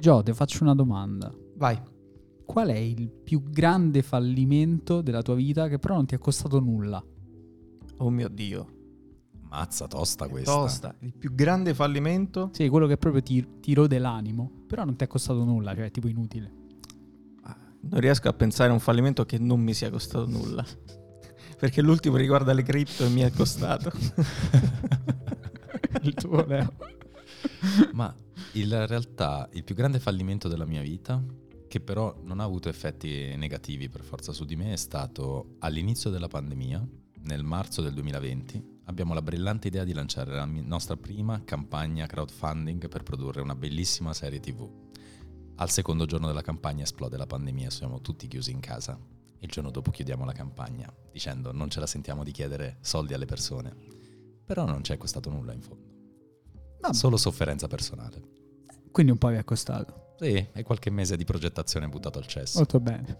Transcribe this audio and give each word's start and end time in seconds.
Gio, 0.00 0.22
ti 0.22 0.32
faccio 0.32 0.62
una 0.62 0.74
domanda. 0.74 1.30
Vai. 1.56 1.78
Qual 2.46 2.68
è 2.68 2.76
il 2.76 3.10
più 3.10 3.42
grande 3.42 4.02
fallimento 4.02 5.02
della 5.02 5.20
tua 5.20 5.34
vita 5.34 5.68
che 5.68 5.78
però 5.78 5.96
non 5.96 6.06
ti 6.06 6.14
è 6.14 6.18
costato 6.18 6.58
nulla? 6.58 7.04
Oh 7.98 8.08
mio 8.08 8.28
Dio. 8.28 8.66
Mazza 9.50 9.86
tosta 9.86 10.26
questa. 10.26 10.52
Tosta. 10.52 10.94
Il 11.00 11.12
più 11.12 11.34
grande 11.34 11.74
fallimento? 11.74 12.48
Sì, 12.54 12.68
quello 12.68 12.86
che 12.86 12.96
proprio 12.96 13.22
ti, 13.22 13.60
ti 13.60 13.74
rode 13.74 13.98
l'animo, 13.98 14.50
però 14.66 14.84
non 14.84 14.96
ti 14.96 15.04
è 15.04 15.06
costato 15.06 15.44
nulla, 15.44 15.74
cioè 15.74 15.84
è 15.84 15.90
tipo 15.90 16.08
inutile. 16.08 16.50
Ah, 17.42 17.58
Non 17.82 18.00
riesco 18.00 18.28
a 18.28 18.32
pensare 18.32 18.70
a 18.70 18.72
un 18.72 18.80
fallimento 18.80 19.26
che 19.26 19.38
non 19.38 19.60
mi 19.60 19.74
sia 19.74 19.90
costato 19.90 20.26
nulla. 20.26 20.64
Perché 21.58 21.82
l'ultimo 21.82 22.16
riguarda 22.16 22.54
le 22.54 22.62
cripto 22.62 23.04
e 23.04 23.10
mi 23.10 23.20
è 23.20 23.30
costato. 23.30 23.92
il 26.00 26.14
tuo 26.14 26.42
Leo. 26.46 26.72
Ma 27.92 28.14
in 28.52 28.86
realtà 28.86 29.48
il 29.52 29.62
più 29.62 29.74
grande 29.74 30.00
fallimento 30.00 30.48
della 30.48 30.66
mia 30.66 30.82
vita, 30.82 31.22
che 31.68 31.80
però 31.80 32.16
non 32.22 32.40
ha 32.40 32.44
avuto 32.44 32.68
effetti 32.68 33.36
negativi 33.36 33.88
per 33.88 34.02
forza 34.02 34.32
su 34.32 34.44
di 34.44 34.56
me, 34.56 34.72
è 34.72 34.76
stato 34.76 35.54
all'inizio 35.60 36.10
della 36.10 36.26
pandemia, 36.26 36.84
nel 37.22 37.44
marzo 37.44 37.82
del 37.82 37.94
2020. 37.94 38.78
Abbiamo 38.84 39.14
la 39.14 39.22
brillante 39.22 39.68
idea 39.68 39.84
di 39.84 39.92
lanciare 39.92 40.34
la 40.34 40.46
nostra 40.46 40.96
prima 40.96 41.44
campagna 41.44 42.06
crowdfunding 42.06 42.88
per 42.88 43.04
produrre 43.04 43.40
una 43.40 43.54
bellissima 43.54 44.12
serie 44.12 44.40
TV. 44.40 44.68
Al 45.56 45.70
secondo 45.70 46.06
giorno 46.06 46.26
della 46.26 46.42
campagna 46.42 46.82
esplode 46.82 47.16
la 47.16 47.26
pandemia, 47.26 47.70
siamo 47.70 48.00
tutti 48.00 48.26
chiusi 48.26 48.50
in 48.50 48.60
casa. 48.60 48.98
Il 49.38 49.48
giorno 49.48 49.70
dopo 49.70 49.90
chiudiamo 49.90 50.24
la 50.24 50.32
campagna, 50.32 50.92
dicendo 51.12 51.52
non 51.52 51.70
ce 51.70 51.80
la 51.80 51.86
sentiamo 51.86 52.24
di 52.24 52.32
chiedere 52.32 52.78
soldi 52.80 53.14
alle 53.14 53.26
persone. 53.26 53.74
Però 54.44 54.64
non 54.64 54.80
c'è 54.80 54.96
costato 54.96 55.30
nulla 55.30 55.52
in 55.52 55.62
fondo. 55.62 55.90
Vabbè. 56.80 56.94
Solo 56.94 57.16
sofferenza 57.16 57.68
personale. 57.68 58.39
Quindi 58.90 59.12
un 59.12 59.18
po' 59.18 59.28
vi 59.28 59.36
è 59.36 59.44
costato. 59.44 60.14
Sì, 60.18 60.48
e 60.52 60.62
qualche 60.62 60.90
mese 60.90 61.16
di 61.16 61.24
progettazione 61.24 61.88
buttato 61.88 62.18
al 62.18 62.26
cesso. 62.26 62.58
Molto 62.58 62.80
bene. 62.80 63.16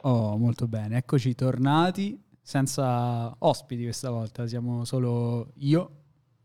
Oh, 0.00 0.36
molto 0.36 0.66
bene. 0.66 0.96
Eccoci 0.96 1.34
tornati 1.34 2.20
senza 2.44 3.34
ospiti 3.38 3.82
questa 3.84 4.10
volta. 4.10 4.46
Siamo 4.46 4.84
solo 4.84 5.52
io, 5.56 6.03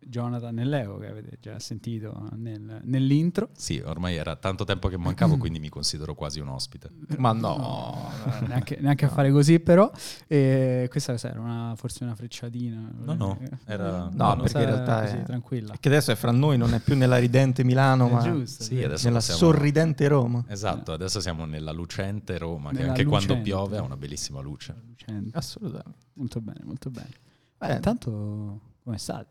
Jonathan 0.10 0.58
e 0.60 0.66
Leo, 0.66 0.98
che 0.98 1.08
avete 1.08 1.38
già 1.40 1.60
sentito 1.60 2.28
nel- 2.36 2.82
nell'intro. 2.84 3.50
Sì, 3.56 3.82
ormai 3.86 4.16
era 4.16 4.36
tanto 4.36 4.64
tempo 4.64 4.88
che 4.88 4.98
mancavo, 4.98 5.38
quindi 5.38 5.60
mi 5.60 5.70
considero 5.70 6.16
quasi 6.16 6.40
un 6.40 6.48
ospite. 6.50 6.90
Ma 7.18 7.32
no. 7.32 8.10
neanche, 8.48 8.78
neanche 8.82 9.06
a 9.06 9.10
fare 9.10 9.32
così, 9.32 9.60
però. 9.60 9.90
E 10.28 10.88
questa 10.90 11.12
cos'era? 11.14 11.40
Una, 11.40 11.74
forse 11.76 12.04
una 12.04 12.16
frecciatina? 12.16 12.92
No, 13.06 13.14
no, 13.14 13.40
era- 13.66 14.10
Eh, 14.10 14.16
no, 14.16 14.34
una 14.34 14.36
perché 14.38 14.58
in 14.60 14.66
realtà 14.66 15.02
così, 15.02 15.16
è- 15.18 15.24
tranquilla. 15.24 15.76
Che 15.80 15.88
adesso 15.88 16.12
è 16.12 16.16
fra 16.16 16.32
noi, 16.32 16.58
non 16.58 16.74
è 16.74 16.80
più 16.80 16.96
nella 16.98 17.18
ridente 17.18 17.64
Milano, 17.64 18.08
ma 18.10 18.22
giusto. 18.22 18.64
Sì, 18.64 18.76
nella 18.76 18.98
siamo- 18.98 19.20
sorridente 19.20 20.08
Roma. 20.08 20.44
Esatto, 20.48 20.92
adesso 20.92 21.20
siamo 21.20 21.46
nella 21.46 21.72
lucente 21.72 22.38
Roma, 22.40 22.70
che 22.72 22.78
Nella 22.78 22.90
anche 22.90 23.04
quando 23.06 23.28
lucente. 23.36 23.44
piove 23.50 23.78
ha 23.78 23.82
una 23.84 23.98
bellissima 23.98 24.42
luce. 24.42 24.76
lucente. 24.88 25.38
Assolutamente. 25.38 25.98
Molto 26.14 26.42
bene, 26.42 26.60
molto 26.64 26.90
bene. 26.90 27.10
Beh, 27.10 27.66
Bene. 27.68 27.74
intanto, 27.76 28.60
come 28.84 28.98
state? 28.98 29.28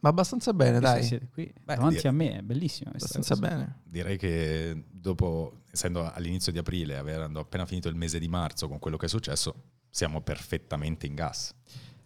Ma 0.00 0.08
abbastanza 0.10 0.52
bene, 0.54 0.78
dai. 0.80 1.02
Siete 1.02 1.28
qui 1.28 1.44
Beh, 1.64 1.74
davanti 1.74 1.96
direi- 1.96 2.10
a 2.10 2.12
me, 2.14 2.38
è 2.38 2.42
bellissima 2.42 2.90
questa 2.90 3.18
Abbastanza 3.18 3.42
cosa. 3.42 3.56
bene. 3.56 3.80
Direi 3.84 4.16
che 4.16 4.84
dopo, 4.90 5.62
essendo 5.72 6.10
all'inizio 6.12 6.52
di 6.52 6.58
aprile, 6.58 6.96
avendo 6.96 7.40
appena 7.40 7.66
finito 7.66 7.88
il 7.88 7.96
mese 7.96 8.18
di 8.18 8.28
marzo 8.28 8.68
con 8.68 8.78
quello 8.78 8.96
che 8.96 9.06
è 9.06 9.08
successo, 9.08 9.54
siamo 9.90 10.20
perfettamente 10.20 11.06
in 11.06 11.14
gas. 11.14 11.52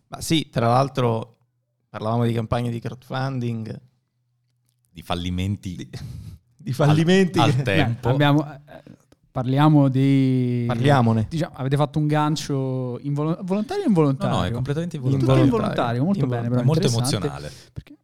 Ma 0.09 0.21
sì, 0.21 0.49
tra 0.51 0.69
l'altro 0.69 1.37
parlavamo 1.91 2.25
di 2.25 2.33
campagne 2.33 2.71
di 2.71 2.81
crowdfunding, 2.81 3.81
Di 4.91 5.03
fallimenti 5.03 5.75
di, 5.77 5.89
di 6.57 6.73
fallimenti. 6.73 7.39
al 7.39 7.55
che- 7.57 7.63
tempo. 7.63 8.09
Beh, 8.09 8.15
abbiamo, 8.15 8.63
parliamo 9.33 9.89
di... 9.89 10.65
Parliamone. 10.67 11.27
Diciamo, 11.29 11.55
avete 11.57 11.77
fatto 11.77 11.99
un 11.99 12.07
gancio 12.07 12.99
involo- 13.01 13.39
volontario 13.43 13.83
o 13.83 13.87
No, 13.87 13.91
involontario? 13.91 14.37
no, 14.37 14.45
è 14.45 14.51
completamente 14.53 14.97
Tutto 14.99 15.09
involontario. 15.11 15.45
involontario, 15.45 16.05
molto 16.05 16.27
bene, 16.27 16.49
però 16.49 16.61
È 16.61 16.65
molto 16.65 16.87
emozionale. 16.87 17.51
Perché- 17.73 17.97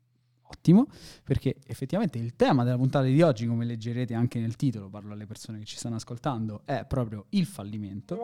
ottimo, 0.50 0.87
perché 1.25 1.56
effettivamente 1.66 2.19
il 2.19 2.34
tema 2.34 2.65
della 2.65 2.77
puntata 2.77 3.05
di 3.05 3.21
oggi, 3.22 3.47
come 3.47 3.65
leggerete 3.66 4.15
anche 4.15 4.41
nel 4.41 4.56
titolo, 4.56 4.89
parlo 4.89 5.12
alle 5.12 5.27
persone 5.27 5.59
che 5.59 5.65
ci 5.66 5.77
stanno 5.77 5.97
ascoltando, 5.97 6.62
è 6.65 6.84
proprio 6.89 7.27
il 7.31 7.45
fallimento. 7.47 8.19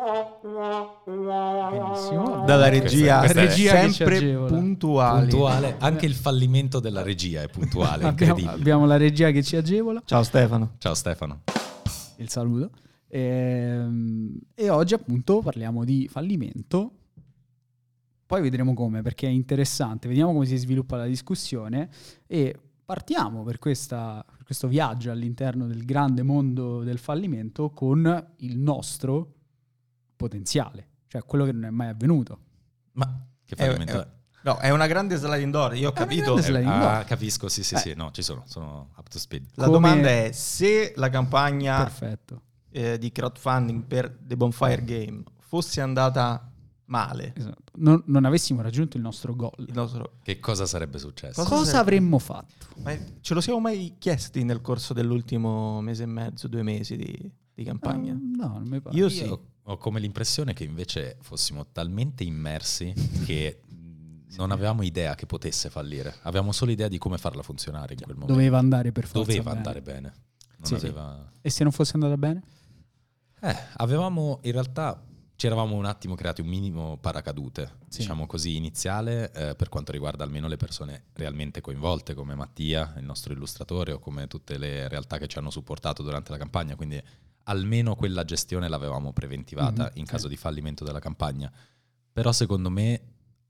Benissimo. 1.05 2.45
Dalla 2.47 2.69
Questa- 2.69 2.69
regia, 2.69 3.19
questa 3.19 3.41
è- 3.41 3.47
Regia 3.47 3.73
che 3.81 3.87
ci 3.89 3.93
sempre 3.93 4.17
agevola. 4.17 4.49
puntuali. 4.49 5.29
Puntuale, 5.29 5.77
anche 5.79 6.07
il 6.07 6.15
fallimento 6.15 6.81
della 6.81 7.03
regia 7.03 7.43
è 7.43 7.49
puntuale, 7.49 8.05
Abbiamo, 8.09 8.33
incredibile. 8.33 8.53
abbiamo 8.53 8.87
la 8.87 8.97
regia 8.97 9.31
che 9.31 9.43
ci 9.43 9.57
agevola, 9.57 10.03
Ciao 10.05 10.23
Stefano. 10.23 10.73
Ciao 10.79 10.95
Stefano. 10.95 11.41
il 12.17 12.29
saluto. 12.29 12.71
Ehm, 13.19 14.39
E, 14.55 14.69
oggi 14.71 14.95
appunto 14.95 15.41
parliamo 15.41 15.85
di 15.85 16.09
fallimento. 16.11 16.93
Poi 18.27 18.41
vedremo 18.43 18.75
come, 18.75 19.03
perché 19.03 19.27
è 19.29 19.31
interessante. 19.31 20.09
Vediamo 20.09 20.33
come 20.33 20.47
si 20.47 20.57
sviluppa 20.57 20.97
la 20.97 21.07
discussione 21.07 21.89
e 22.27 22.59
partiamo 22.85 23.45
per, 23.45 23.59
questa- 23.59 24.25
per 24.29 24.43
questo 24.45 24.67
viaggio 24.67 25.11
all'interno 25.13 25.67
del 25.67 25.85
grande 25.85 26.23
mondo 26.23 26.83
del 26.83 26.99
fallimento 26.99 27.71
con 27.71 28.33
il 28.39 28.59
nostro 28.59 29.33
potenziale, 30.17 30.89
cioè 31.07 31.23
quello 31.25 31.45
che 31.45 31.53
non 31.53 31.67
è 31.67 31.71
mai 31.71 31.89
avvenuto. 31.89 32.39
Ma 32.93 33.27
che 33.45 33.55
È- 33.55 33.65
fallimento 33.67 34.01
è- 34.01 34.09
No, 34.45 34.59
è 34.59 34.69
una 34.71 34.87
grande 34.87 35.17
sliding 35.17 35.51
door, 35.51 35.75
io 35.75 35.89
ho 35.89 35.93
È 35.93 35.95
capito. 35.95 36.35
door. 36.35 36.63
Ah, 36.67 37.05
capisco, 37.05 37.49
sì, 37.49 37.63
sì, 37.65 37.77
Eh. 37.77 37.79
sì, 37.79 37.95
no, 37.95 38.11
ci 38.11 38.21
sono, 38.23 38.43
sono 38.47 38.91
up 38.97 39.09
to 39.09 39.19
speed. 39.19 39.47
La 39.55 39.65
Come- 39.67 39.77
domanda 39.79 40.09
è 40.11 40.33
se 40.33 40.93
la 40.97 41.09
campagna 41.09 41.79
Perfetto. 41.83 42.43
Eh, 42.77 42.99
di 42.99 43.13
crowdfunding 43.13 43.85
per 43.85 44.17
The 44.21 44.37
Bonfire 44.37 44.83
Game 44.85 45.23
fosse 45.39 45.81
andata 45.81 46.51
male, 46.87 47.33
Esatto. 47.37 47.73
Non, 47.77 48.03
non 48.07 48.25
avessimo 48.25 48.61
raggiunto 48.63 48.97
il 48.97 49.03
nostro 49.03 49.35
goal. 49.37 49.53
il 49.59 49.73
nostro- 49.73 50.17
Che 50.23 50.39
cosa 50.41 50.67
sarebbe 50.67 50.99
successo? 50.99 51.35
Cosa 51.41 51.49
Cosa 51.49 51.65
sarebbe? 51.71 51.81
avremmo 51.81 52.19
fatto? 52.19 52.67
ma 52.83 52.97
ce 53.21 53.35
lo 53.35 53.41
siamo 53.41 53.61
mai 53.61 53.95
chiesti 53.99 54.43
nel 54.43 54.61
corso 54.61 54.93
dell'ultimo 54.93 55.81
mese 55.81 56.03
e 56.03 56.07
mezzo, 56.07 56.49
due 56.49 56.63
mesi 56.63 56.97
di, 56.97 57.31
di 57.55 57.65
campagna? 57.65 58.13
Eh, 58.13 58.17
no, 58.37 58.49
non 58.49 58.65
mi 58.67 58.81
pare. 58.81 58.97
Io 58.97 59.05
Io 59.05 59.09
sì. 59.09 59.39
ho 59.63 59.77
come 59.79 60.01
l'impressione 60.01 60.53
che 60.53 60.65
invece 60.65 61.17
fossimo 61.21 61.67
talmente 61.73 62.23
immersi 62.25 62.93
che 63.25 63.61
non 64.37 64.51
avevamo 64.51 64.83
idea 64.83 65.15
che 65.15 65.27
potesse 65.27 65.71
fallire. 65.71 66.13
Avevamo 66.23 66.51
solo 66.53 66.73
idea 66.73 66.89
di 66.89 66.99
come 66.99 67.19
farla 67.19 67.43
funzionare 67.43 67.95
in 67.95 68.01
quel 68.01 68.15
momento. 68.17 68.35
Doveva 68.35 68.59
andare 68.59 68.91
per 68.93 69.05
forza. 69.07 69.21
Doveva 69.21 69.51
bene. 69.51 69.57
andare 69.57 69.81
bene. 69.81 70.15
Non 70.59 70.67
Sì. 70.67 70.75
aveva... 70.75 71.31
E 71.41 71.51
se 71.51 71.63
non 71.63 71.73
fosse 71.73 71.93
andata 71.95 72.17
bene? 72.17 72.43
Eh, 73.47 73.57
avevamo 73.77 74.39
in 74.43 74.53
realtà 74.53 75.05
ci 75.37 75.47
eravamo 75.47 75.75
un 75.75 75.85
attimo 75.85 76.15
creati 76.15 76.41
un 76.41 76.47
minimo 76.47 76.97
paracadute, 76.97 77.79
Sì. 77.89 77.99
diciamo 77.99 78.27
così, 78.27 78.57
iniziale 78.57 79.31
eh, 79.33 79.55
per 79.57 79.69
quanto 79.69 79.91
riguarda 79.93 80.23
almeno 80.25 80.47
le 80.49 80.57
persone 80.57 81.07
realmente 81.15 81.61
coinvolte, 81.61 82.15
come 82.15 82.35
Mattia, 82.37 82.95
il 82.99 83.05
nostro 83.05 83.33
illustratore, 83.33 83.93
o 83.93 83.99
come 83.99 84.29
tutte 84.29 84.57
le 84.57 84.89
realtà 84.89 85.19
che 85.19 85.27
ci 85.27 85.37
hanno 85.39 85.51
supportato 85.51 86.03
durante 86.03 86.31
la 86.31 86.39
campagna. 86.39 86.77
Quindi 86.77 87.03
almeno 87.45 87.97
quella 87.97 88.25
gestione 88.25 88.69
l'avevamo 88.69 89.13
preventivata 89.13 89.83
Mhm, 89.85 89.91
in 89.95 90.07
sì. 90.07 90.11
caso 90.13 90.29
di 90.29 90.37
fallimento 90.37 90.85
della 90.85 91.01
campagna. 91.01 91.53
Però 92.13 92.31
secondo 92.33 92.71
me 92.71 93.03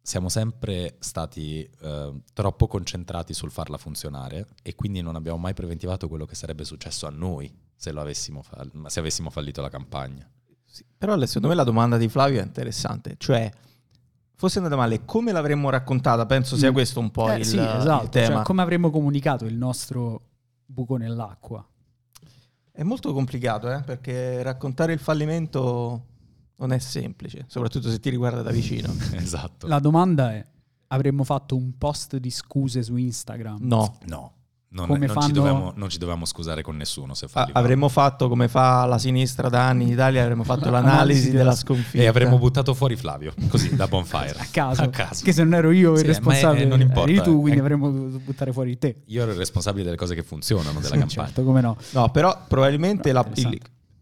siamo 0.03 0.29
sempre 0.31 0.97
stati 1.01 1.63
eh, 1.81 2.15
troppo 2.33 2.67
concentrati 2.67 3.33
sul 3.35 3.51
farla 3.53 3.77
funzionare 3.77 4.47
e 4.63 4.75
quindi 4.75 5.03
non 5.03 5.15
abbiamo 5.17 5.39
mai 5.39 5.55
preventivato 5.55 6.09
quello 6.09 6.25
che 6.25 6.35
sarebbe 6.35 6.65
successo 6.65 7.07
a 7.07 7.11
noi 7.11 7.53
se, 7.77 7.93
lo 7.93 8.01
avessimo, 8.01 8.43
fall- 8.43 8.87
se 8.87 9.01
avessimo 9.01 9.31
fallito 9.31 9.61
la 9.61 9.69
campagna. 9.71 10.29
Sì, 10.65 10.85
Però 10.97 11.19
secondo 11.27 11.49
me 11.49 11.55
la 11.55 11.65
domanda 11.65 11.97
di 11.97 12.09
Flavio 12.09 12.41
è 12.41 12.45
interessante, 12.45 13.15
cioè 13.19 13.51
fosse 14.37 14.59
andata 14.59 14.77
male, 14.77 15.05
come 15.05 15.31
l'avremmo 15.33 15.71
raccontata? 15.71 16.27
Penso 16.27 16.57
sia 16.57 16.71
Mm. 16.71 16.73
questo 16.75 17.01
un 17.01 17.11
po' 17.11 17.31
Eh, 17.31 17.39
il, 17.39 17.47
sì, 17.47 17.57
il 17.57 17.63
esatto. 17.63 18.09
tema. 18.09 18.37
Cioè, 18.37 18.45
come 18.45 18.63
avremmo 18.63 18.91
comunicato 18.91 19.45
il 19.45 19.57
nostro 19.57 20.21
buco 20.67 20.97
nell'acqua? 20.97 21.65
È 22.73 22.83
molto 22.83 23.13
complicato, 23.13 23.71
eh, 23.71 23.81
perché 23.83 24.43
raccontare 24.43 24.93
il 24.93 24.99
fallimento 24.99 26.07
non 26.57 26.73
è 26.73 26.79
semplice, 26.79 27.45
soprattutto 27.49 27.89
se 27.89 28.01
ti 28.01 28.11
riguarda 28.11 28.43
da 28.43 28.51
vicino. 28.51 28.93
esatto. 29.15 29.67
La 29.69 29.79
domanda 29.79 30.33
è, 30.33 30.45
avremmo 30.89 31.23
fatto 31.23 31.55
un 31.57 31.79
post 31.79 32.17
di 32.17 32.31
scuse 32.31 32.83
su 32.83 32.97
Instagram? 32.97 33.59
No, 33.61 33.99
No, 34.07 34.33
Non, 34.75 34.87
come 34.89 35.07
non 35.07 35.15
fanno... 35.15 35.27
ci 35.29 35.33
dovevamo, 35.33 35.73
non 35.77 35.89
ci 35.89 35.99
dovevamo 35.99 36.25
scusare 36.25 36.63
con 36.63 36.77
nessuno 36.77 37.15
se 37.15 37.29
fallivamo. 37.29 37.59
avremmo 37.65 37.89
fatto 37.89 38.29
come 38.29 38.49
fa 38.49 38.85
la 38.87 38.99
sinistra 38.99 39.49
da 39.49 39.69
anni 39.69 39.85
in 39.85 39.91
Italia, 39.91 40.23
avremmo 40.23 40.43
fatto 40.43 40.69
l'analisi 40.71 41.31
della 41.31 41.55
sconfitta. 41.55 42.03
E 42.03 42.07
avremmo 42.09 42.39
buttato 42.39 42.75
fuori 42.75 42.97
Flavio, 42.97 43.33
così, 43.49 43.77
da 43.77 43.87
bonfire. 43.87 44.35
a 44.39 44.47
caso, 44.51 44.83
A 44.83 44.89
caso. 44.89 45.25
che 45.25 45.33
se 45.33 45.45
non 45.45 45.55
ero 45.55 45.71
io 45.71 45.93
il 45.93 45.99
Sì, 45.99 46.05
è- 46.05 46.07
responsabile, 46.09 46.65
non 46.65 46.81
importa, 46.81 47.11
eri 47.11 47.23
tu, 47.23 47.41
quindi 47.41 47.59
eh. 47.59 47.63
avremmo 47.63 47.91
dovuto 47.91 48.19
buttare 48.19 48.53
fuori 48.53 48.77
te. 48.77 49.03
Io 49.07 49.23
ero 49.23 49.31
il 49.31 49.37
responsabile 49.39 49.85
delle 49.85 49.97
cose 49.97 50.17
che 50.17 50.25
funzionano 50.25 50.81
della 50.81 50.95
Sì, 50.95 50.99
campagna. 50.99 51.09
certo, 51.27 51.45
come 51.45 51.61
no. 51.61 51.77
No, 51.93 52.11
però 52.11 52.37
probabilmente 52.49 53.13
No, 53.13 53.21
la- 53.23 53.31
il- 53.35 53.61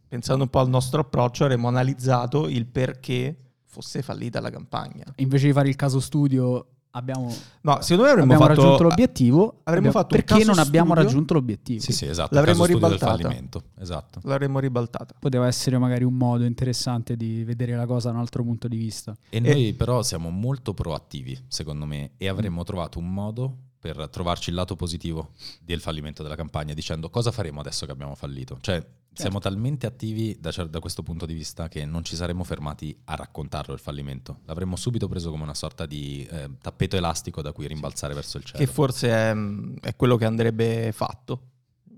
pensando 0.09 0.45
un 0.45 0.49
po' 0.51 0.61
al 0.61 0.69
nostro 0.71 1.03
approccio 1.03 1.45
avremmo 1.45 1.69
analizzato 1.69 2.49
il 2.49 2.65
perché 2.67 3.37
fosse 3.67 4.01
fallita 4.03 4.41
la 4.41 4.51
campagna. 4.51 5.05
Invece 5.17 5.47
di 5.47 5.53
fare 5.53 5.69
il 5.69 5.77
caso 5.77 6.01
studio, 6.01 6.67
abbiamo, 6.93 7.35
No, 7.63 7.81
secondo 7.81 8.05
me 8.05 8.11
avremmo 8.11 8.33
abbiamo 8.35 8.47
fatto 8.47 8.61
raggiunto 8.63 8.83
l'obiettivo. 8.85 9.61
avremmo 9.65 9.89
abbiamo- 9.89 9.93
fatto 9.93 10.17
perché 10.17 10.45
non 10.45 10.59
abbiamo 10.59 10.89
studio. 10.91 11.03
raggiunto 11.05 11.35
l'obiettivo? 11.35 11.81
Sì, 11.81 11.93
sì, 11.93 12.07
esatto. 12.07 12.35
L'avremmo 12.35 12.65
ribaltata. 12.65 13.35
Esatto. 13.79 14.21
l'avremmo 14.25 14.59
ribaltata. 14.59 15.15
Poteva 15.19 15.47
essere 15.47 15.79
magari 15.79 16.05
un 16.05 16.15
modo 16.15 16.45
interessante 16.45 17.17
di 17.17 17.45
vedere 17.45 17.75
la 17.77 17.87
cosa 17.87 18.09
da 18.09 18.15
un 18.15 18.21
altro 18.21 18.43
punto 18.43 18.69
di 18.69 18.77
vista. 18.77 19.15
E 19.29 19.41
noi 19.41 19.73
però 19.75 20.03
siamo 20.03 20.31
molto 20.31 20.75
proattivi, 20.75 21.39
secondo 21.49 21.85
me, 21.87 22.13
e 22.17 22.29
avremmo 22.29 22.63
trovato 22.65 22.99
un 22.99 23.13
modo 23.13 23.57
per 23.79 24.09
trovarci 24.11 24.51
il 24.51 24.55
lato 24.57 24.77
positivo 24.77 25.31
del 25.61 25.81
fallimento 25.81 26.23
della 26.23 26.37
campagna, 26.37 26.73
dicendo 26.73 27.11
cosa 27.11 27.33
faremo 27.33 27.59
adesso 27.61 27.85
che 27.85 27.91
abbiamo 27.93 28.15
fallito. 28.15 28.59
Cioè, 28.61 28.85
siamo 29.15 29.39
talmente 29.39 29.87
attivi 29.87 30.37
da, 30.41 30.51
da 30.69 30.81
questo 30.81 31.03
punto 31.03 31.27
di 31.27 31.35
vista 31.35 31.69
che 31.69 31.85
non 31.85 32.03
ci 32.05 32.17
saremmo 32.17 32.45
fermati 32.45 32.97
a 33.05 33.15
raccontarlo 33.15 33.75
il 33.75 33.81
fallimento. 33.81 34.41
L'avremmo 34.47 34.77
subito 34.77 35.09
preso 35.09 35.31
come 35.31 35.43
una 35.43 35.55
sorta 35.55 35.87
di 35.87 36.27
eh, 36.31 36.51
tappeto 36.61 36.97
elastico 36.97 37.43
da 37.43 37.53
cui 37.53 37.67
rimbalzare 37.67 38.15
verso 38.15 38.39
il 38.39 38.45
cielo. 38.45 38.59
Che 38.59 38.67
forse 38.67 39.09
è, 39.09 39.35
è 39.81 39.97
quello 39.97 40.17
che 40.17 40.25
andrebbe 40.25 40.91
fatto. 40.93 41.49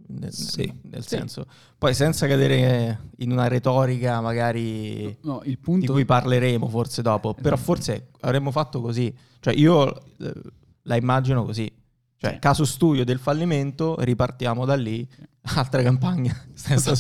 Nel, 0.07 0.33
Sì, 0.35 0.71
nel 0.83 1.03
sì. 1.03 1.09
senso, 1.17 1.47
poi 1.79 1.95
senza 1.95 2.27
cadere 2.27 3.09
in 3.19 3.33
una 3.33 3.49
retorica 3.49 4.21
magari 4.21 5.17
No, 5.23 5.41
il 5.45 5.59
di 5.59 5.87
cui 5.87 6.05
parleremo 6.05 6.69
forse 6.69 7.01
dopo, 7.01 7.33
però 7.33 7.55
Esatto. 7.55 7.63
forse 7.73 8.09
avremmo 8.21 8.51
fatto 8.51 8.83
così. 8.83 9.13
Cioè 9.41 9.55
io 9.55 9.99
eh, 10.19 10.33
la 10.83 10.97
immagino 10.97 11.45
così. 11.47 11.73
Cioè, 12.25 12.33
Sì. 12.35 12.39
caso 12.41 12.65
studio 12.65 13.05
del 13.05 13.19
fallimento, 13.19 13.97
ripartiamo 14.01 14.65
da 14.65 14.75
lì, 14.77 15.07
altra 15.57 15.83
campagna, 15.83 16.35
senza 16.55 16.95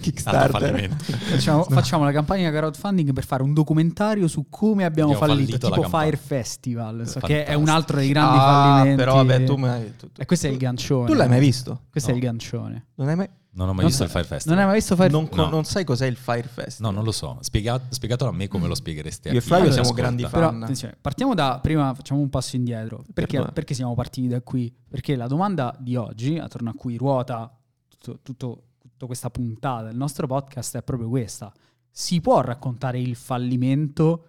Kickstarter. 0.00 0.50
fallimento. 0.50 1.04
Facciamo, 1.04 1.62
facciamo 1.64 2.04
la 2.04 2.12
campagna 2.12 2.50
crowdfunding 2.50 3.12
per 3.12 3.24
fare 3.24 3.42
un 3.42 3.52
documentario 3.54 4.26
su 4.28 4.46
come 4.48 4.84
abbiamo, 4.84 5.12
Abbiamo 5.12 5.32
fallito, 5.32 5.58
fallito 5.58 5.82
tipo. 5.82 5.96
Fire 5.98 6.16
Festival, 6.16 7.06
so 7.08 7.20
che 7.20 7.44
è 7.44 7.54
un 7.54 7.68
altro 7.68 7.96
dei 7.98 8.08
grandi 8.08 8.36
Ah, 8.38 8.40
fallimenti. 8.42 8.96
però 8.96 9.14
vabbè, 9.16 9.44
tu, 9.44 9.54
tu- 9.54 9.96
tu- 10.12 10.20
E 10.20 10.24
questo 10.26 10.46
è 10.46 10.50
il 10.50 10.56
gancione. 10.58 11.06
tu 11.06 11.14
l'hai 11.14 11.28
mai 11.28 11.40
visto? 11.40 11.82
Questo 11.90 12.10
è 12.10 12.12
No. 12.12 12.18
il 12.18 12.24
gancione. 12.24 12.86
Non 12.96 13.08
hai 13.08 13.16
mai, 13.16 13.28
Non 13.56 13.68
ho 13.68 13.72
mai 13.72 13.82
Non 13.82 13.86
visto 13.86 13.98
so- 13.98 14.04
il 14.04 14.10
Fire 14.10 14.24
Festival. 14.24 14.56
Non 14.56 14.58
hai 14.58 14.70
mai 14.70 14.80
visto 14.80 14.96
Fire 14.96 15.08
non, 15.10 15.28
no. 15.32 15.48
non 15.48 15.64
sai 15.64 15.84
cos'è 15.84 16.06
il 16.06 16.16
Fire 16.16 16.48
Fest? 16.48 16.80
No, 16.80 16.90
non 16.90 17.04
lo 17.04 17.12
so. 17.12 17.38
Spiega- 17.40 17.80
spiegatelo 17.88 18.30
a 18.30 18.32
me 18.32 18.48
come 18.48 18.66
lo 18.66 18.74
spieghereste. 18.74 19.30
Io 19.30 19.38
e 19.38 19.40
Flavio 19.40 19.70
siamo 19.70 19.82
ascolta. 19.88 20.02
grandi 20.02 20.22
fan. 20.24 20.58
Però 20.66 20.92
partiamo 21.00 21.34
da 21.34 21.60
prima, 21.62 21.94
facciamo 21.94 22.20
un 22.20 22.28
passo 22.30 22.56
indietro. 22.56 23.04
Perché, 23.12 23.40
perché 23.52 23.74
siamo 23.74 23.94
partiti 23.94 24.26
da 24.28 24.40
qui? 24.42 24.74
Perché 24.88 25.14
la 25.16 25.26
domanda 25.28 25.74
di 25.78 25.94
oggi, 25.96 26.36
attorno 26.38 26.70
a 26.70 26.74
cui 26.74 26.96
ruota 26.96 27.56
tutto, 27.88 28.18
tutto- 28.22 28.62
tutta 28.80 29.06
questa 29.06 29.30
puntata 29.30 29.84
del 29.84 29.96
nostro 29.96 30.26
podcast, 30.26 30.76
è 30.78 30.82
proprio 30.82 31.08
questa: 31.08 31.52
si 31.90 32.20
può 32.20 32.40
raccontare 32.40 32.98
il 33.00 33.14
fallimento 33.14 34.28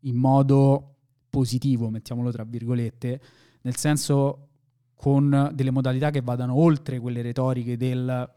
in 0.00 0.16
modo 0.16 0.94
positivo, 1.28 1.90
mettiamolo 1.90 2.30
tra 2.30 2.44
virgolette, 2.44 3.20
nel 3.62 3.76
senso 3.76 4.48
con 4.94 5.50
delle 5.52 5.70
modalità 5.70 6.10
che 6.10 6.20
vadano 6.22 6.54
oltre 6.56 6.98
quelle 7.00 7.22
retoriche 7.22 7.76
del 7.76 8.30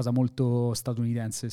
cosa 0.00 0.10
molto 0.12 0.74
statunitense 0.74 1.48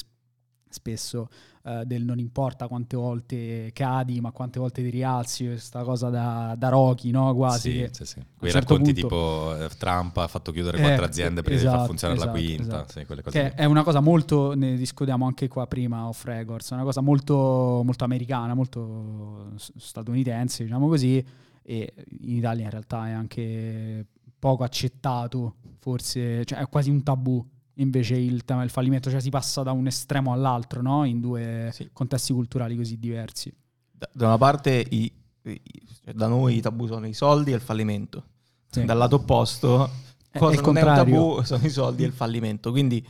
spesso 0.70 1.30
eh, 1.64 1.84
del 1.86 2.04
non 2.04 2.20
importa 2.20 2.68
quante 2.68 2.98
volte 2.98 3.70
cadi 3.72 4.20
ma 4.20 4.32
quante 4.32 4.60
volte 4.60 4.84
ti 4.84 4.90
rialzi 4.90 5.46
questa 5.46 5.82
cosa 5.84 6.10
da, 6.10 6.56
da 6.58 6.68
Rocky 6.68 7.10
no 7.10 7.34
quasi 7.34 7.72
Sì, 7.72 7.88
sì, 7.94 8.06
sì. 8.06 8.26
Quei 8.38 8.52
certo 8.52 8.74
racconti 8.74 8.92
punto- 8.94 9.08
tipo 9.16 9.56
eh, 9.64 9.70
Trump 9.78 10.18
ha 10.18 10.28
fatto 10.28 10.52
chiudere 10.52 10.78
Eh, 10.78 10.82
quattro 10.82 11.06
aziende 11.06 11.42
prima 11.42 11.58
di 11.58 11.64
esatto, 11.66 11.78
far 11.80 11.88
funzionare 11.88 12.20
esatto, 12.20 12.36
la 12.36 12.44
quinta. 12.44 12.86
esatto. 12.86 13.30
Sì, 13.32 13.38
è 13.38 13.64
una 13.64 13.84
cosa 13.84 14.02
molto 14.02 14.54
ne 14.56 14.76
discutiamo 14.76 15.26
anche 15.26 15.48
qua 15.48 15.66
prima 15.68 16.06
off 16.10 16.26
records 16.26 16.70
una 16.72 16.84
cosa 16.84 17.00
molto, 17.00 17.82
molto 17.86 18.04
americana 18.04 18.54
molto 18.54 19.52
statunitense 19.56 20.64
diciamo 20.66 20.88
così 20.90 21.26
e 21.64 21.94
in 22.22 22.36
Italia 22.36 22.66
in 22.66 22.70
realtà 22.72 23.08
è 23.08 23.12
anche 23.12 24.06
poco 24.38 24.64
accettato 24.64 25.56
forse 25.80 26.44
cioè 26.44 26.60
è 26.60 26.68
quasi 26.68 26.90
un 26.90 27.02
tabù 27.04 27.44
invece 27.80 28.16
il 28.16 28.44
tema 28.46 28.62
del 28.62 28.70
fallimento 28.70 29.10
cioè 29.10 29.20
si 29.20 29.30
passa 29.30 29.64
da 29.64 29.72
un 29.72 29.88
estremo 29.88 30.32
all'altro 30.34 30.82
no? 30.82 31.04
in 31.06 31.20
due 31.20 31.70
Sì. 31.74 31.90
contesti 31.94 32.34
culturali 32.34 32.76
così 32.76 32.98
diversi 33.00 33.54
Da, 33.92 34.10
da 34.14 34.28
una 34.28 34.38
parte 34.38 34.86
i- 34.90 35.12
i- 35.44 35.62
cioè, 36.04 36.14
da 36.14 36.28
noi 36.28 36.58
i 36.58 36.62
tabù 36.62 36.88
sono 36.88 37.08
i 37.08 37.14
soldi 37.14 37.52
e 37.52 37.56
il 37.56 37.62
fallimento. 37.62 38.24
Sì. 38.70 38.84
Dal 38.86 38.98
lato 38.98 39.16
opposto, 39.16 39.90
È- 40.30 40.38
cosa 40.38 40.56
è 40.56 40.60
il 40.60 40.64
non 40.66 40.78
è 40.78 40.82
un 40.82 40.86
contrario. 40.88 41.14
tabù 41.36 41.42
sono 41.46 41.66
i 41.66 41.70
soldi 41.70 42.04
e 42.04 42.06
il 42.06 42.12
fallimento. 42.14 42.72
Quindi 42.72 43.06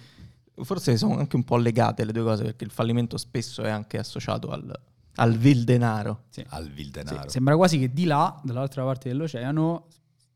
forse 0.63 0.95
sono 0.97 1.17
anche 1.17 1.35
un 1.35 1.43
po' 1.43 1.57
legate 1.57 2.03
le 2.05 2.11
due 2.11 2.23
cose 2.23 2.43
perché 2.43 2.63
il 2.63 2.71
fallimento 2.71 3.17
spesso 3.17 3.61
è 3.63 3.69
anche 3.69 3.97
associato 3.97 4.49
al, 4.49 4.71
al 5.15 5.35
vil 5.37 5.63
denaro. 5.63 6.25
Al 6.49 6.69
vil 6.69 6.89
denaro. 6.91 7.29
Sembra 7.29 7.55
quasi 7.55 7.79
che 7.79 7.91
di 7.91 8.05
là, 8.05 8.39
dall'altra 8.43 8.83
parte 8.83 9.09
dell'oceano, 9.09 9.87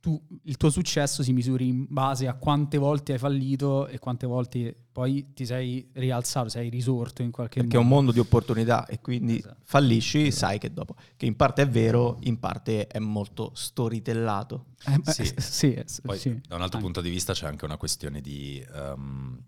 tu, 0.01 0.19
il 0.45 0.57
tuo 0.57 0.69
successo 0.71 1.21
si 1.23 1.31
misuri 1.31 1.67
in 1.67 1.85
base 1.87 2.27
a 2.27 2.33
quante 2.33 2.77
volte 2.79 3.13
hai 3.13 3.19
fallito 3.19 3.87
e 3.87 3.99
quante 3.99 4.25
volte 4.25 4.75
poi 4.91 5.31
ti 5.33 5.45
sei 5.45 5.87
rialzato, 5.93 6.49
sei 6.49 6.69
risorto 6.69 7.21
in 7.21 7.29
qualche 7.31 7.61
Perché 7.61 7.75
è 7.77 7.79
un 7.79 7.83
modo. 7.85 7.95
mondo 7.97 8.11
di 8.11 8.19
opportunità 8.19 8.85
e 8.87 8.99
quindi 8.99 9.37
Esatto. 9.37 9.57
fallisci, 9.63 10.25
Esatto. 10.25 10.45
sai 10.47 10.57
che 10.57 10.73
dopo, 10.73 10.95
che 11.15 11.25
in 11.27 11.35
parte 11.35 11.61
è 11.61 11.67
vero, 11.69 12.17
in 12.21 12.39
parte 12.39 12.87
è 12.87 12.97
molto 12.99 13.51
storitellato. 13.53 14.65
Eh, 14.87 15.11
Sì. 15.11 15.33
sì, 15.37 15.73
eh, 15.73 15.85
Poi, 16.01 16.17
sì. 16.17 16.29
da 16.47 16.55
un 16.55 16.61
altro 16.63 16.77
Anche. 16.77 16.79
punto 16.79 17.01
di 17.01 17.09
vista, 17.09 17.33
c'è 17.33 17.45
anche 17.45 17.65
una 17.65 17.77
questione 17.77 18.21
di 18.21 18.65
ehm, 18.73 19.39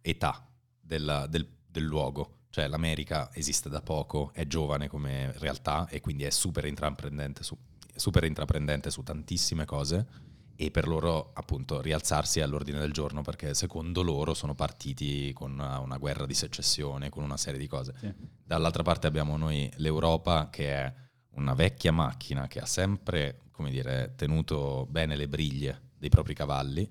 età 0.00 0.44
della- 0.80 1.26
del, 1.28 1.48
del 1.66 1.84
luogo. 1.84 2.38
Cioè, 2.50 2.66
l'America 2.66 3.30
esiste 3.32 3.68
da 3.68 3.80
poco, 3.80 4.32
è 4.34 4.44
giovane 4.44 4.88
come 4.88 5.32
realtà 5.38 5.86
e 5.88 6.00
quindi 6.00 6.24
è 6.24 6.30
super 6.30 6.64
intraprendente 6.64 7.44
su, 7.44 7.56
super 8.00 8.24
intraprendente 8.24 8.90
su 8.90 9.02
tantissime 9.02 9.64
cose. 9.64 10.28
E 10.56 10.70
per 10.70 10.88
loro, 10.88 11.30
appunto, 11.32 11.80
rialzarsi 11.80 12.40
all'ordine 12.40 12.78
del 12.78 12.92
giorno 12.92 13.22
perché 13.22 13.54
secondo 13.54 14.02
loro 14.02 14.34
sono 14.34 14.54
partiti 14.54 15.32
con 15.32 15.52
una, 15.52 15.78
una 15.78 15.96
guerra 15.96 16.26
di 16.26 16.34
secessione, 16.34 17.08
con 17.08 17.22
una 17.22 17.38
serie 17.38 17.58
di 17.58 17.66
cose. 17.66 17.94
Sì. 17.98 18.12
Dall'altra 18.44 18.82
parte 18.82 19.06
abbiamo 19.06 19.38
noi 19.38 19.70
l'Europa 19.76 20.50
che 20.50 20.70
è 20.70 20.94
una 21.30 21.54
vecchia 21.54 21.92
macchina 21.92 22.46
che 22.46 22.58
ha 22.58 22.66
sempre, 22.66 23.42
come 23.52 23.70
dire, 23.70 24.12
tenuto 24.16 24.86
bene 24.90 25.16
le 25.16 25.28
briglie 25.28 25.92
dei 25.96 26.10
propri 26.10 26.34
cavalli 26.34 26.90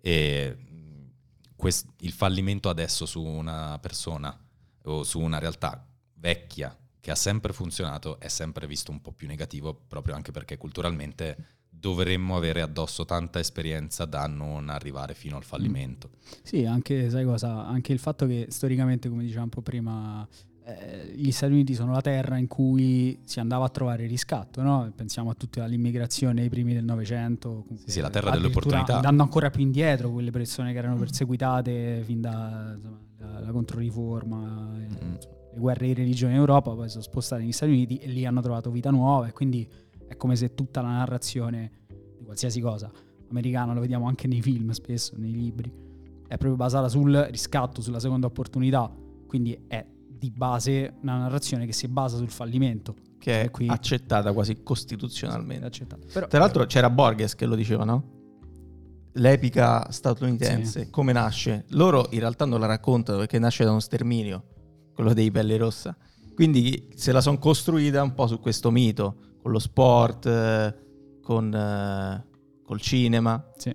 e 0.00 0.56
mh, 0.56 1.54
quest- 1.54 1.88
il 1.98 2.12
fallimento 2.12 2.70
adesso 2.70 3.04
su 3.04 3.22
una 3.22 3.78
persona 3.78 4.34
o 4.84 5.04
su 5.04 5.20
una 5.20 5.38
realtà 5.38 5.86
vecchia 6.14 6.74
che 7.02 7.10
ha 7.10 7.16
sempre 7.16 7.52
funzionato 7.52 8.20
è 8.20 8.28
sempre 8.28 8.68
visto 8.68 8.92
un 8.92 9.00
po' 9.00 9.10
più 9.10 9.26
negativo 9.26 9.76
proprio 9.88 10.14
anche 10.14 10.30
perché 10.30 10.56
culturalmente 10.56 11.36
dovremmo 11.68 12.36
avere 12.36 12.60
addosso 12.60 13.04
tanta 13.04 13.40
esperienza 13.40 14.04
da 14.04 14.28
non 14.28 14.68
arrivare 14.68 15.12
fino 15.14 15.36
al 15.36 15.42
fallimento. 15.42 16.10
Sì, 16.44 16.64
anche, 16.64 17.10
sai 17.10 17.24
cosa? 17.24 17.66
Anche 17.66 17.92
il 17.92 17.98
fatto 17.98 18.24
che 18.26 18.46
storicamente, 18.50 19.08
come 19.08 19.22
dicevamo 19.22 19.46
un 19.46 19.50
po' 19.50 19.62
prima, 19.62 20.24
eh, 20.64 21.12
gli 21.16 21.32
Stati 21.32 21.54
Uniti 21.54 21.74
sono 21.74 21.90
la 21.90 22.00
terra 22.00 22.36
in 22.36 22.46
cui 22.46 23.18
si 23.24 23.40
andava 23.40 23.64
a 23.64 23.68
trovare 23.68 24.06
riscatto, 24.06 24.62
no? 24.62 24.92
Pensiamo 24.94 25.30
a 25.30 25.34
tutta 25.34 25.64
l'immigrazione 25.64 26.42
ai 26.42 26.48
primi 26.48 26.72
del 26.72 26.84
Novecento. 26.84 27.64
Sì, 27.84 27.90
sì, 27.90 28.00
la 28.00 28.10
terra 28.10 28.30
delle 28.30 28.46
opportunità. 28.46 28.94
Andando 28.94 29.24
ancora 29.24 29.50
più 29.50 29.62
indietro, 29.62 30.12
quelle 30.12 30.30
persone 30.30 30.70
che 30.70 30.78
erano 30.78 30.94
perseguitate 30.98 32.02
fin 32.04 32.20
da 32.20 32.74
insomma, 32.76 33.00
la, 33.18 33.40
la 33.40 33.50
controriforma, 33.50 34.70
eh, 34.78 35.04
Mm. 35.04 35.14
Le 35.52 35.58
guerre 35.58 35.86
di 35.86 35.94
religione 35.94 36.32
in 36.32 36.38
Europa, 36.38 36.72
poi 36.72 36.88
sono 36.88 37.02
spostate 37.02 37.42
negli 37.42 37.52
Stati 37.52 37.72
Uniti 37.72 37.96
e 37.98 38.08
lì 38.08 38.24
hanno 38.24 38.40
trovato 38.40 38.70
vita 38.70 38.90
nuova 38.90 39.26
e 39.28 39.32
quindi 39.32 39.68
è 40.06 40.16
come 40.16 40.36
se 40.36 40.54
tutta 40.54 40.80
la 40.82 40.88
narrazione 40.88 41.70
di 42.18 42.24
qualsiasi 42.24 42.60
cosa 42.60 42.90
americana, 43.30 43.72
lo 43.72 43.80
vediamo 43.80 44.06
anche 44.06 44.26
nei 44.28 44.42
film 44.42 44.70
spesso, 44.72 45.14
nei 45.16 45.32
libri, 45.32 45.70
è 46.26 46.36
proprio 46.36 46.56
basata 46.56 46.88
sul 46.88 47.12
riscatto, 47.30 47.80
sulla 47.80 47.98
seconda 48.00 48.26
opportunità, 48.26 48.90
quindi 49.26 49.58
è 49.68 49.84
di 50.08 50.30
base 50.30 50.94
una 51.02 51.16
narrazione 51.18 51.64
che 51.66 51.72
si 51.72 51.88
basa 51.88 52.16
sul 52.16 52.30
fallimento. 52.30 52.94
che 53.18 53.40
è 53.42 53.44
E 53.44 53.50
qui- 53.50 53.68
accettata 53.68 54.32
quasi 54.32 54.62
costituzionalmente. 54.64 55.64
accettato. 55.64 56.06
Però, 56.12 56.26
Tra 56.26 56.38
l'altro 56.40 56.66
c'era 56.66 56.90
Borges 56.90 57.34
che 57.36 57.46
lo 57.46 57.54
diceva, 57.54 57.84
no? 57.84 58.20
L'epica 59.16 59.90
statunitense, 59.90 60.88
come 60.90 61.12
nasce? 61.12 61.64
Loro 61.70 62.08
in 62.10 62.18
realtà 62.20 62.46
non 62.46 62.60
la 62.60 62.66
raccontano 62.66 63.18
perché 63.18 63.38
nasce 63.38 63.62
da 63.64 63.70
uno 63.70 63.80
sterminio, 63.80 64.44
quello 65.02 65.14
dei 65.14 65.30
pelli 65.30 65.56
rossa. 65.56 65.96
Quindi 66.34 66.88
se 66.94 67.12
la 67.12 67.20
sono 67.20 67.38
costruita 67.38 68.02
un 68.02 68.14
po' 68.14 68.26
su 68.26 68.40
questo 68.40 68.70
mito, 68.70 69.36
con 69.42 69.50
lo 69.50 69.58
sport, 69.58 70.26
eh, 70.26 70.74
con, 71.20 71.52
eh, 71.52 72.26
col 72.64 72.80
cinema. 72.80 73.44
Sì. 73.56 73.74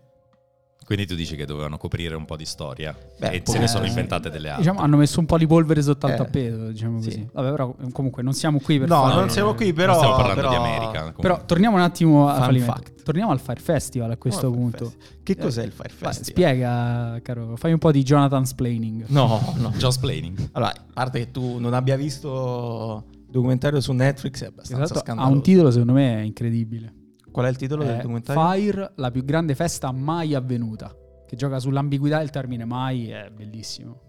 Quindi 0.88 1.06
tu 1.06 1.15
dici 1.15 1.36
che 1.36 1.46
dovevano 1.46 1.77
coprire 1.77 2.15
un 2.15 2.24
po' 2.24 2.38
di 2.38 2.46
storia 2.46 2.96
Beh, 3.20 3.32
e 3.32 3.41
se 3.44 3.58
ne 3.58 3.65
Eh, 3.65 3.67
sono 3.67 3.86
inventate 3.86 4.29
delle 4.29 4.48
altre. 4.48 4.63
Diciamo, 4.63 4.79
hanno 4.79 4.96
messo 4.96 5.20
un 5.20 5.25
po' 5.25 5.38
di 5.38 5.46
polvere 5.46 5.82
sotto 5.82 6.06
al 6.06 6.13
Eh, 6.13 6.15
tappeto, 6.15 6.67
diciamo 6.70 7.01
sì. 7.01 7.10
così. 7.10 7.29
Vabbè, 7.34 7.50
però 7.50 7.75
comunque 7.91 8.24
non 8.24 8.32
siamo 8.32 8.60
qui 8.60 8.79
per 8.79 8.88
No, 8.88 9.01
fare- 9.01 9.15
non 9.15 9.29
siamo 9.29 9.53
qui, 9.53 9.74
però... 9.74 9.88
non 9.91 9.96
stiamo 9.98 10.15
parlando 10.15 10.41
però- 10.41 10.50
di 10.50 10.56
America. 10.56 10.98
comunque. 11.00 11.22
Però 11.22 11.46
torniamo 11.46 11.75
un 11.75 11.82
attimo 11.82 12.29
a 12.29 12.50
fact. 12.60 13.03
Torniamo 13.03 13.32
al 13.32 13.39
Fire 13.41 13.60
Festival 13.60 14.12
a 14.12 14.17
questo 14.17 14.48
Oh, 14.48 14.51
punto. 14.51 14.94
Che 15.24 15.36
cos'è 15.36 15.63
il 15.63 15.72
Fire 15.74 15.91
Vai, 16.00 16.13
Festival? 16.13 16.24
spiega, 16.24 17.20
caro, 17.22 17.56
fai 17.58 17.74
un 17.74 17.79
po' 17.79 17.91
di 17.91 18.03
Jonathan 18.03 18.46
splaining. 18.46 19.06
No, 19.08 19.53
no. 19.58 19.70
Just 19.77 20.00
planning. 20.00 20.38
Allora, 20.53 20.72
a 20.72 20.84
parte 20.94 21.20
che 21.20 21.32
tu 21.32 21.58
non 21.60 21.74
abbia 21.74 21.98
visto 21.98 23.03
documentario 23.29 23.82
su 23.82 23.91
Netflix, 23.91 24.41
è 24.44 24.46
abbastanza 24.48 24.84
Esatto, 24.84 25.00
ha 25.00 25.03
scandaloso. 25.03 25.34
un 25.34 25.41
titolo 25.41 25.70
secondo 25.72 25.91
me 25.94 26.24
incredibile. 26.25 26.94
Qual 27.31 27.46
è 27.46 27.50
il 27.50 27.55
titolo 27.55 27.84
del 27.84 27.93
È 27.93 27.98
documentario? 27.98 28.41
Fire, 28.41 28.91
la 28.96 29.12
più 29.12 29.24
grande 29.24 29.55
festa 29.55 29.91
mai 29.91 30.34
avvenuta. 30.34 30.96
Che 31.27 31.36
gioca 31.36 31.60
sull'ambiguità 31.60 32.19
del 32.19 32.29
termine 32.29 32.65
mai, 32.65 33.10
è 33.10 33.29
bellissimo. 33.29 34.01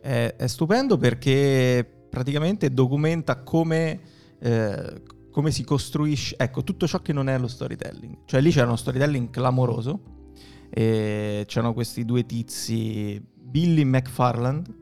È, 0.00 0.34
è 0.36 0.46
stupendo 0.46 0.96
perché 0.96 1.88
praticamente 2.10 2.70
documenta 2.70 3.42
come, 3.42 4.00
eh, 4.38 5.02
come 5.30 5.50
si 5.50 5.64
costruisce, 5.64 6.34
ecco, 6.38 6.64
tutto 6.64 6.86
ciò 6.86 7.00
che 7.00 7.12
non 7.12 7.28
è 7.28 7.38
lo 7.38 7.48
storytelling. 7.48 8.18
Cioè 8.24 8.40
lì 8.40 8.50
c'era 8.50 8.66
uno 8.66 8.76
storytelling 8.76 9.30
clamoroso, 9.30 10.00
c'erano 10.70 11.72
questi 11.72 12.04
due 12.04 12.26
tizi, 12.26 13.22
Billy 13.34 13.84
McFarland, 13.84 14.74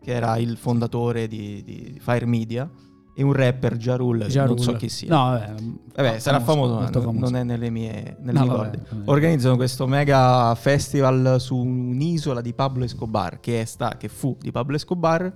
che 0.00 0.12
era 0.12 0.36
il 0.36 0.56
fondatore 0.56 1.28
di, 1.28 1.62
di 1.62 1.98
Fire 2.00 2.26
Media, 2.26 2.70
e 3.14 3.22
un 3.22 3.32
rapper, 3.32 3.76
Jarul, 3.76 4.24
Ja 4.26 4.46
non 4.46 4.58
so 4.58 4.72
chi 4.74 4.88
sia. 4.88 5.08
No, 5.14 5.30
vabbè, 5.30 5.54
Vabbè, 5.94 6.18
sarà 6.18 6.40
famoso, 6.40 6.80
non- 6.80 6.90
famoso. 6.90 7.18
non 7.18 7.36
è 7.36 7.42
nelle 7.44 7.68
mie, 7.70 8.16
nelle 8.20 8.38
No, 8.38 8.44
mie 8.46 8.56
vabbè, 8.56 8.70
corde. 8.70 8.82
vabbè. 8.90 9.10
Organizzano 9.10 9.56
questo 9.56 9.86
mega 9.86 10.54
festival 10.54 11.36
su 11.38 11.56
un'isola 11.56 12.40
di 12.40 12.54
Pablo 12.54 12.84
Escobar, 12.84 13.38
che, 13.40 13.60
è 13.60 13.64
sta, 13.66 13.96
che 13.98 14.08
fu 14.08 14.36
di 14.40 14.50
Pablo 14.50 14.76
Escobar, 14.76 15.30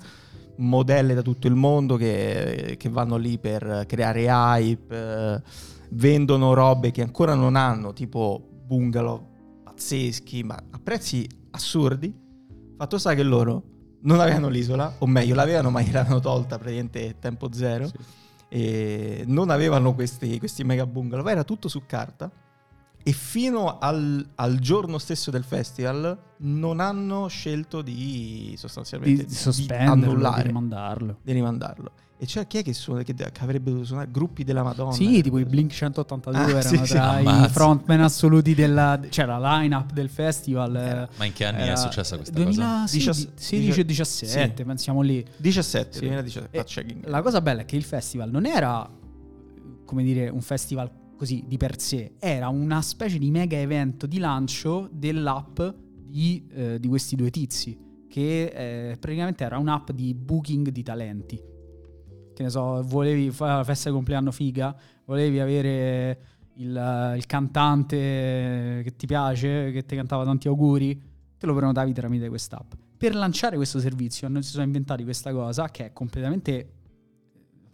modelle 0.57 1.13
da 1.13 1.21
tutto 1.21 1.47
il 1.49 1.55
mondo 1.55 1.97
che, 1.97 2.77
che 2.79 2.89
vanno 2.89 3.17
lì 3.17 3.37
per 3.39 3.85
creare 3.87 4.25
hype, 4.27 4.97
eh, 5.35 5.43
vendono 5.91 6.55
robe 6.55 6.91
che 6.91 7.03
ancora 7.03 7.35
non 7.35 7.57
hanno, 7.57 7.93
tipo 7.93 8.43
bungalow 8.67 9.35
pazzeschi, 9.65 10.43
ma 10.43 10.55
a 10.55 10.81
prezzi 10.83 11.29
assurdi. 11.51 12.25
Fatto 12.79 12.97
sta 12.99 13.15
che 13.15 13.23
loro 13.23 13.63
non 14.07 14.21
avevano 14.21 14.49
l'isola, 14.49 14.95
o 14.99 15.07
meglio, 15.07 15.35
l'avevano 15.35 15.71
ma 15.71 15.83
gliel'hanno 15.83 16.21
tolta 16.21 16.59
praticamente 16.59 17.17
tempo 17.19 17.53
zero. 17.53 17.87
Sì. 17.87 17.95
E 18.49 19.25
non 19.27 19.51
avevano 19.51 19.95
questi, 19.95 20.39
questi 20.39 20.65
mega 20.65 20.87
bungalow, 20.87 21.27
era 21.27 21.45
tutto 21.45 21.69
su 21.69 21.83
carta. 21.87 22.31
E 23.03 23.13
fino 23.13 23.79
al, 23.79 24.27
al 24.37 24.59
giorno 24.59 24.99
stesso 24.99 25.31
del 25.31 25.45
festival 25.45 26.19
non 26.39 26.81
hanno 26.81 27.29
scelto 27.29 27.81
di 27.81 28.55
sostanzialmente 28.57 29.25
Di, 29.25 29.33
di 29.33 29.67
di 29.67 29.73
annullare, 29.73 30.43
rimandarlo. 30.43 31.19
di 31.23 31.33
rimandarlo. 31.33 31.91
E 32.19 32.25
c'è 32.25 32.47
chi 32.47 32.59
è 32.59 32.63
che, 32.63 32.73
suona, 32.73 33.03
che, 33.03 33.13
che 33.15 33.31
avrebbe 33.41 33.69
dovuto 33.71 33.87
suonare? 33.89 34.09
Gruppi 34.11 34.43
della 34.43 34.63
Madonna. 34.63 34.93
Sì, 34.93 35.21
tipo 35.23 35.39
i 35.39 35.45
Blink 35.45 35.71
182 35.71 36.41
Ah, 36.41 36.49
erano 36.49 36.63
sì, 36.63 36.77
sì. 36.79 36.85
tra 36.95 37.19
i 37.21 37.49
frontman 37.51 38.01
assoluti 38.01 38.55
della... 38.55 38.99
C'era 39.11 39.37
la 39.37 39.59
line-up 39.59 39.93
del 39.93 40.09
festival. 40.09 40.75
eh, 40.77 41.09
Ma 41.19 41.25
in 41.27 41.33
che 41.35 41.45
anni 41.45 41.59
è 41.59 41.63
era 41.65 41.77
successa 41.77 42.17
questa 42.17 42.33
cosa? 42.35 42.45
2016 42.45 43.81
e 43.81 43.85
17, 43.85 44.65
pensiamo 44.65 45.03
lì. 45.03 45.23
17, 45.37 45.93
Sì. 45.93 45.99
2017. 46.01 46.57
E 46.57 46.59
Faccia 46.61 46.81
checking. 46.81 47.07
La 47.07 47.21
cosa 47.21 47.41
bella 47.43 47.61
è 47.61 47.65
che 47.67 47.77
il 47.77 47.85
festival 47.85 48.31
non 48.31 48.47
era, 48.47 48.89
come 49.85 50.03
dire, 50.03 50.29
un 50.31 50.41
festival 50.41 50.91
così 51.19 51.45
di 51.47 51.57
per 51.59 51.79
sé, 51.81 52.13
era 52.19 52.49
una 52.49 52.81
specie 52.83 53.19
di 53.19 53.31
mega 53.31 53.57
evento 53.59 54.07
di 54.07 54.19
lancio 54.19 54.89
dell'app 54.93 55.61
di, 56.09 56.47
eh, 56.55 56.81
di 56.81 56.89
questi 56.89 57.15
due 57.17 57.31
tizi, 57.31 57.79
che 58.09 58.45
eh, 58.91 58.97
praticamente 58.99 59.45
era 59.45 59.59
un'app 59.59 59.91
di 59.91 60.15
booking 60.15 60.69
di 60.71 60.83
talenti. 60.83 61.41
Che 62.37 62.43
ne 62.43 62.51
so, 62.51 62.83
volevi 62.83 63.31
fare 63.31 63.57
la 63.57 63.65
festa 63.65 63.89
di 63.89 63.95
compleanno 63.95 64.31
figa, 64.31 64.77
volevi 65.07 65.41
avere 65.41 66.19
il, 66.57 67.15
il 67.17 67.25
cantante 67.25 67.97
che 68.85 68.93
ti 68.95 69.07
piace, 69.07 69.71
che 69.73 69.87
ti 69.87 69.97
cantava 69.97 70.23
tanti 70.23 70.47
auguri, 70.47 71.01
te 71.39 71.47
lo 71.47 71.55
prenotavi 71.55 71.95
tramite 71.95 72.29
quest'app. 72.29 72.73
Per 72.99 73.15
lanciare 73.15 73.57
questo 73.57 73.81
servizio 73.81 74.27
hanno 74.27 74.43
si 74.43 74.51
sono 74.51 74.65
inventati 74.65 75.03
questa 75.03 75.33
cosa 75.33 75.71
che 75.71 75.87
è 75.87 75.93
completamente 75.95 76.73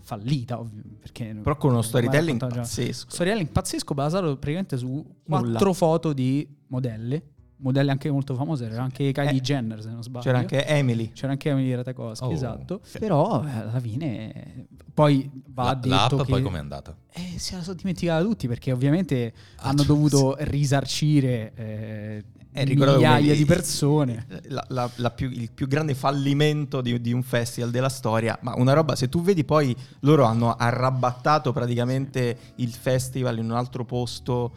fallita, 0.00 0.60
ovvio, 0.60 0.82
perché 1.00 1.36
Però 1.42 1.56
con 1.56 1.72
uno 1.72 1.82
storytelling 1.82 2.38
pazzesco. 2.38 3.10
Storytelling 3.10 3.50
pazzesco 3.50 3.94
basato 3.94 4.26
praticamente 4.36 4.76
su 4.76 5.04
quattro 5.24 5.72
foto 5.72 6.12
di 6.12 6.48
modelle, 6.68 7.22
modelle 7.62 7.90
anche 7.90 8.10
molto 8.10 8.34
famose, 8.34 8.66
era 8.66 8.82
anche 8.82 9.10
Kylie 9.12 9.30
Eh, 9.38 9.40
Jenner 9.40 9.80
se 9.82 9.88
non 9.90 10.02
sbaglio. 10.02 10.24
C'era 10.24 10.38
anche 10.38 10.66
Emily. 10.66 11.12
C'era 11.12 11.32
anche 11.32 11.48
Emily 11.48 11.74
Ratajkowski, 11.74 12.24
Oh. 12.26 12.32
esatto. 12.32 12.80
Però 12.98 13.44
eh, 13.44 13.50
alla 13.50 13.80
fine 13.80 14.66
poi 14.92 15.30
va 15.48 15.64
La, 15.64 15.74
detto 15.74 15.88
l'app 16.16 16.24
che 16.26 16.30
poi 16.32 16.42
com'è 16.42 16.58
andata? 16.58 16.94
eh, 17.12 17.38
se 17.38 17.56
la 17.56 17.62
sono 17.62 17.76
dimenticata 17.76 18.22
tutti 18.22 18.46
perché 18.48 18.72
ovviamente 18.72 19.32
Ah, 19.56 19.68
hanno 19.68 19.78
cioè, 19.78 19.86
dovuto 19.86 20.36
risarcire 20.40 21.52
eh, 21.54 22.24
Eh, 22.54 22.66
migliaia 22.66 23.34
di 23.34 23.44
persone. 23.46 24.26
la- 24.48 24.64
la- 24.68 24.90
la 24.96 25.10
più- 25.10 25.30
il 25.30 25.50
più 25.52 25.66
grande 25.66 25.94
fallimento 25.94 26.82
di, 26.82 27.00
di 27.00 27.12
un 27.12 27.22
festival 27.22 27.70
della 27.70 27.88
storia. 27.88 28.38
Ma 28.42 28.54
una 28.56 28.74
roba, 28.74 28.94
se 28.96 29.08
tu 29.08 29.22
vedi 29.22 29.44
poi 29.44 29.74
loro 30.00 30.24
hanno 30.24 30.52
arrabattato 30.54 31.52
praticamente 31.52 32.36
il 32.56 32.72
festival 32.72 33.38
in 33.38 33.44
un 33.46 33.52
altro 33.56 33.84
posto 33.86 34.52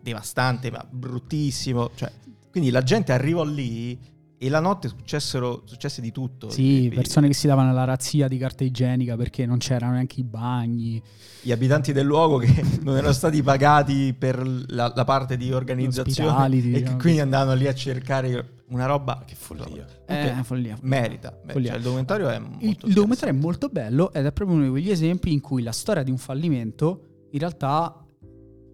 devastante, 0.00 0.70
ma 0.70 0.82
bruttissimo. 0.88 1.90
Cioè, 1.94 2.10
quindi 2.58 2.70
la 2.70 2.82
gente 2.82 3.12
arrivò 3.12 3.44
lì 3.44 3.98
e 4.40 4.48
la 4.48 4.60
notte 4.60 4.86
successero, 4.88 5.62
successe 5.64 6.00
di 6.00 6.12
tutto. 6.12 6.48
Sì, 6.50 6.90
persone 6.94 7.26
che 7.26 7.34
si 7.34 7.46
davano 7.48 7.72
la 7.72 7.82
razzia 7.84 8.28
di 8.28 8.38
carta 8.38 8.62
igienica 8.62 9.16
perché 9.16 9.46
non 9.46 9.58
c'erano 9.58 9.94
neanche 9.94 10.20
i 10.20 10.24
bagni. 10.24 11.02
Gli 11.40 11.50
abitanti 11.50 11.92
del 11.92 12.06
luogo 12.06 12.38
che 12.38 12.62
non 12.82 12.96
erano 12.96 13.12
stati 13.12 13.42
pagati 13.42 14.14
per 14.16 14.40
la, 14.68 14.92
la 14.94 15.04
parte 15.04 15.36
di 15.36 15.52
organizzazione 15.52 16.46
e 16.46 16.50
che 16.50 16.60
diciamo 16.60 16.80
quindi 16.84 16.98
così. 16.98 17.20
andavano 17.20 17.54
lì 17.58 17.66
a 17.66 17.74
cercare 17.74 18.48
una 18.68 18.86
roba 18.86 19.22
Che 19.26 19.34
follia. 19.34 19.86
Eh, 20.06 20.30
Ok. 20.30 20.42
follia. 20.44 20.76
merita. 20.82 21.30
Beh, 21.44 21.52
Follia. 21.52 21.68
cioè, 21.70 21.78
il 21.78 21.82
documentario 21.84 22.28
è 22.28 22.38
molto 22.38 22.64
Il, 22.64 22.78
il 22.84 22.92
documentario 22.94 23.34
è 23.34 23.38
molto 23.38 23.68
bello 23.68 24.12
ed 24.12 24.24
è 24.26 24.32
proprio 24.32 24.56
uno 24.56 24.66
di 24.66 24.70
quegli 24.70 24.90
esempi 24.90 25.32
in 25.32 25.40
cui 25.40 25.62
la 25.62 25.72
storia 25.72 26.02
di 26.04 26.10
un 26.12 26.18
fallimento 26.18 27.26
in 27.30 27.38
realtà 27.40 28.04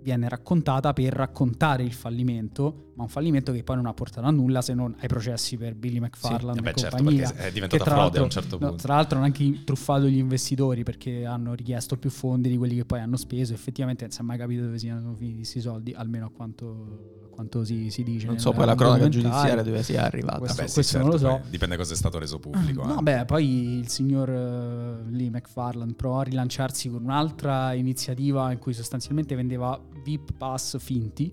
viene 0.03 0.29
raccontata 0.29 0.93
per 0.93 1.14
raccontare 1.14 1.83
il 1.85 1.93
fallimento, 1.95 2.84
ma 2.95 3.03
un 3.03 3.09
fallimento 3.09 3.51
che 3.53 3.63
poi 3.65 3.77
non 3.77 3.87
ha 3.87 3.93
portato 3.95 4.27
a 4.27 4.31
nulla 4.31 4.63
se 4.63 4.73
non 4.75 4.95
ai 5.01 5.09
processi 5.09 5.57
per 5.57 5.75
Billy 5.75 5.99
McFarland 5.99 6.59
Eh 6.59 6.63
beh, 6.63 6.71
e 6.71 6.75
certo, 6.75 6.97
compagnia. 6.97 7.27
perché 7.29 7.41
è 7.41 7.45
che 7.47 7.53
diventata 7.53 7.85
tra 7.85 7.93
frode 7.95 8.19
a 8.19 8.23
un 8.23 8.29
l'altro- 8.29 8.41
certo 8.41 8.59
no, 8.61 8.67
punto. 8.69 8.83
tra 8.85 8.95
l'altro 8.95 9.17
hanno 9.17 9.27
anche 9.27 9.61
truffato 9.65 10.07
gli 10.07 10.17
investitori 10.19 10.83
perché 10.85 11.25
hanno 11.27 11.55
richiesto 11.55 11.97
più 11.97 12.11
fondi 12.11 12.49
di 12.49 12.57
quelli 12.57 12.77
che 12.77 12.85
poi 12.85 13.01
hanno 13.01 13.17
speso. 13.17 13.53
Effettivamente 13.53 14.05
non 14.05 14.13
si 14.13 14.21
è 14.21 14.23
mai 14.23 14.39
capito 14.39 14.63
dove 14.63 14.79
siano 14.79 15.15
finiti 15.17 15.37
questi 15.39 15.61
soldi, 15.61 15.93
almeno 15.93 16.27
a 16.27 16.31
quanto, 16.31 17.21
a 17.25 17.35
quanto 17.35 17.65
si, 17.65 17.91
si 17.91 18.03
dice. 18.05 18.27
Non 18.27 18.39
so 18.39 18.53
poi 18.53 18.65
la 18.67 18.75
cronaca 18.77 19.09
giudiziaria 19.09 19.63
dove 19.63 19.83
sia 19.83 20.05
arrivata. 20.05 20.39
Questo- 20.39 20.57
Vabbè, 20.59 20.69
sì, 20.69 20.75
questo 20.75 20.99
non 20.99 21.07
lo 21.09 21.19
certo, 21.19 21.35
so. 21.35 21.41
poi 21.41 21.51
dipende 21.51 21.77
cosa 21.77 21.93
è 21.93 21.97
stato 21.97 22.19
reso 22.19 22.39
pubblico. 22.39 22.85
No, 22.87 22.99
eh. 23.01 23.03
beh, 23.03 23.25
poi 23.25 23.79
il 23.79 23.89
signor 23.89 24.29
eh, 24.31 25.11
Lee 25.11 25.31
McFarland 25.31 25.95
provò 25.95 26.21
a 26.21 26.23
rilanciarsi 26.23 26.89
con 26.91 27.03
un'altra 27.03 27.73
iniziativa 27.73 28.53
in 28.53 28.59
cui 28.59 28.73
sostanzialmente 28.73 29.35
vendeva 29.35 29.81
VIP 30.05 30.33
pass 30.37 30.79
finti 30.79 31.33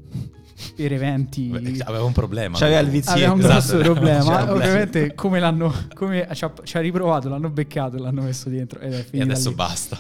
per 0.76 0.94
eventi. 0.94 1.48
Beh, 1.48 1.78
aveva 1.86 2.04
un 2.04 2.12
problema. 2.14 2.58
C'aveva 2.58 2.80
il 2.80 2.90
vizietto. 2.90 3.18
Aveva 3.18 3.34
un 3.34 3.40
Esatto, 3.40 3.54
grosso 3.54 3.76
un 3.78 3.82
problema. 3.84 4.52
Ovviamente, 4.54 5.14
come 5.16 5.40
l'hanno 5.40 5.74
come 5.94 6.28
ci 6.34 6.44
ha, 6.46 6.54
ci 6.64 6.78
ha 6.78 6.80
riprovato, 6.80 7.30
l'hanno 7.30 7.50
beccato 7.50 7.98
e 7.98 8.00
l'hanno 8.00 8.22
messo 8.24 8.50
dentro. 8.50 8.80
Ed 8.80 8.94
è 8.94 9.00
E 9.00 9.04
finita 9.04 9.32
adesso 9.32 9.50
lì. 9.50 9.56
basta. 9.56 10.00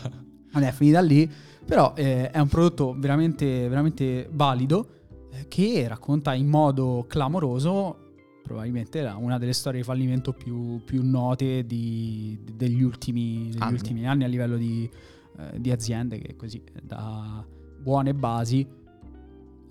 Ed 0.54 0.62
è 0.64 0.72
finita 0.72 1.02
lì. 1.02 1.30
Però 1.66 1.94
eh, 1.96 2.32
è 2.32 2.40
un 2.40 2.48
prodotto 2.48 2.96
veramente, 2.98 3.68
veramente 3.70 4.28
valido 4.32 4.88
eh, 5.32 5.48
che 5.48 5.86
racconta 5.88 6.34
in 6.34 6.48
modo 6.48 7.06
clamoroso 7.08 7.98
probabilmente 8.44 9.02
la- 9.02 9.16
una 9.16 9.38
delle 9.38 9.54
storie 9.54 9.80
di 9.80 9.86
fallimento 9.86 10.34
più, 10.34 10.82
più 10.84 11.02
note 11.04 11.66
di- 11.66 12.38
degli, 12.54 12.82
ultimi, 12.82 13.50
degli 13.52 13.62
Anni. 13.62 13.74
ultimi 13.74 14.08
anni 14.08 14.24
a 14.26 14.28
livello 14.28 14.58
di, 14.58 14.90
eh, 15.38 15.62
di 15.62 15.72
aziende 15.72 16.18
che 16.20 16.36
così 16.36 16.62
da 16.82 17.46
buone 17.80 18.14
basi 18.14 18.68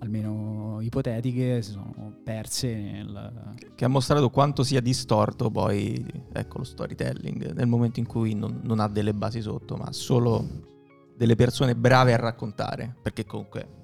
almeno 0.01 0.79
ipotetiche 0.81 1.61
si 1.61 1.71
sono 1.71 2.15
perse 2.23 2.73
nel, 2.73 3.55
Che 3.75 3.85
ha 3.85 3.87
mostrato 3.87 4.29
quanto 4.29 4.63
sia 4.63 4.81
distorto 4.81 5.49
poi 5.49 6.03
ecco, 6.33 6.59
lo 6.59 6.63
storytelling 6.63 7.53
nel 7.53 7.67
momento 7.67 7.99
in 7.99 8.07
cui 8.07 8.33
non, 8.33 8.61
non 8.63 8.79
ha 8.79 8.87
delle 8.87 9.13
basi 9.13 9.41
sotto, 9.41 9.75
ma 9.75 9.91
solo 9.91 10.69
delle 11.15 11.35
persone 11.35 11.75
brave 11.75 12.13
a 12.13 12.17
raccontare. 12.17 12.95
Perché 13.01 13.25
comunque 13.25 13.80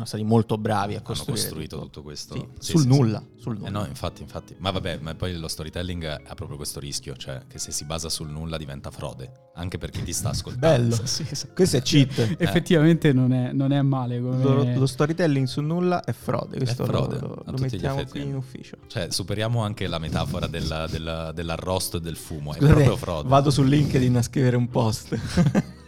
erano 0.00 0.06
stati 0.06 0.24
molto 0.24 0.56
bravi 0.58 0.94
a 0.94 0.96
Hanno 0.96 1.06
costruire 1.06 1.40
costruito 1.42 1.76
tutto. 1.76 1.86
tutto 1.86 2.02
questo. 2.02 2.34
Sì, 2.34 2.46
Sì, 2.58 2.70
sul 2.72 2.80
sì, 2.82 2.88
nulla, 2.88 3.18
sì. 3.36 3.42
sul 3.42 3.54
Eh 3.56 3.58
nulla. 3.58 3.70
no, 3.70 3.86
infatti, 3.86 4.22
infatti. 4.22 4.54
Ma 4.58 4.70
vabbè, 4.70 4.98
ma 5.00 5.14
poi 5.14 5.36
lo 5.38 5.48
storytelling 5.48 6.04
ha 6.04 6.34
proprio 6.34 6.56
questo 6.56 6.80
rischio, 6.80 7.16
cioè 7.16 7.42
che 7.48 7.58
se 7.58 7.70
si 7.72 7.84
basa 7.84 8.08
sul 8.08 8.28
nulla 8.28 8.56
diventa 8.56 8.90
frode, 8.90 9.50
anche 9.54 9.78
per 9.78 9.90
chi 9.90 10.02
ti 10.02 10.12
sta 10.12 10.30
ascoltando. 10.34 10.96
Bello. 10.96 11.06
Sì, 11.06 11.26
esatto. 11.28 11.52
Questo 11.54 11.76
è 11.76 11.82
cheat. 11.82 12.36
Effettivamente 12.38 13.12
non, 13.12 13.32
è, 13.32 13.52
non 13.52 13.72
è 13.72 13.80
male 13.82 14.20
come... 14.20 14.42
Lo, 14.42 14.64
lo 14.78 14.86
storytelling 14.86 15.46
sul 15.46 15.64
nulla 15.64 16.02
è 16.02 16.12
frode, 16.12 16.56
questo 16.56 16.84
frode, 16.84 17.18
lo, 17.18 17.42
lo 17.44 17.58
mettiamo 17.58 18.04
qui 18.06 18.22
in 18.22 18.34
ufficio. 18.36 18.76
Cioè, 18.86 19.10
superiamo 19.10 19.62
anche 19.62 19.86
la 19.86 19.98
metafora 19.98 20.46
della- 20.46 20.86
della- 20.86 21.32
dell'arrosto 21.32 21.98
e 21.98 22.00
del 22.00 22.16
fumo, 22.16 22.52
è 22.52 22.56
Scusate, 22.56 22.72
proprio 22.74 22.96
frode. 22.96 23.28
vado 23.28 23.50
su 23.50 23.62
LinkedIn 23.62 24.16
a 24.16 24.22
scrivere 24.22 24.56
un 24.56 24.68
post. 24.68 25.18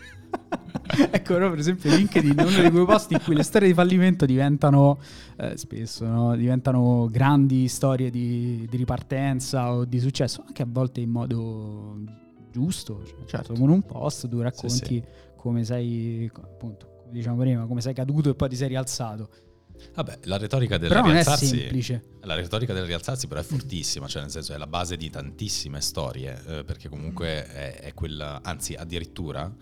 ecco, 1.10 1.38
no, 1.38 1.50
per 1.50 1.58
esempio 1.58 1.94
LinkedIn 1.94 2.36
è 2.36 2.42
uno 2.42 2.60
dei 2.60 2.70
quei 2.70 2.84
posti 2.84 3.14
in 3.14 3.20
cui 3.22 3.34
le 3.34 3.42
storie 3.42 3.68
di 3.68 3.74
fallimento 3.74 4.26
diventano 4.26 4.98
eh, 5.36 5.56
spesso, 5.56 6.06
no? 6.06 6.36
diventano 6.36 7.08
grandi 7.10 7.68
storie 7.68 8.10
di, 8.10 8.66
di 8.68 8.76
ripartenza 8.76 9.72
o 9.72 9.84
di 9.84 10.00
successo, 10.00 10.44
anche 10.46 10.62
a 10.62 10.66
volte 10.68 11.00
in 11.00 11.10
modo 11.10 11.98
giusto. 12.50 13.02
Cioè, 13.04 13.24
Certo. 13.26 13.54
Con 13.54 13.70
un 13.70 13.82
post 13.82 14.28
tu 14.28 14.40
racconti 14.40 14.94
sì. 14.94 15.02
come 15.36 15.64
sei, 15.64 16.30
appunto, 16.34 16.86
come 17.02 17.12
diciamo 17.12 17.36
prima, 17.36 17.66
come 17.66 17.80
sei 17.80 17.94
caduto 17.94 18.30
e 18.30 18.34
poi 18.34 18.48
ti 18.48 18.56
sei 18.56 18.68
rialzato. 18.68 19.28
Vabbè, 19.94 20.20
la 20.24 20.36
retorica 20.36 20.78
del 20.78 20.88
Però 20.88 21.02
rialzarsi... 21.02 21.46
semplice. 21.46 22.02
La 22.20 22.34
retorica 22.34 22.72
del 22.72 22.84
rialzarsi 22.84 23.26
però 23.26 23.40
è 23.40 23.44
fortissima, 23.44 24.06
cioè 24.06 24.22
nel 24.22 24.30
senso 24.30 24.52
è 24.52 24.56
la 24.56 24.66
base 24.66 24.96
di 24.96 25.10
tantissime 25.10 25.80
storie, 25.80 26.40
eh, 26.46 26.64
perché 26.64 26.88
comunque 26.88 27.46
è, 27.46 27.80
è 27.80 27.94
quella, 27.94 28.40
anzi 28.42 28.74
addirittura 28.74 29.52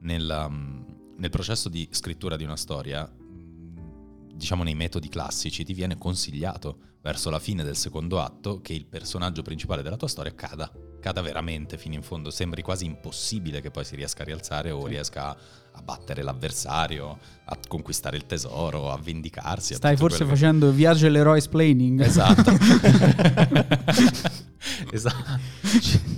nel, 0.00 0.46
um, 0.48 0.84
nel 1.16 1.30
processo 1.30 1.68
di 1.68 1.88
scrittura 1.90 2.36
di 2.36 2.44
una 2.44 2.56
storia, 2.56 3.04
mh, 3.04 4.34
diciamo 4.34 4.62
nei 4.62 4.74
metodi 4.74 5.08
classici, 5.08 5.64
ti 5.64 5.74
viene 5.74 5.98
consigliato 5.98 6.78
verso 7.02 7.30
la 7.30 7.38
fine 7.38 7.64
del 7.64 7.76
secondo 7.76 8.20
atto 8.20 8.60
che 8.60 8.74
il 8.74 8.86
personaggio 8.86 9.42
principale 9.42 9.82
della 9.82 9.96
tua 9.96 10.08
storia 10.08 10.34
cada, 10.34 10.70
cada 11.00 11.22
veramente 11.22 11.78
fino 11.78 11.94
in 11.94 12.02
fondo, 12.02 12.30
sembri 12.30 12.60
quasi 12.62 12.84
impossibile 12.84 13.60
che 13.62 13.70
poi 13.70 13.84
si 13.84 13.96
riesca 13.96 14.22
a 14.22 14.26
rialzare 14.26 14.70
o 14.70 14.82
Sì. 14.82 14.88
riesca 14.88 15.28
a, 15.30 15.36
a 15.72 15.82
battere 15.82 16.22
l'avversario, 16.22 17.18
a 17.44 17.58
conquistare 17.68 18.16
il 18.16 18.26
tesoro, 18.26 18.90
a 18.92 18.98
vendicarsi. 18.98 19.72
a 19.72 19.76
Stai 19.76 19.94
tutto 19.96 20.08
forse 20.08 20.24
quello 20.24 20.32
che- 20.32 20.38
facendo 20.40 20.70
viaggio 20.72 21.06
all'eroe 21.06 21.36
explaining. 21.38 22.00
Esatto. 22.02 22.50
esatto. 24.92 25.38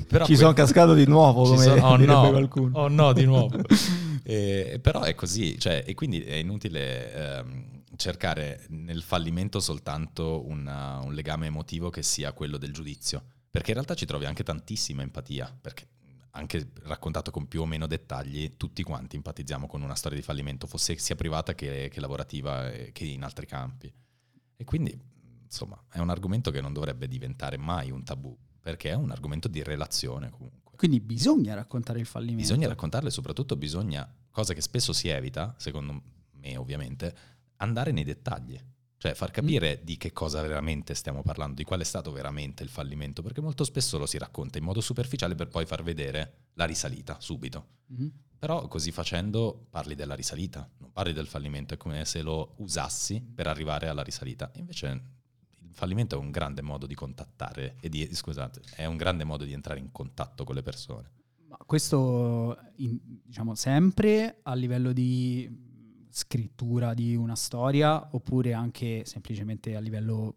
Però 0.09 0.25
Ci 0.25 0.33
que- 0.33 0.41
sono 0.41 0.53
cascato 0.53 0.95
di 0.95 1.07
nuovo, 1.07 1.45
come 1.45 1.63
sono- 1.63 1.87
oh 1.87 1.97
no, 1.97 2.31
qualcuno. 2.31 2.79
oh 2.79 2.89
no, 2.89 3.13
di 3.13 3.25
nuovo. 3.25 3.59
Eh, 4.25 4.79
però 4.81 5.01
è 5.03 5.17
così, 5.17 5.59
cioè, 5.59 5.83
e 5.85 5.95
quindi 5.95 6.23
è 6.23 6.35
inutile 6.35 7.13
ehm, 7.41 7.65
cercare 7.97 8.65
nel 8.69 9.03
fallimento 9.03 9.59
soltanto 9.59 10.47
una- 10.47 11.01
un 11.03 11.13
legame 11.13 11.47
emotivo 11.47 11.91
che 11.91 12.05
sia 12.05 12.31
quello 12.33 12.57
del 12.57 12.73
giudizio, 12.73 13.21
perché 13.51 13.71
in 13.71 13.75
realtà 13.75 13.95
ci 13.95 14.07
trovi 14.07 14.25
anche 14.27 14.45
tantissima 14.45 15.03
empatia, 15.03 15.53
perché 15.61 15.87
anche 16.35 16.71
raccontato 16.83 17.31
con 17.31 17.47
più 17.47 17.62
o 17.62 17.67
meno 17.67 17.87
dettagli, 17.87 18.57
tutti 18.57 18.83
quanti 18.83 19.17
empatizziamo 19.17 19.67
con 19.67 19.83
una 19.83 19.95
storia 19.95 20.19
di 20.19 20.25
fallimento, 20.25 20.67
fosse 20.67 20.97
sia 20.99 21.15
privata 21.15 21.55
che, 21.55 21.89
che 21.93 22.01
lavorativa 22.01 22.71
e 22.71 22.93
che 22.93 23.05
in 23.05 23.23
altri 23.23 23.47
campi. 23.47 23.93
E 24.57 24.65
quindi, 24.65 24.99
insomma, 25.45 25.83
è 25.91 25.99
un 25.99 26.09
argomento 26.09 26.51
che 26.51 26.61
non 26.61 26.73
dovrebbe 26.73 27.07
diventare 27.07 27.59
mai 27.59 27.91
un 27.91 28.03
tabù, 28.03 28.37
perché 28.61 28.91
è 28.91 28.95
un 28.95 29.11
argomento 29.11 29.49
di 29.49 29.62
relazione 29.62 30.31
comunque. 30.31 30.61
Quindi 30.77 31.01
bisogna 31.01 31.55
raccontare 31.55 32.01
il 32.01 32.07
fallimento. 32.07 32.41
Bisogna 32.41 32.69
raccontarlo 32.69 33.09
e 33.09 33.12
soprattutto 33.12 33.55
bisogna, 33.57 34.11
cosa 34.31 34.55
che 34.55 34.62
spesso 34.62 34.93
si 34.93 35.09
evita, 35.09 35.55
secondo 35.59 36.03
me 36.33 36.57
ovviamente, 36.57 37.15
andare 37.57 37.93
nei 37.93 38.05
dettagli. 38.05 38.59
Cioè 39.03 39.15
far 39.15 39.33
capire 39.33 39.81
di 39.83 39.97
che 39.97 40.13
cosa 40.13 40.41
veramente 40.43 40.95
stiamo 40.95 41.25
parlando, 41.25 41.57
di 41.57 41.65
qual 41.65 41.81
è 41.81 41.85
stato 41.85 42.13
veramente 42.13 42.63
il 42.63 42.69
fallimento, 42.69 43.21
perché 43.21 43.41
molto 43.41 43.65
spesso 43.65 43.99
lo 43.99 44.07
si 44.07 44.17
racconta 44.17 44.59
in 44.59 44.65
modo 44.65 44.81
superficiale 44.81 45.35
per 45.35 45.49
poi 45.49 45.67
far 45.67 45.83
vedere 45.83 46.51
la 46.53 46.67
risalita 46.67 47.17
subito. 47.19 47.67
Mhm. 47.87 48.13
Però 48.39 48.69
così 48.69 48.93
facendo 48.93 49.67
parli 49.71 49.97
della 49.97 50.15
risalita, 50.15 50.71
non 50.79 50.93
parli 50.93 51.13
del 51.13 51.27
fallimento, 51.27 51.75
è 51.75 51.77
come 51.79 52.05
se 52.05 52.23
lo 52.23 52.55
usassi 52.59 53.21
per 53.21 53.49
arrivare 53.49 53.89
alla 53.89 54.05
risalita. 54.05 54.53
Invece 54.55 54.87
il 55.59 55.75
fallimento 55.75 56.15
è 56.15 56.19
un 56.19 56.31
grande 56.31 56.63
modo 56.63 56.87
di 56.87 56.95
contattare, 56.95 57.79
e 57.81 57.89
di, 57.89 58.09
scusate, 58.15 58.61
è 58.77 58.85
un 58.85 58.97
grande 58.97 59.25
modo 59.25 59.43
di 59.43 59.53
entrare 59.53 59.81
in 59.81 59.91
contatto 59.91 60.45
con 60.45 60.55
le 60.55 60.63
persone. 60.63 61.11
Ma 61.49 61.57
questo, 61.67 62.57
in- 62.77 63.01
diciamo, 63.03 63.57
sempre 63.57 64.39
a 64.45 64.55
livello 64.55 64.93
di 64.93 65.71
scrittura 66.14 66.92
di 66.92 67.16
una 67.16 67.35
storia 67.35 68.09
oppure 68.12 68.52
anche 68.52 69.02
semplicemente 69.07 69.75
a 69.75 69.81
livello 69.81 70.35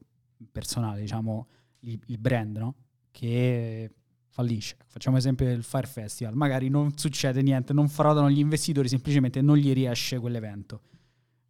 personale, 0.51 1.01
diciamo, 1.01 1.48
il, 1.82 2.00
il 2.08 2.17
brand, 2.17 2.57
no? 2.57 2.75
Che 3.11 3.92
fallisce. 4.29 4.77
Facciamo 4.88 5.18
esempio 5.18 5.46
del 5.46 5.64
Fire 5.64 5.85
Festival, 5.88 6.33
magari 6.35 6.70
non 6.70 6.98
succede 6.98 7.42
niente, 7.42 7.74
non 7.74 7.90
frodano 7.90 8.29
gli 8.29 8.40
investitori, 8.40 8.88
semplicemente 8.88 9.42
non 9.42 9.57
gli 9.57 9.74
riesce 9.74 10.18
quell'evento. 10.18 10.81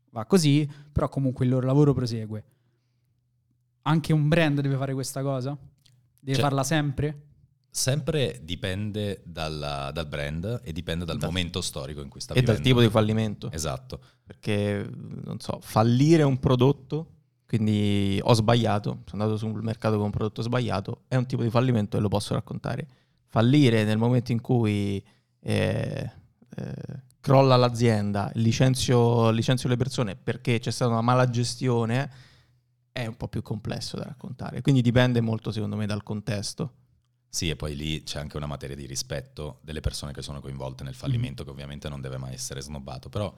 Va 0.09 0.25
così, 0.25 0.69
però 0.91 1.07
comunque 1.07 1.45
il 1.45 1.51
loro 1.51 1.67
lavoro 1.67 1.93
prosegue. 1.93 2.43
Anche 3.83 4.13
un 4.13 4.27
brand 4.27 4.59
deve 4.59 4.75
fare 4.77 4.93
questa 4.93 5.21
cosa? 5.21 5.55
Deve 6.19 6.33
Cioè- 6.38 6.43
farla 6.43 6.63
sempre? 6.63 7.24
Sempre 7.77 8.39
dipende 8.41 9.21
dalla- 9.25 9.91
dal 9.91 10.07
brand 10.07 10.61
e 10.63 10.71
dipende 10.71 11.03
dal 11.03 11.17
Dal- 11.17 11.27
momento 11.27 11.59
storico 11.59 11.99
in 12.01 12.07
cui 12.07 12.21
sta 12.21 12.33
E 12.33 12.41
dal 12.41 12.55
vivendo. 12.55 12.69
tipo 12.69 12.79
di 12.79 12.89
fallimento. 12.89 13.51
Esatto. 13.51 13.99
Perché, 14.23 14.89
non 14.93 15.41
so, 15.41 15.59
fallire 15.61 16.23
un 16.23 16.39
prodotto, 16.39 17.07
quindi 17.45 18.17
ho 18.23 18.33
sbagliato, 18.33 19.01
sono 19.05 19.23
andato 19.23 19.38
sul 19.38 19.61
mercato 19.61 19.97
con 19.97 20.05
un 20.05 20.11
prodotto 20.11 20.41
sbagliato, 20.41 21.01
è 21.09 21.17
un 21.17 21.25
tipo 21.25 21.43
di 21.43 21.49
fallimento 21.49 21.97
e 21.97 21.99
lo 21.99 22.07
posso 22.07 22.33
raccontare. 22.33 22.88
Fallire 23.25 23.83
nel 23.83 23.97
momento 23.97 24.31
in 24.31 24.39
cui 24.39 25.03
eh, 25.41 26.11
eh, 26.55 26.73
crolla 27.19 27.57
l'azienda, 27.57 28.31
licenzio, 28.35 29.31
licenzio 29.31 29.67
le 29.67 29.75
persone 29.75 30.15
perché 30.15 30.59
c'è 30.59 30.71
stata 30.71 30.91
una 30.91 31.01
mala 31.01 31.29
gestione, 31.29 32.09
è 32.93 33.05
un 33.05 33.17
po' 33.17 33.27
più 33.27 33.41
complesso 33.41 33.97
da 33.97 34.05
raccontare. 34.05 34.61
Quindi 34.61 34.81
dipende 34.81 35.19
molto, 35.19 35.51
secondo 35.51 35.75
me, 35.75 35.85
dal 35.85 36.03
contesto. 36.03 36.71
Sì, 37.36 37.50
e 37.50 37.58
poi 37.58 37.76
lì 37.76 38.02
c'è 38.04 38.17
anche 38.17 38.38
una 38.38 38.45
materia 38.45 38.78
di 38.78 38.86
rispetto 38.86 39.60
delle 39.62 39.82
persone 39.82 40.13
che 40.13 40.21
sono 40.21 40.39
coinvolte 40.39 40.86
nel 40.86 40.95
fallimento, 40.95 41.43
che 41.43 41.50
ovviamente 41.50 41.89
non 41.89 42.00
deve 42.00 42.17
mai 42.17 42.34
essere 42.34 42.62
snobbato. 42.62 43.10
Però 43.10 43.30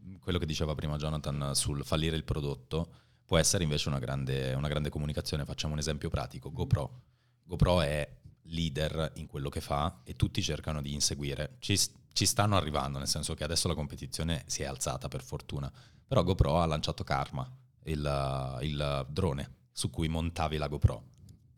mh, 0.00 0.16
quello 0.16 0.38
che 0.38 0.44
diceva 0.44 0.74
prima 0.74 0.98
Jonathan 0.98 1.54
sul 1.54 1.82
fallire 1.82 2.16
il 2.16 2.24
prodotto 2.24 2.92
può 3.24 3.38
essere 3.38 3.62
invece 3.64 3.88
una 3.88 3.98
grande, 3.98 4.52
una 4.52 4.68
grande 4.68 4.90
comunicazione. 4.90 5.46
Facciamo 5.46 5.72
un 5.72 5.78
esempio 5.78 6.10
pratico: 6.10 6.52
GoPro. 6.52 7.00
GoPro 7.44 7.80
è 7.80 8.06
leader 8.42 9.12
in 9.14 9.26
quello 9.26 9.48
che 9.48 9.62
fa 9.62 10.00
e 10.04 10.12
tutti 10.12 10.42
cercano 10.42 10.82
di 10.82 10.92
inseguire. 10.92 11.56
Ci, 11.58 11.80
ci 12.12 12.26
stanno 12.26 12.56
arrivando, 12.58 12.98
nel 12.98 13.08
senso 13.08 13.32
che 13.32 13.44
adesso 13.44 13.68
la 13.68 13.74
competizione 13.74 14.42
si 14.44 14.64
è 14.64 14.66
alzata 14.66 15.08
per 15.08 15.22
fortuna. 15.22 15.72
Però 16.06 16.22
GoPro 16.22 16.60
ha 16.60 16.66
lanciato 16.66 17.04
Karma, 17.04 17.50
il, 17.84 18.58
il 18.60 19.06
drone 19.08 19.50
su 19.72 19.88
cui 19.88 20.08
montavi 20.08 20.58
la 20.58 20.68
GoPro 20.68 21.14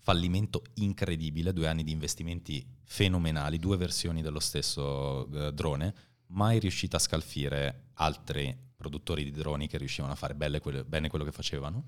fallimento 0.08 0.62
incredibile, 0.76 1.52
due 1.52 1.68
anni 1.68 1.84
di 1.84 1.92
investimenti 1.92 2.66
fenomenali, 2.84 3.58
due 3.58 3.76
versioni 3.76 4.22
dello 4.22 4.40
stesso 4.40 5.30
eh, 5.30 5.52
drone, 5.52 5.94
mai 6.28 6.58
riuscita 6.58 6.96
a 6.96 7.00
scalfire 7.00 7.90
altri 7.96 8.56
produttori 8.74 9.22
di 9.22 9.30
droni 9.30 9.68
che 9.68 9.76
riuscivano 9.76 10.14
a 10.14 10.16
fare 10.16 10.34
quelle- 10.34 10.86
bene 10.86 11.10
quello 11.10 11.26
che 11.26 11.30
facevano. 11.30 11.84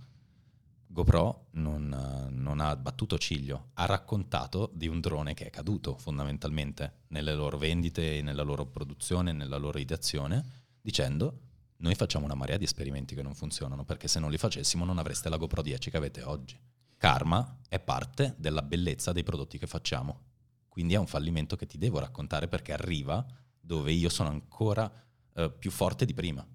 GoPro 0.86 1.46
non, 1.52 2.28
non 2.30 2.60
ha 2.60 2.76
battuto 2.76 3.16
ciglio, 3.16 3.70
ha 3.74 3.86
raccontato 3.86 4.70
di 4.74 4.86
un 4.86 5.00
drone 5.00 5.32
che 5.32 5.46
è 5.46 5.50
caduto 5.50 5.96
fondamentalmente 5.96 7.04
nelle 7.08 7.32
loro 7.32 7.56
vendite, 7.56 8.20
nella 8.20 8.42
loro 8.42 8.66
produzione, 8.66 9.32
nella 9.32 9.56
loro 9.56 9.78
ideazione, 9.78 10.44
dicendo 10.78 11.40
noi 11.78 11.94
facciamo 11.94 12.26
una 12.26 12.34
marea 12.34 12.58
di 12.58 12.64
esperimenti 12.64 13.14
che 13.14 13.22
non 13.22 13.34
funzionano 13.34 13.84
perché 13.84 14.08
se 14.08 14.20
non 14.20 14.30
li 14.30 14.36
facessimo 14.36 14.84
non 14.84 14.98
avreste 14.98 15.30
la 15.30 15.38
GoPro 15.38 15.62
10 15.62 15.88
che 15.88 15.96
avete 15.96 16.22
oggi. 16.22 16.58
Karma 17.00 17.56
è 17.66 17.80
parte 17.80 18.34
della 18.36 18.60
bellezza 18.60 19.12
dei 19.12 19.22
prodotti 19.22 19.56
che 19.56 19.66
facciamo. 19.66 20.20
Quindi 20.68 20.92
è 20.92 20.98
un 20.98 21.06
fallimento 21.06 21.56
che 21.56 21.64
ti 21.64 21.78
devo 21.78 21.98
raccontare 21.98 22.46
perché 22.46 22.74
arriva 22.74 23.24
dove 23.58 23.90
io 23.90 24.10
sono 24.10 24.28
ancora 24.28 24.92
eh, 25.32 25.50
più 25.50 25.70
forte 25.70 26.04
di 26.04 26.12
prima. 26.12 26.46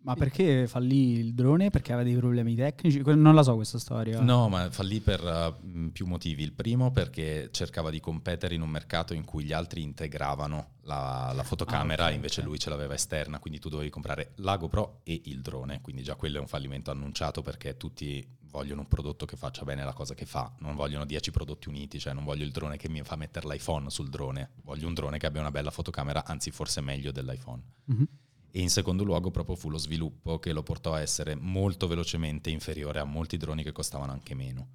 Ma 0.00 0.14
perché 0.14 0.68
fallì 0.68 1.18
il 1.18 1.34
drone? 1.34 1.70
Perché 1.70 1.92
aveva 1.92 2.08
dei 2.08 2.16
problemi 2.16 2.54
tecnici? 2.54 3.02
Non 3.04 3.34
la 3.34 3.42
so 3.42 3.56
questa 3.56 3.80
storia. 3.80 4.20
No, 4.20 4.48
ma 4.48 4.70
fallì 4.70 5.00
per 5.00 5.20
uh, 5.20 5.90
più 5.90 6.06
motivi. 6.06 6.44
Il 6.44 6.52
primo 6.52 6.92
perché 6.92 7.48
cercava 7.50 7.90
di 7.90 7.98
competere 7.98 8.54
in 8.54 8.62
un 8.62 8.70
mercato 8.70 9.12
in 9.12 9.24
cui 9.24 9.42
gli 9.42 9.52
altri 9.52 9.82
integravano 9.82 10.76
la, 10.82 11.32
la 11.34 11.42
fotocamera, 11.42 12.04
Ah, 12.04 12.08
ok, 12.08 12.14
invece 12.14 12.40
ok. 12.40 12.46
lui 12.46 12.58
ce 12.58 12.70
l'aveva 12.70 12.94
esterna, 12.94 13.40
quindi 13.40 13.58
tu 13.58 13.68
dovevi 13.68 13.90
comprare 13.90 14.32
la 14.36 14.56
GoPro 14.56 15.00
e 15.02 15.20
il 15.24 15.42
drone, 15.42 15.80
quindi 15.82 16.02
già 16.04 16.14
quello 16.14 16.38
è 16.38 16.40
un 16.40 16.46
fallimento 16.46 16.92
annunciato 16.92 17.42
perché 17.42 17.76
tutti 17.76 18.24
vogliono 18.50 18.82
un 18.82 18.88
prodotto 18.88 19.26
che 19.26 19.36
faccia 19.36 19.64
bene 19.64 19.84
la 19.84 19.92
cosa 19.92 20.14
che 20.14 20.26
fa, 20.26 20.52
non 20.60 20.74
vogliono 20.74 21.04
10 21.04 21.30
prodotti 21.30 21.68
uniti, 21.68 21.98
cioè 21.98 22.12
non 22.12 22.24
voglio 22.24 22.44
il 22.44 22.50
drone 22.50 22.76
che 22.76 22.88
mi 22.88 23.02
fa 23.02 23.16
mettere 23.16 23.46
l'iPhone 23.48 23.90
sul 23.90 24.08
drone, 24.08 24.50
voglio 24.62 24.86
un 24.86 24.94
drone 24.94 25.18
che 25.18 25.26
abbia 25.26 25.40
una 25.40 25.50
bella 25.50 25.70
fotocamera, 25.70 26.24
anzi 26.24 26.50
forse 26.50 26.80
meglio 26.80 27.12
dell'iPhone. 27.12 27.62
Mhm. 27.84 28.08
e 28.50 28.60
in 28.60 28.70
secondo 28.70 29.04
luogo 29.04 29.30
proprio 29.30 29.56
fu 29.56 29.68
lo 29.68 29.76
sviluppo 29.76 30.38
che 30.38 30.52
lo 30.52 30.62
portò 30.62 30.94
a 30.94 31.00
essere 31.00 31.34
molto 31.34 31.86
velocemente 31.86 32.48
inferiore 32.48 32.98
a 32.98 33.04
molti 33.04 33.36
droni 33.36 33.62
che 33.62 33.72
costavano 33.72 34.10
anche 34.10 34.34
meno. 34.34 34.68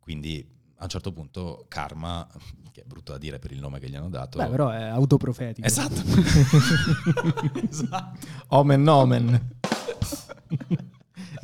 Quindi 0.00 0.46
a 0.78 0.82
un 0.82 0.88
certo 0.88 1.12
punto 1.12 1.64
Karma, 1.68 2.28
che 2.72 2.82
è 2.82 2.84
brutto 2.84 3.12
da 3.12 3.18
dire 3.18 3.38
per 3.38 3.52
il 3.52 3.60
nome 3.60 3.78
che 3.78 3.88
gli 3.88 3.94
hanno 3.94 4.08
dato... 4.08 4.38
Beh, 4.38 4.48
però 4.48 4.68
è 4.70 4.82
autoprofetico. 4.82 5.66
Esatto. 5.66 6.02
esatto. 7.70 8.26
Omen 8.48 8.88
omen. 8.88 9.58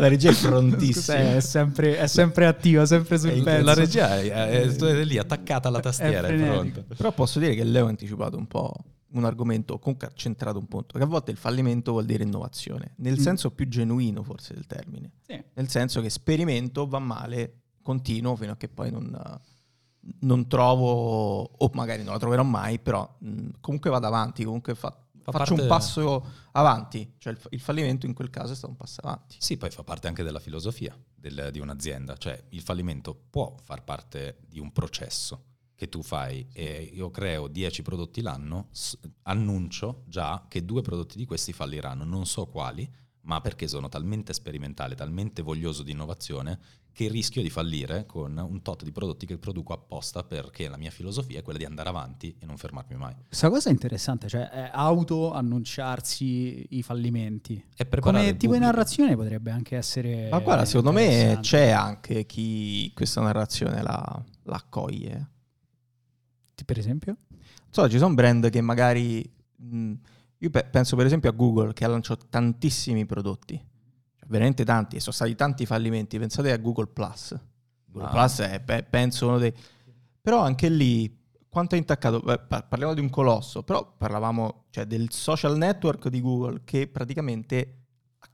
La 0.01 0.09
regia 0.09 0.31
è 0.31 0.35
prontissima. 0.41 1.37
È 1.37 1.41
sempre, 1.41 1.99
è 1.99 2.07
sempre 2.07 2.47
attiva, 2.47 2.87
sempre 2.87 3.19
sul 3.19 3.31
Eh, 3.31 3.43
pezzo. 3.43 3.65
La 3.65 3.75
regia 3.75 4.19
è, 4.19 4.29
è- 4.31 4.67
è 4.77 5.05
lì 5.05 5.19
attaccata 5.19 5.69
alla 5.69 5.81
tastiera, 5.81 6.29
è. 6.29 6.71
Però 6.97 7.13
posso 7.13 7.39
dire 7.39 7.55
che 7.55 7.65
Leo 7.65 7.87
ha 7.87 7.89
anticipato 7.89 8.37
un 8.37 8.47
po' 8.47 8.73
un 9.13 9.25
argomento, 9.25 9.79
comunque 9.81 10.07
ha 10.07 10.13
centrato 10.15 10.59
un 10.59 10.67
punto, 10.67 10.97
che 10.97 11.03
a 11.03 11.07
volte 11.07 11.33
il 11.33 11.37
fallimento 11.37 11.91
vuol 11.91 12.05
dire 12.05 12.23
innovazione, 12.23 12.93
nel 12.99 13.15
Mm. 13.15 13.23
senso 13.23 13.51
più 13.51 13.67
genuino 13.69 14.23
forse 14.23 14.55
del 14.55 14.67
termine, 14.67 15.11
Sì. 15.27 15.43
nel 15.55 15.69
senso 15.69 16.01
che 16.01 16.09
sperimento, 16.11 16.87
va 16.87 17.01
male, 17.01 17.63
continuo 17.83 18.37
fino 18.37 18.53
a 18.53 18.57
che 18.57 18.69
poi 18.69 18.93
non, 18.93 19.11
non 20.21 20.47
trovo, 20.47 21.43
o 21.43 21.71
magari 21.75 22.03
non 22.05 22.13
la 22.13 22.19
troverò 22.21 22.45
mai, 22.45 22.79
però 22.79 23.17
mh, 23.19 23.47
comunque 23.61 23.91
vado 23.91 24.07
avanti, 24.07 24.45
comunque 24.45 24.75
Fa 24.77 24.97
faccio 25.23 25.39
parte- 25.55 25.63
un 25.63 25.69
passo 25.69 26.27
avanti, 26.53 27.15
cioè 27.19 27.33
il, 27.33 27.41
il 27.51 27.61
fallimento 27.61 28.07
in 28.07 28.15
quel 28.15 28.31
caso 28.31 28.53
è 28.53 28.57
stato 28.57 28.73
un 28.73 28.77
passo 28.77 29.01
avanti. 29.03 29.37
Sì, 29.39 29.57
poi 29.57 29.71
fa 29.71 29.83
parte 29.85 30.09
anche 30.09 30.23
della 30.23 30.41
filosofia 30.41 30.97
del- 31.15 31.51
di 31.53 31.59
un'azienda, 31.61 32.17
cioè 32.17 32.43
il 32.51 32.61
fallimento 32.63 33.15
può 33.31 33.55
far 33.63 33.85
parte 33.85 34.39
di 34.49 34.59
un 34.59 34.73
processo 34.73 35.45
che 35.75 35.89
tu 35.89 36.03
fai 36.03 36.47
e 36.53 36.91
io 36.93 37.11
creo 37.11 37.49
10 37.49 37.83
prodotti 37.83 38.21
l'anno, 38.21 38.69
annuncio 39.23 40.03
già 40.07 40.45
che 40.49 40.65
due 40.65 40.83
prodotti 40.83 41.17
di 41.17 41.25
questi 41.25 41.53
falliranno, 41.53 42.05
non 42.05 42.27
so 42.27 42.47
quali, 42.47 42.89
ma 43.23 43.41
perché 43.41 43.69
sono 43.69 43.89
talmente 43.89 44.33
sperimentale, 44.33 44.95
talmente 44.95 45.43
voglioso 45.43 45.83
di 45.83 45.93
innovazione 45.93 46.59
che 46.93 47.09
rischio 47.09 47.43
di 47.43 47.51
fallire 47.51 48.05
con 48.05 48.37
un 48.37 48.63
tot 48.63 48.83
di 48.83 48.91
prodotti 48.91 49.25
che 49.25 49.39
produco 49.39 49.73
apposta 49.73 50.25
perché 50.25 50.69
la 50.69 50.77
mia 50.77 50.91
filosofia 50.91 51.39
è 51.39 51.43
quella 51.43 51.59
di 51.59 51.65
andare 51.65 51.89
avanti 51.89 52.35
e 52.39 52.47
non 52.47 52.57
fermarmi 52.57 52.97
mai. 52.97 53.15
Questa 53.29 53.49
cosa 53.49 53.69
è 53.69 53.73
interessante, 53.73 54.29
cioè 54.29 54.49
è 54.49 54.71
auto 54.73 55.33
annunciarsi 55.33 56.67
i 56.71 56.83
fallimenti. 56.83 57.65
Preparare 57.77 58.25
Come 58.25 58.37
tipo 58.37 58.55
di 58.55 58.59
narrazione 58.59 59.15
potrebbe 59.15 59.51
anche 59.51 59.77
essere. 59.77 60.29
Ma 60.31 60.41
guarda, 60.41 60.65
secondo 60.65 60.93
me 60.93 61.39
c'è 61.41 61.71
anche 61.71 62.27
chi 62.27 62.91
questa 62.95 63.21
narrazione 63.21 63.83
la, 63.83 64.25
la 64.45 64.57
accoglie. 64.57 65.29
Per 66.65 66.79
esempio? 66.79 67.17
So, 67.71 67.89
ci 67.89 67.99
sono 67.99 68.15
brand 68.15 68.51
che 68.51 68.61
magari... 68.61 69.33
mh, 69.57 69.93
io 70.43 70.51
pe- 70.51 70.65
penso 70.65 70.97
per 70.97 71.07
esempio 71.07 71.29
a 71.31 71.33
Google 71.33 71.73
che 71.73 71.85
ha 71.85 71.89
lanciato 71.89 72.27
tantissimi 72.29 73.05
prodotti, 73.07 73.57
Cioè, 74.17 74.27
veramente 74.29 74.65
tanti, 74.65 74.97
e 74.97 75.01
sono 75.01 75.15
stati 75.15 75.35
tanti 75.35 75.67
fallimenti. 75.67 76.19
Pensate 76.19 76.53
a 76.53 76.57
Google 76.57 76.87
Plus. 76.89 77.39
Google 77.87 78.09
Ah. 78.09 78.13
Plus 78.13 78.39
è, 78.41 78.61
pe- 78.61 78.83
penso, 78.85 79.27
uno 79.29 79.39
dei... 79.39 79.53
Però 80.23 80.41
anche 80.43 80.69
lì, 80.69 81.19
quanto 81.49 81.75
è 81.75 81.79
intaccato? 81.79 82.21
Beh, 82.21 82.39
pa- 82.41 82.63
parliamo 82.63 82.95
di 82.95 83.01
un 83.01 83.11
colosso, 83.11 83.63
però 83.63 83.95
parlavamo 83.97 84.65
cioè, 84.71 84.87
del 84.87 85.11
social 85.11 85.57
network 85.57 86.09
di 86.09 86.21
Google 86.21 86.61
che 86.65 86.87
praticamente 86.89 87.80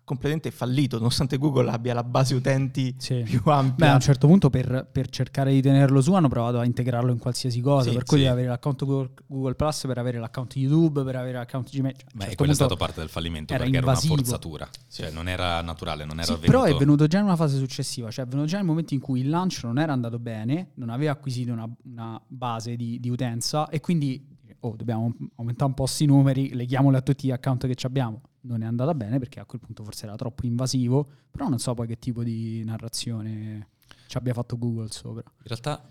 completamente 0.06 0.52
fallito, 0.52 0.98
nonostante 0.98 1.36
Google 1.36 1.68
abbia 1.68 1.92
la 1.92 2.04
base 2.04 2.34
utenti 2.36 2.94
Sì. 2.96 3.22
più 3.24 3.42
Beh, 3.42 3.52
ampia. 3.52 3.90
a 3.90 3.94
un 3.94 4.00
certo 4.00 4.28
punto 4.28 4.50
per, 4.50 4.88
per 4.90 5.08
cercare 5.10 5.52
di 5.52 5.60
tenerlo 5.60 6.00
su 6.00 6.14
hanno 6.14 6.28
provato 6.28 6.60
a 6.60 6.64
integrarlo 6.64 7.10
in 7.10 7.18
qualsiasi 7.18 7.60
cosa, 7.60 7.88
Sì, 7.90 7.94
per 7.96 8.04
cui 8.04 8.20
sì. 8.20 8.26
avere 8.26 8.46
l'account 8.46 8.84
Google, 8.84 9.10
Google 9.26 9.54
Plus, 9.56 9.84
per 9.86 9.98
avere 9.98 10.18
l'account 10.20 10.54
YouTube, 10.56 11.02
per 11.02 11.16
avere 11.16 11.38
l'account 11.38 11.68
Gmail. 11.70 11.96
Cioè, 11.96 12.06
Beh, 12.14 12.20
certo 12.20 12.36
quello 12.36 12.52
è 12.52 12.54
stato 12.54 12.76
parte 12.76 13.00
del 13.00 13.08
fallimento 13.08 13.52
era 13.52 13.64
perché 13.64 13.78
invasivo. 13.78 14.14
era 14.14 14.22
una 14.22 14.30
forzatura, 14.30 14.68
cioè 14.88 15.10
non 15.10 15.28
era 15.28 15.60
naturale, 15.60 16.04
non 16.04 16.14
era 16.18 16.24
Sì, 16.26 16.32
avvenuto. 16.32 16.58
però 16.60 16.72
è 16.72 16.78
venuto 16.78 17.06
già 17.08 17.18
in 17.18 17.24
una 17.24 17.36
fase 17.36 17.58
successiva, 17.58 18.08
cioè 18.10 18.24
è 18.24 18.28
venuto 18.28 18.46
già 18.46 18.58
nel 18.58 18.66
momento 18.66 18.94
in 18.94 19.00
cui 19.00 19.20
il 19.20 19.28
lancio 19.28 19.66
non 19.66 19.78
era 19.80 19.92
andato 19.92 20.20
bene, 20.20 20.70
non 20.74 20.90
aveva 20.90 21.10
acquisito 21.12 21.52
una, 21.52 21.68
una 21.84 22.20
base 22.28 22.76
di, 22.76 23.00
di 23.00 23.08
utenza 23.10 23.68
e 23.68 23.80
quindi 23.80 24.24
oh, 24.60 24.74
dobbiamo 24.76 25.12
aumentare 25.36 25.68
un 25.68 25.74
po' 25.74 25.82
questi 25.84 26.06
numeri, 26.06 26.54
leghiamoli 26.54 26.96
a 26.96 27.00
tutti 27.00 27.26
gli 27.26 27.32
account 27.32 27.66
che 27.66 27.74
ci 27.74 27.86
abbiamo. 27.86 28.20
Non 28.46 28.62
è 28.62 28.66
andata 28.66 28.94
bene 28.94 29.18
perché 29.18 29.40
a 29.40 29.44
quel 29.44 29.60
punto 29.60 29.82
forse 29.84 30.06
era 30.06 30.14
troppo 30.16 30.46
invasivo, 30.46 31.08
però 31.30 31.48
non 31.48 31.58
so 31.58 31.74
poi 31.74 31.86
che 31.86 31.98
tipo 31.98 32.22
di 32.22 32.62
narrazione 32.64 33.68
ci 34.06 34.16
abbia 34.16 34.32
fatto 34.32 34.56
Google 34.56 34.90
sopra. 34.90 35.22
In 35.26 35.42
realtà 35.44 35.88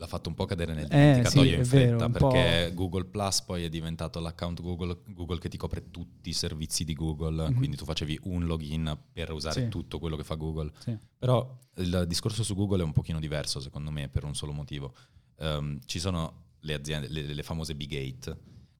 l'ha 0.00 0.06
fatto 0.06 0.28
un 0.28 0.34
po' 0.36 0.44
cadere 0.44 0.74
nel 0.74 0.84
Eh, 0.84 0.88
dimenticatoio 0.88 1.42
sì, 1.42 1.54
in 1.56 1.62
vero, 1.62 1.98
fretta 1.98 2.10
po'. 2.18 2.28
perché 2.28 2.72
Google 2.74 3.04
Plus 3.06 3.42
poi 3.42 3.64
è 3.64 3.68
diventato 3.68 4.20
l'account 4.20 4.62
Google, 4.62 5.00
Google 5.08 5.38
che 5.38 5.48
ti 5.48 5.56
copre 5.56 5.90
tutti 5.90 6.28
i 6.30 6.32
servizi 6.32 6.84
di 6.84 6.94
Google, 6.94 7.48
Mhm. 7.50 7.56
quindi 7.56 7.76
tu 7.76 7.84
facevi 7.84 8.18
un 8.24 8.46
login 8.46 8.96
per 9.12 9.32
usare 9.32 9.64
Sì. 9.64 9.68
tutto 9.68 9.98
quello 9.98 10.16
che 10.16 10.24
fa 10.24 10.36
Google. 10.36 10.70
Sì. 10.78 10.96
Però 11.18 11.58
il 11.78 12.04
discorso 12.06 12.42
su 12.44 12.54
Google 12.54 12.82
è 12.82 12.84
un 12.84 12.92
pochino 12.92 13.18
diverso 13.18 13.60
secondo 13.60 13.90
me 13.90 14.08
per 14.08 14.24
un 14.24 14.34
solo 14.34 14.52
motivo. 14.52 14.94
Ehm, 15.40 15.80
ci 15.84 15.98
sono 15.98 16.44
le 16.60 16.74
aziende, 16.74 17.08
le, 17.08 17.22
le 17.34 17.42
famose 17.42 17.74
big 17.74 17.92
eight, 17.92 18.36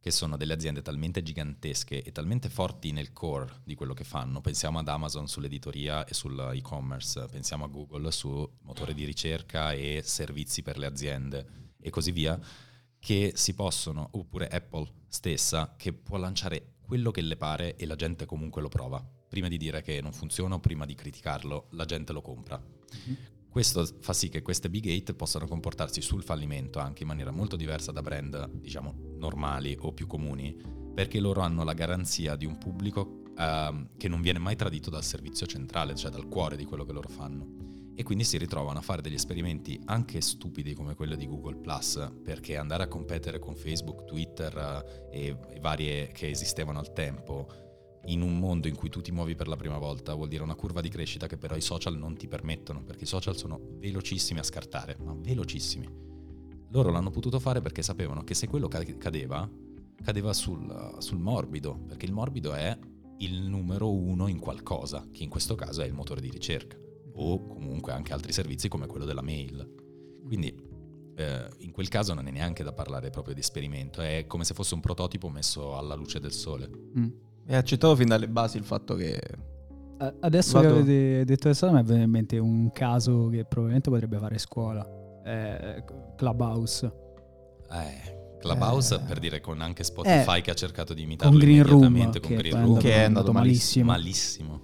che 0.09 0.15
sono 0.15 0.39
delle 0.39 0.55
aziende 0.55 0.81
talmente 0.81 1.23
gigantesche 1.23 2.03
e 2.03 2.13
talmente 2.13 2.49
forti 2.49 2.93
nel 2.93 3.13
core 3.13 3.61
di 3.63 3.75
quello 3.75 3.93
che 3.93 4.05
fanno. 4.05 4.41
Pensiamo 4.41 4.79
ad 4.79 4.89
Amazon 4.89 5.29
sull'editoria 5.29 6.07
e 6.07 6.15
sull'e-commerce, 6.15 7.27
pensiamo 7.27 7.65
a 7.65 7.69
Google 7.69 8.11
su 8.11 8.51
motore 8.63 8.95
di 8.95 9.05
ricerca 9.05 9.73
e 9.73 10.01
servizi 10.03 10.63
per 10.63 10.79
le 10.79 10.87
aziende 10.87 11.75
e 11.79 11.91
così 11.91 12.11
via, 12.11 12.41
che 12.99 13.33
si 13.35 13.53
possono, 13.53 14.09
oppure 14.13 14.49
Apple 14.49 14.91
stessa, 15.09 15.75
che 15.77 15.93
può 15.93 16.17
lanciare 16.17 16.77
quello 16.81 17.11
che 17.11 17.21
le 17.21 17.37
pare 17.37 17.77
e 17.77 17.85
la 17.85 17.95
gente 17.95 18.25
comunque 18.25 18.63
lo 18.63 18.69
prova. 18.69 19.07
Prima 19.29 19.49
di 19.49 19.59
dire 19.59 19.83
che 19.83 20.01
non 20.01 20.15
funziona 20.15 20.55
o 20.55 20.59
prima 20.59 20.87
di 20.87 20.95
criticarlo, 20.95 21.67
la 21.73 21.85
gente 21.85 22.15
lo 22.15 22.23
compra. 22.23 22.59
Questo 23.51 23.87
fa 24.01 24.13
sì 24.13 24.29
che 24.29 24.43
queste 24.43 24.69
big 24.69 24.87
eight 24.87 25.15
possano 25.15 25.47
comportarsi 25.47 26.01
sul 26.01 26.23
fallimento 26.23 26.79
anche 26.79 27.03
in 27.03 27.09
maniera 27.09 27.31
molto 27.31 27.57
diversa 27.57 27.93
da 27.93 28.03
brand, 28.03 28.51
diciamo, 28.53 29.15
normali 29.17 29.77
o 29.81 29.93
più 29.93 30.07
comuni, 30.07 30.55
perché 30.95 31.19
loro 31.19 31.41
hanno 31.41 31.65
la 31.65 31.73
garanzia 31.73 32.37
di 32.37 32.45
un 32.45 32.59
pubblico 32.59 33.23
ehm, 33.37 33.91
che 33.97 34.09
non 34.09 34.21
viene 34.21 34.39
mai 34.39 34.57
tradito 34.57 34.91
dal 34.91 35.05
servizio 35.05 35.47
centrale, 35.47 35.95
cioè 35.95 36.11
dal 36.11 36.29
cuore 36.29 36.57
di 36.57 36.65
quello 36.65 36.85
che 36.85 36.93
loro 36.93 37.09
fanno. 37.09 37.67
E 37.95 38.05
quindi 38.05 38.23
si 38.23 38.39
ritrovano 38.39 38.79
a 38.79 38.83
fare 38.83 39.03
degli 39.03 39.15
esperimenti 39.15 39.81
anche 39.87 40.21
stupidi 40.21 40.73
come 40.73 40.95
quello 40.95 41.17
di 41.17 41.27
Google 41.27 41.57
Plus, 41.57 42.13
perché 42.23 42.57
andare 42.57 42.85
a 42.85 42.89
competere 42.89 43.41
con 43.41 43.57
Facebook, 43.57 44.05
Twitter 44.05 44.57
eh, 45.11 45.27
e, 45.27 45.37
e 45.49 45.59
varie 45.61 46.09
che 46.13 46.29
esistevano 46.29 46.79
al 46.79 46.93
tempo 46.93 47.68
in 48.09 48.23
un 48.23 48.39
mondo 48.39 48.69
in 48.69 48.75
cui 48.75 48.89
tu 48.89 49.01
ti 49.01 49.13
muovi 49.13 49.35
per 49.35 49.49
la 49.49 49.57
prima 49.57 49.79
volta 49.79 50.15
vuol 50.15 50.29
dire 50.29 50.43
una 50.43 50.55
curva 50.55 50.81
di 50.81 50.89
crescita 50.89 51.27
che 51.27 51.37
però 51.37 51.57
i 51.57 51.61
social 51.61 51.97
non 51.97 52.17
ti 52.17 52.27
permettono, 52.27 52.83
perché 52.83 53.05
i 53.05 53.07
social 53.07 53.37
sono 53.37 53.61
velocissimi 53.79 54.39
a 54.39 54.43
scartare, 54.43 54.97
ma 55.03 55.15
velocissimi. 55.15 55.89
Loro 56.71 56.91
l'hanno 56.91 57.11
potuto 57.11 57.39
fare 57.39 57.61
perché 57.61 57.83
sapevano 57.83 58.25
che 58.25 58.35
se 58.35 58.47
quello 58.47 58.69
ca- 58.69 58.85
cadeva, 58.97 59.49
cadeva 60.03 60.33
sul, 60.33 60.97
sul 60.99 61.19
morbido, 61.19 61.79
perché 61.87 62.07
il 62.07 62.13
morbido 62.13 62.53
è 62.55 62.77
il 63.19 63.43
numero 63.43 63.93
uno 63.93 64.27
in 64.29 64.39
qualcosa, 64.39 65.07
che 65.11 65.23
in 65.23 65.29
questo 65.29 65.55
caso 65.55 65.83
è 65.83 65.87
il 65.87 65.95
motore 65.95 66.21
di 66.21 66.31
ricerca, 66.31 66.77
o 67.15 67.47
comunque 67.47 67.93
anche 67.93 68.13
altri 68.13 68.33
servizi 68.33 68.69
come 68.69 68.87
quello 68.87 69.05
della 69.05 69.23
mail. 69.23 69.75
Quindi 70.25 70.55
eh, 71.17 71.49
in 71.59 71.73
quel 71.73 71.89
caso 71.89 72.15
non 72.15 72.27
è 72.27 72.31
neanche 72.31 72.63
da 72.63 72.73
parlare 72.73 73.11
proprio 73.11 73.35
di 73.35 73.41
esperimento, 73.41 74.01
è 74.01 74.25
come 74.27 74.45
se 74.45 74.55
fosse 74.55 74.75
un 74.75 74.81
prototipo 74.81 75.29
messo 75.29 75.77
alla 75.77 75.95
luce 75.95 76.21
del 76.21 76.33
sole. 76.33 76.71
Mm. 76.99 77.09
E 77.51 77.55
ha 77.55 77.59
accettato 77.59 77.97
fin 77.97 78.09
dalle 78.09 78.29
basi 78.29 78.59
il 78.59 78.65
fatto 78.65 78.95
che... 78.95 79.15
Eh, 80.01 80.15
Adesso 80.21 80.61
Vado- 80.61 80.75
che 80.75 80.81
avete 80.81 81.25
detto 81.25 81.43
questa 81.49 81.67
cosa 81.67 81.79
mi 81.79 81.83
è 81.83 81.87
venuto 81.87 82.05
in 82.05 82.11
mente 82.11 82.39
un 82.39 82.71
caso 82.73 83.29
che 83.29 83.45
probabilmente 83.45 83.89
potrebbe 83.91 84.19
fare 84.19 84.37
scuola. 84.39 84.87
Eh, 85.25 85.83
Clubhouse. 86.17 86.93
Eh, 87.73 88.37
Clubhouse 88.39 88.95
Eh. 88.97 88.99
per 89.01 89.19
dire 89.19 89.41
con 89.41 89.61
anche 89.63 89.83
Spotify 89.83 90.41
che 90.43 90.51
ha 90.51 90.55
cercato 90.55 90.93
di 90.95 91.03
imitarlo 91.03 91.33
con 91.37 91.41
Green 91.41 91.63
Room, 91.65 91.85
immediatamente 91.85 92.21
con 92.21 92.29
che 92.29 92.37
Green 92.37 92.53
è 92.55 92.57
Room. 92.59 92.67
andato, 92.69 92.87
Che 92.87 92.93
è 92.95 92.99
è 93.01 93.05
andato 93.05 93.33
malissimo. 93.33 93.85
malissimo. 93.87 94.61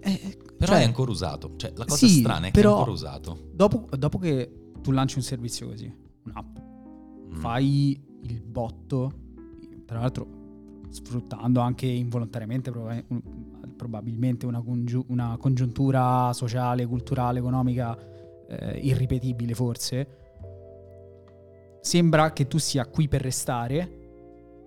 Eh, 0.00 0.38
Però 0.58 0.72
cioè, 0.72 0.82
è 0.82 0.84
ancora 0.84 1.10
usato. 1.12 1.52
Cioè, 1.56 1.72
la 1.76 1.84
cosa 1.84 2.06
sì, 2.06 2.18
strana 2.18 2.46
è 2.48 2.50
che 2.50 2.60
però- 2.60 2.70
è 2.70 2.78
ancora 2.78 2.90
usato. 2.90 3.38
dopo, 3.52 3.88
dopo 3.96 4.18
che 4.18 4.52
tu 4.82 4.90
lanci 4.90 5.16
un 5.18 5.22
servizio 5.24 5.68
così, 5.68 5.90
un'app, 6.24 6.56
Mm. 7.32 7.38
fai 7.38 8.04
il 8.24 8.42
botto, 8.42 9.12
tra 9.86 10.00
l'altro 10.00 10.40
sfruttando 10.92 11.60
anche 11.60 11.86
involontariamente 11.86 12.70
probabilmente 13.76 14.46
una, 14.46 14.60
congiu- 14.60 15.04
una 15.08 15.36
congiuntura 15.38 16.32
sociale, 16.32 16.86
culturale, 16.86 17.38
economica 17.38 17.96
eh, 18.46 18.78
irripetibile 18.78 19.54
forse, 19.54 20.06
sembra 21.80 22.32
che 22.32 22.46
tu 22.46 22.58
sia 22.58 22.86
qui 22.86 23.08
per 23.08 23.22
restare, 23.22 23.90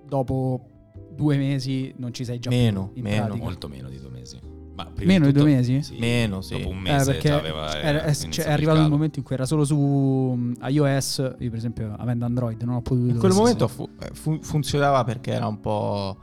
dopo 0.05 0.91
due 1.11 1.37
mesi 1.37 1.93
non 1.97 2.13
ci 2.13 2.25
sei 2.25 2.39
già 2.39 2.49
Meno, 2.49 2.89
più 2.89 3.01
meno. 3.03 3.25
pratica. 3.25 3.43
Molto 3.43 3.67
meno 3.67 3.89
di 3.89 3.99
due 3.99 4.09
mesi. 4.09 4.39
Ma 4.75 4.85
prima 4.93 5.13
Meno 5.13 5.25
di 5.27 5.31
due 5.31 5.41
tutto- 5.43 5.53
mesi? 5.55 5.81
Sì. 5.83 5.95
Meno, 5.97 6.41
sì. 6.41 6.57
Dopo 6.57 6.67
un 6.69 6.77
Eh, 6.85 6.91
mese 6.91 7.11
perché 7.13 7.27
già 7.29 7.37
aveva 7.37 7.81
era- 7.81 8.13
cioè, 8.13 8.43
è 8.43 8.47
il 8.47 8.53
arrivato 8.53 8.77
un 8.77 8.83
calo. 8.83 8.95
momento 8.95 9.19
in 9.19 9.25
cui 9.25 9.35
era 9.35 9.45
solo 9.45 9.63
su 9.63 10.33
mm, 10.37 10.53
iOS, 10.67 11.17
io 11.39 11.49
per 11.49 11.57
esempio 11.57 11.93
avendo 11.97 12.25
Android 12.25 12.61
non 12.63 12.75
ho 12.75 12.81
potuto... 12.81 13.09
In 13.09 13.17
quel 13.17 13.31
momento 13.33 13.67
fu- 13.69 13.89
eh, 14.01 14.09
fu- 14.13 14.39
funzionava 14.41 15.03
perché 15.05 15.31
era 15.31 15.47
un 15.47 15.59
po' 15.61 16.17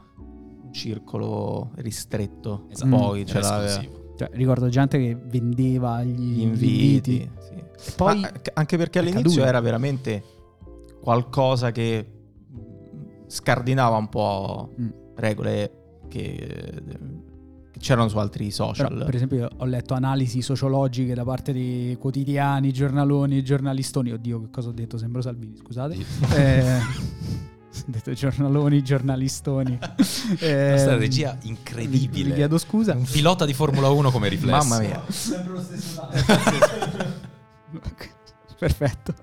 un 0.63 0.71
circolo 0.71 1.71
ristretto. 1.75 2.67
Esatto, 2.69 2.95
Poi 2.95 3.21
era 3.21 3.29
ce 3.29 3.39
l'aveva. 3.39 3.65
esclusivo. 3.69 4.01
Cioè, 4.15 4.29
ricordo 4.33 4.69
gente 4.69 4.97
che 4.99 5.15
vendeva 5.19 6.03
gli, 6.03 6.11
Gli 6.35 6.41
inviti. 6.41 7.15
inviti. 7.15 7.29
sì. 7.77 7.93
Poi 7.95 8.19
Ma, 8.19 8.31
eh, 8.31 8.51
anche 8.53 8.77
perché 8.77 8.99
all'inizio 8.99 9.23
caduto. 9.29 9.45
era 9.47 9.59
veramente 9.59 10.23
qualcosa 11.01 11.71
che 11.71 12.07
scardinava 13.27 13.97
un 13.97 14.09
po' 14.09 14.69
Mm. 14.79 14.89
regole 15.15 15.71
che, 16.07 16.81
che 16.87 16.97
c'erano 17.83 18.07
su 18.07 18.17
altri 18.17 18.49
social. 18.49 18.87
Però, 18.87 19.03
per 19.05 19.15
esempio, 19.15 19.37
io 19.39 19.49
ho 19.57 19.65
letto 19.65 19.93
analisi 19.93 20.41
sociologiche 20.41 21.13
da 21.13 21.25
parte 21.25 21.51
di 21.51 21.97
quotidiani, 21.99 22.71
giornaloni, 22.71 23.43
giornalistoni. 23.43 24.13
Oddio, 24.13 24.43
che 24.43 24.49
cosa 24.49 24.69
ho 24.69 24.71
detto? 24.71 24.97
Sembro 24.97 25.21
Salvini, 25.21 25.57
scusate. 25.57 25.97
Eh, 26.33 26.77
ho 26.77 27.83
detto 27.87 28.13
giornaloni, 28.13 28.81
giornalistoni. 28.81 29.77
Eh, 30.39 30.69
Questa 30.69 30.95
regia 30.95 31.37
incredibile. 31.41 32.29
Vi 32.29 32.35
chiedo 32.35 32.57
scusa. 32.57 32.93
Un 32.93 33.03
pilota 33.03 33.43
di 33.45 33.53
Formula 33.53 33.89
1 33.89 34.09
come 34.09 34.29
riflesso. 34.29 34.55
Mamma 34.55 34.79
mia. 34.79 35.03
Sempre 35.09 35.51
lo 35.51 35.61
stesso 35.61 36.07
Perfetto. 38.57 39.13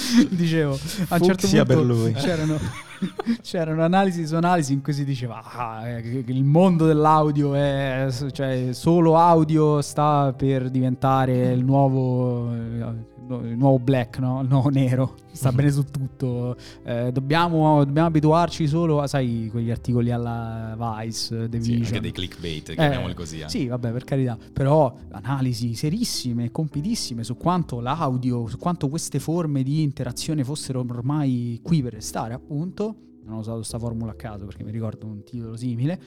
Dicevo, 0.30 0.78
a 1.08 1.14
un 1.16 1.22
certo 1.22 1.46
Fucsia 1.46 1.64
punto. 1.64 2.12
C'erano, 2.12 2.58
c'erano 3.42 3.84
analisi 3.84 4.26
su 4.26 4.34
analisi 4.34 4.72
in 4.72 4.82
cui 4.82 4.92
si 4.92 5.04
diceva 5.04 5.42
ah, 5.42 5.86
eh, 5.88 6.02
che 6.02 6.24
il 6.26 6.44
mondo 6.44 6.86
dell'audio 6.86 7.54
è 7.54 8.08
cioè 8.32 8.68
solo 8.72 9.16
audio 9.16 9.80
sta 9.80 10.34
per 10.36 10.70
diventare 10.70 11.52
il 11.52 11.64
nuovo 11.64 12.52
eh, 12.52 13.08
il 13.38 13.56
nuovo 13.56 13.78
black, 13.78 14.18
no? 14.18 14.40
il 14.42 14.48
nuovo 14.48 14.68
nero, 14.68 15.14
sta 15.32 15.50
bene 15.52 15.70
su 15.70 15.84
tutto. 15.84 16.56
Eh, 16.82 17.10
dobbiamo, 17.12 17.84
dobbiamo 17.84 18.08
abituarci 18.08 18.66
solo 18.66 19.00
a, 19.00 19.06
sai, 19.06 19.48
quegli 19.50 19.70
articoli 19.70 20.10
alla 20.10 20.76
Vice, 20.98 21.48
The 21.48 21.60
Sì, 21.62 21.68
Vision. 21.70 21.86
anche 21.86 22.00
dei 22.00 22.12
clickbait, 22.12 22.68
Eh, 22.70 22.74
chiamiamoli 22.74 23.14
così. 23.14 23.40
eh. 23.40 23.48
Sì, 23.48 23.66
vabbè, 23.66 23.92
per 23.92 24.04
carità, 24.04 24.36
però 24.52 24.94
analisi 25.10 25.74
serissime, 25.74 26.50
compitissime 26.50 27.22
su 27.24 27.36
quanto 27.36 27.80
l'audio, 27.80 28.46
su 28.48 28.58
quanto 28.58 28.88
queste 28.88 29.18
forme 29.18 29.62
di 29.62 29.82
interazione 29.82 30.44
fossero 30.44 30.80
ormai 30.80 31.60
qui 31.62 31.82
per 31.82 31.92
restare, 31.94 32.34
appunto. 32.34 32.94
Non 33.24 33.34
ho 33.34 33.38
usato 33.40 33.56
questa 33.58 33.78
formula 33.78 34.12
a 34.12 34.14
caso 34.14 34.44
perché 34.46 34.64
mi 34.64 34.70
ricordo 34.72 35.06
un 35.06 35.22
titolo 35.22 35.56
simile. 35.56 36.00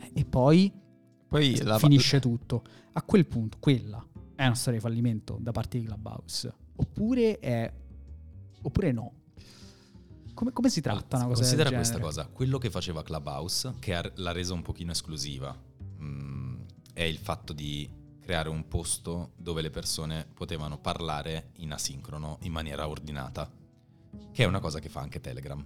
eh, 0.00 0.10
E 0.20 0.24
poi 0.24 0.72
Poi 1.28 1.60
la, 1.62 1.78
finisce 1.78 2.20
tutto. 2.20 2.62
A 2.92 3.02
quel 3.02 3.26
punto, 3.26 3.56
quella 3.60 4.02
è 4.34 4.46
una 4.46 4.54
storia 4.54 4.78
di 4.78 4.84
fallimento 4.84 5.36
da 5.40 5.52
parte 5.52 5.78
di 5.78 5.84
Clubhouse. 5.84 6.52
Oppure 6.80 7.38
è. 7.38 7.72
Oppure 8.62 8.92
no. 8.92 9.12
Come, 10.32 10.52
come 10.52 10.70
si 10.70 10.80
tratta 10.80 11.16
una 11.16 11.26
cosa 11.26 11.40
Considera 11.40 11.70
questa 11.70 11.98
cosa, 11.98 12.26
quello 12.26 12.56
che 12.56 12.70
faceva 12.70 13.02
Clubhouse, 13.02 13.74
che 13.78 13.94
ha- 13.94 14.12
l'ha 14.14 14.32
resa 14.32 14.54
un 14.54 14.62
pochino 14.62 14.92
esclusiva, 14.92 15.54
mm, 16.00 16.60
è 16.94 17.02
il 17.02 17.18
fatto 17.18 17.52
di 17.52 17.88
creare 18.20 18.48
un 18.48 18.66
posto 18.66 19.32
dove 19.36 19.60
le 19.60 19.70
persone 19.70 20.26
potevano 20.32 20.78
parlare 20.78 21.50
in 21.56 21.72
asincrono, 21.72 22.38
in 22.42 22.52
maniera 22.52 22.88
ordinata, 22.88 23.50
che 24.32 24.42
è 24.42 24.46
una 24.46 24.60
cosa 24.60 24.78
che 24.78 24.88
fa 24.88 25.00
anche 25.00 25.20
Telegram, 25.20 25.62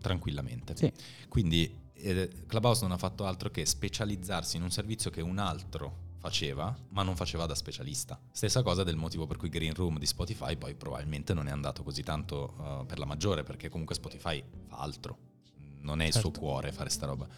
tranquillamente. 0.00 0.74
Sì. 0.76 0.92
Quindi 1.28 1.84
eh, 1.92 2.28
Clubhouse 2.46 2.82
non 2.82 2.92
ha 2.92 2.98
fatto 2.98 3.26
altro 3.26 3.50
che 3.50 3.64
specializzarsi 3.64 4.56
in 4.56 4.64
un 4.64 4.70
servizio 4.70 5.10
che 5.10 5.20
un 5.20 5.38
altro 5.38 6.05
faceva, 6.26 6.76
ma 6.88 7.04
non 7.04 7.14
faceva 7.14 7.46
da 7.46 7.54
specialista. 7.54 8.20
Stessa 8.32 8.62
cosa 8.62 8.82
del 8.82 8.96
motivo 8.96 9.26
per 9.26 9.36
cui 9.36 9.48
Green 9.48 9.74
Room 9.74 9.98
di 9.98 10.06
Spotify 10.06 10.56
poi 10.56 10.74
probabilmente 10.74 11.34
non 11.34 11.46
è 11.46 11.52
andato 11.52 11.84
così 11.84 12.02
tanto 12.02 12.56
eh, 12.58 12.84
per 12.84 12.98
la 12.98 13.04
maggiore, 13.04 13.44
perché 13.44 13.68
comunque 13.68 13.94
Spotify 13.94 14.42
fa 14.66 14.78
altro, 14.78 15.18
non 15.82 16.00
è 16.00 16.06
il 16.06 16.12
suo 16.12 16.22
Certo. 16.22 16.40
cuore 16.40 16.72
fare 16.72 16.90
sta 16.90 17.06
roba. 17.06 17.28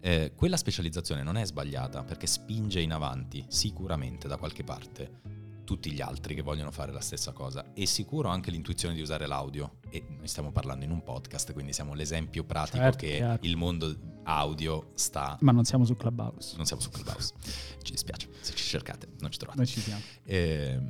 Eh, 0.00 0.32
quella 0.36 0.58
specializzazione 0.58 1.22
non 1.22 1.36
è 1.38 1.44
sbagliata 1.46 2.04
perché 2.04 2.26
spinge 2.26 2.80
in 2.80 2.92
avanti 2.92 3.44
sicuramente 3.48 4.28
da 4.28 4.36
qualche 4.36 4.62
parte 4.62 5.46
tutti 5.68 5.92
gli 5.92 6.00
altri 6.00 6.34
che 6.34 6.40
vogliono 6.40 6.70
fare 6.70 6.92
la 6.92 7.00
stessa 7.02 7.32
cosa 7.32 7.72
e 7.74 7.84
sicuro 7.84 8.30
anche 8.30 8.50
l'intuizione 8.50 8.94
di 8.94 9.02
usare 9.02 9.26
l'audio 9.26 9.80
e 9.90 10.02
noi 10.16 10.26
stiamo 10.26 10.50
parlando 10.50 10.86
in 10.86 10.90
un 10.90 11.02
podcast 11.02 11.52
quindi 11.52 11.74
siamo 11.74 11.92
l'esempio 11.92 12.42
pratico 12.44 12.78
Certo, 12.78 12.96
che 12.96 13.16
chiaro. 13.16 13.38
il 13.42 13.54
mondo 13.58 13.94
audio 14.24 14.92
sta 14.94 15.36
Ma 15.42 15.52
non 15.52 15.66
siamo 15.66 15.84
su 15.84 15.94
Clubhouse. 15.94 16.56
non 16.56 16.64
siamo 16.64 16.80
su 16.80 16.88
Clubhouse 16.88 17.34
ci 17.82 17.92
dispiace 17.92 18.28
se 18.40 18.54
ci 18.54 18.64
cercate 18.64 19.08
non 19.18 19.30
ci 19.30 19.36
trovate 19.36 19.58
Noi 19.58 19.66
ci 19.68 19.80
siamo. 19.80 20.00
eh, 20.24 20.80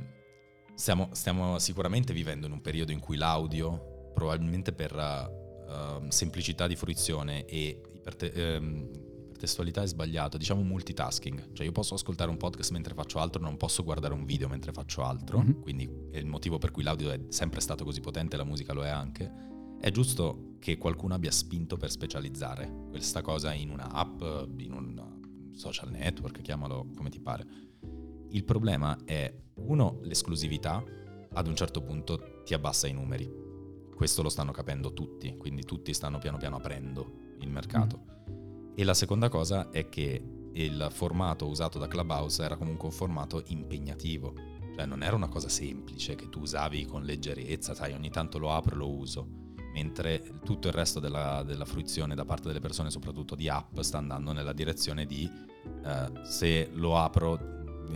stiamo, 0.75 1.09
stiamo 1.11 1.59
sicuramente 1.59 2.13
vivendo 2.13 2.45
in 2.47 2.53
un 2.53 2.61
periodo 2.61 2.93
in 2.93 2.99
cui 3.01 3.17
l'audio, 3.17 4.11
probabilmente 4.13 4.71
per 4.71 4.95
ehm, 4.95 6.07
semplicità 6.07 6.67
di 6.67 6.77
fruizione 6.77 7.43
e 7.45 7.81
iperte- 7.95 8.31
ehm, 8.31 8.89
ipertestualità 9.39 9.81
è 9.83 9.87
sbagliato, 9.87 10.37
diciamo 10.37 10.61
multitasking. 10.63 11.53
Cioè 11.53 11.65
io 11.65 11.71
posso 11.71 11.93
ascoltare 11.93 12.29
un 12.29 12.35
podcast 12.35 12.71
mentre 12.71 12.93
faccio 12.93 13.19
altro, 13.19 13.41
non 13.41 13.55
posso 13.55 13.83
guardare 13.83 14.13
un 14.13 14.25
video 14.25 14.49
mentre 14.49 14.73
faccio 14.73 15.01
altro, 15.03 15.39
Mhm. 15.39 15.61
quindi 15.61 15.89
è 16.11 16.17
il 16.17 16.25
motivo 16.25 16.57
per 16.57 16.71
cui 16.71 16.83
l'audio 16.83 17.09
è 17.09 17.19
sempre 17.29 17.61
stato 17.61 17.85
così 17.85 18.01
potente, 18.01 18.35
la 18.35 18.43
musica 18.43 18.73
lo 18.73 18.83
è 18.83 18.89
anche. 18.89 19.31
È 19.79 19.89
giusto 19.91 20.55
che 20.59 20.77
qualcuno 20.77 21.13
abbia 21.13 21.31
spinto 21.31 21.77
per 21.77 21.89
specializzare 21.89 22.87
questa 22.89 23.21
cosa 23.21 23.53
in 23.53 23.69
una 23.69 23.89
app, 23.91 24.21
in 24.57 24.73
un 24.73 25.51
social 25.53 25.89
network, 25.89 26.41
chiamalo 26.41 26.89
come 26.95 27.09
ti 27.09 27.21
pare. 27.21 27.45
Il 28.31 28.43
problema 28.43 28.97
è, 29.05 29.33
uno, 29.55 29.99
l'esclusività, 30.03 30.83
ad 31.31 31.47
un 31.47 31.55
certo 31.55 31.81
punto 31.81 32.41
ti 32.43 32.53
abbassa 32.53 32.87
i 32.87 32.93
numeri. 32.93 33.31
Questo 33.95 34.21
lo 34.21 34.29
stanno 34.29 34.51
capendo 34.51 34.91
tutti, 34.93 35.35
quindi 35.37 35.63
tutti 35.63 35.93
stanno 35.93 36.17
piano 36.19 36.37
piano 36.37 36.57
aprendo 36.57 37.13
il 37.39 37.49
mercato. 37.49 38.17
E 38.79 38.85
la 38.85 38.93
seconda 38.93 39.27
cosa 39.27 39.71
è 39.71 39.89
che 39.89 40.23
il 40.53 40.87
formato 40.89 41.45
usato 41.49 41.77
da 41.79 41.89
Clubhouse 41.89 42.41
era 42.41 42.55
comunque 42.55 42.87
un 42.87 42.93
formato 42.93 43.43
impegnativo, 43.47 44.33
cioè 44.73 44.85
non 44.85 45.03
era 45.03 45.17
una 45.17 45.27
cosa 45.27 45.49
semplice 45.49 46.15
che 46.15 46.29
tu 46.29 46.39
usavi 46.39 46.85
con 46.85 47.03
leggerezza, 47.03 47.73
sai, 47.73 47.91
ogni 47.91 48.09
tanto 48.09 48.37
lo 48.37 48.53
apro 48.53 48.75
e 48.75 48.77
lo 48.77 48.89
uso, 48.89 49.27
mentre 49.73 50.23
tutto 50.45 50.69
il 50.69 50.73
resto 50.73 51.01
della, 51.01 51.43
della 51.45 51.65
fruizione 51.65 52.15
da 52.15 52.23
parte 52.23 52.47
delle 52.47 52.61
persone, 52.61 52.89
soprattutto 52.89 53.35
di 53.35 53.49
app, 53.49 53.77
sta 53.81 53.97
andando 53.97 54.31
nella 54.31 54.53
direzione 54.53 55.05
di 55.05 55.29
eh, 55.83 56.11
se 56.23 56.69
lo 56.71 56.97
apro, 56.97 57.37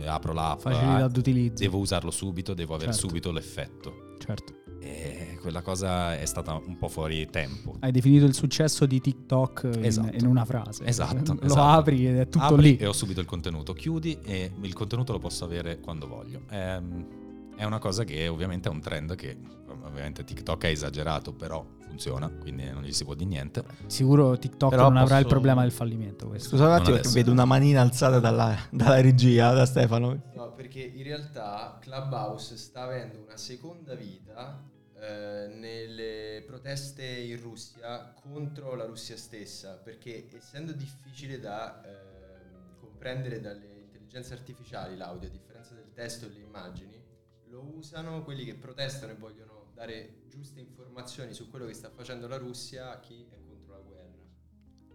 apro 0.04 0.34
l'app, 0.34 0.60
Facilità 0.60 1.04
ah, 1.04 1.08
d'utilizzo. 1.08 1.62
devo 1.62 1.78
usarlo 1.78 2.10
subito, 2.10 2.52
devo 2.52 2.74
avere 2.74 2.92
Certo. 2.92 3.08
subito 3.08 3.32
l'effetto. 3.32 4.16
Certo. 4.18 4.52
E 4.80 5.13
quella 5.44 5.60
cosa 5.60 6.16
è 6.18 6.24
stata 6.24 6.54
un 6.54 6.78
po' 6.78 6.88
fuori 6.88 7.28
tempo. 7.28 7.76
Hai 7.80 7.92
definito 7.92 8.24
il 8.24 8.32
successo 8.34 8.86
di 8.86 8.98
TikTok 8.98 9.68
in, 9.74 9.84
Esatto. 9.84 10.16
in 10.16 10.26
una 10.26 10.46
frase. 10.46 10.84
Esatto, 10.86 11.34
Lo 11.34 11.42
esatto. 11.42 11.60
apri 11.80 12.08
ed 12.08 12.18
è 12.18 12.28
tutto 12.30 12.44
Apri 12.46 12.62
lì. 12.62 12.76
e 12.78 12.86
ho 12.86 12.92
subito 12.94 13.20
il 13.20 13.26
contenuto, 13.26 13.74
chiudi 13.74 14.18
e 14.22 14.50
il 14.58 14.72
contenuto 14.72 15.12
lo 15.12 15.18
posso 15.18 15.44
avere 15.44 15.80
quando 15.80 16.06
voglio. 16.08 16.40
È, 16.48 16.80
è 17.56 17.64
una 17.64 17.78
cosa 17.78 18.04
che 18.04 18.26
ovviamente 18.26 18.70
è 18.70 18.72
un 18.72 18.80
trend 18.80 19.14
che 19.16 19.36
ovviamente 19.84 20.24
TikTok 20.24 20.64
è 20.64 20.68
esagerato, 20.68 21.34
però 21.34 21.62
funziona, 21.86 22.28
quindi 22.30 22.64
non 22.70 22.82
gli 22.82 22.92
si 22.92 23.04
può 23.04 23.12
dire 23.14 23.28
niente. 23.28 23.62
Sicuro 23.86 24.38
TikTok 24.38 24.70
Però 24.70 24.84
non 24.88 24.96
avrà 24.96 25.16
il 25.18 25.24
posso- 25.24 25.34
problema 25.34 25.60
del 25.60 25.72
fallimento. 25.72 26.26
Questo. 26.26 26.48
Scusate 26.48 26.68
un 26.70 26.74
attimo 26.74 26.90
perché 26.94 27.08
adesso. 27.08 27.14
vedo 27.22 27.30
una 27.32 27.44
manina 27.44 27.82
alzata 27.82 28.18
dalla, 28.18 28.56
dalla 28.70 29.00
regia, 29.02 29.52
da 29.52 29.66
Stefano. 29.66 30.22
No, 30.34 30.52
perché 30.54 30.80
in 30.80 31.02
realtà 31.02 31.76
Clubhouse 31.80 32.56
sta 32.56 32.84
avendo 32.84 33.22
una 33.26 33.36
seconda 33.36 33.94
vita 33.94 34.72
eh, 34.96 35.48
nelle 35.48 36.42
proteste 36.46 37.04
in 37.04 37.40
Russia 37.40 38.12
contro 38.12 38.74
la 38.74 38.84
Russia 38.84 39.16
stessa, 39.16 39.76
perché 39.76 40.28
essendo 40.32 40.72
difficile 40.72 41.40
da 41.40 41.82
ehm, 41.84 42.78
comprendere 42.78 43.40
dalle 43.40 43.80
intelligenze 43.80 44.34
artificiali 44.34 44.96
l'audio, 44.96 45.28
a 45.28 45.32
differenza 45.32 45.74
del 45.74 45.92
testo 45.92 46.26
e 46.26 46.28
delle 46.28 46.44
immagini, 46.44 47.02
lo 47.46 47.62
usano 47.76 48.22
quelli 48.22 48.44
che 48.44 48.54
protestano 48.54 49.12
e 49.12 49.16
vogliono 49.16 49.70
dare 49.74 50.22
giuste 50.28 50.60
informazioni 50.60 51.34
su 51.34 51.50
quello 51.50 51.66
che 51.66 51.74
sta 51.74 51.90
facendo 51.90 52.26
la 52.28 52.36
Russia 52.36 52.90
a 52.90 53.00
chi 53.00 53.26
è. 53.30 53.43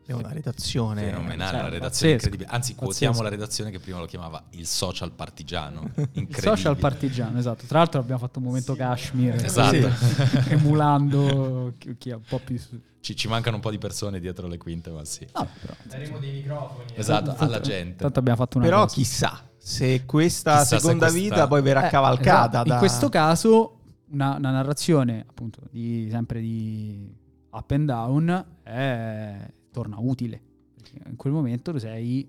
È 0.10 0.14
una 0.14 0.32
redazione 0.32 1.04
Fenomenale, 1.04 1.52
cioè, 1.52 1.62
la 1.62 1.70
redazione 1.70 1.82
pazzesco, 2.14 2.14
incredibile. 2.14 2.50
Anzi, 2.50 2.76
quotiamo 2.76 3.14
pazzesco. 3.14 3.24
la 3.24 3.30
redazione 3.30 3.72
che 3.72 3.80
prima 3.80 4.00
lo 4.00 4.06
chiamava 4.06 4.44
il 4.52 4.66
social 4.66 5.12
partigiano. 5.12 5.82
Incredibile. 5.84 6.28
Il 6.38 6.42
social 6.42 6.78
partigiano, 6.78 7.38
esatto. 7.40 7.66
Tra 7.68 7.78
l'altro 7.80 8.00
abbiamo 8.00 8.20
fatto 8.20 8.40
un 8.40 8.46
momento 8.46 8.76
Kashmir. 8.76 9.36
Esatto. 9.36 9.92
Sì. 9.92 10.50
Emulando 10.54 11.74
chi, 11.98 12.10
è 12.10 12.14
un 12.16 12.22
po' 12.28 12.40
più... 12.40 12.60
Ci, 13.02 13.16
ci 13.16 13.28
mancano 13.28 13.56
un 13.58 13.62
po' 13.62 13.70
di 13.72 13.78
persone 13.78 14.20
dietro 14.20 14.48
le 14.48 14.58
quinte, 14.58 14.90
ma 14.90 15.06
sì. 15.06 15.26
No, 15.34 15.48
però, 15.62 15.74
Daremo 15.84 16.18
dei 16.18 16.32
microfoni. 16.32 16.92
Esatto, 16.96 17.26
Tanto- 17.28 17.44
alla 17.44 17.60
gente. 17.62 17.96
Tanto 18.04 18.20
abbiamo 18.20 18.38
fatto 18.40 18.58
una 18.58 18.66
Però 18.68 18.82
cosa. 18.82 18.96
chissà 18.96 19.44
se 19.58 20.06
questa 20.06 20.60
Chissà 20.60 20.66
se 20.66 20.80
seconda 20.80 21.08
questa- 21.10 21.20
vita 21.36 21.48
poi 21.48 21.62
verrà 21.62 21.88
Eh, 21.88 21.90
cavalcata. 21.90 22.50
esatto. 22.50 22.68
da... 22.68 22.74
In 22.74 22.80
questo 22.80 23.10
caso 23.10 23.80
una, 24.12 24.36
una 24.38 24.52
narrazione 24.52 25.24
appunto 25.28 25.62
di, 25.70 26.08
sempre 26.12 26.42
di 26.42 27.16
up 27.52 27.72
and 27.72 27.86
down 27.88 28.46
è- 28.64 29.54
torna 29.72 29.98
utile. 30.00 30.42
Perché 30.82 31.10
in 31.10 31.16
quel 31.16 31.34
momento 31.34 31.72
tu 31.72 31.78
sei 31.80 32.28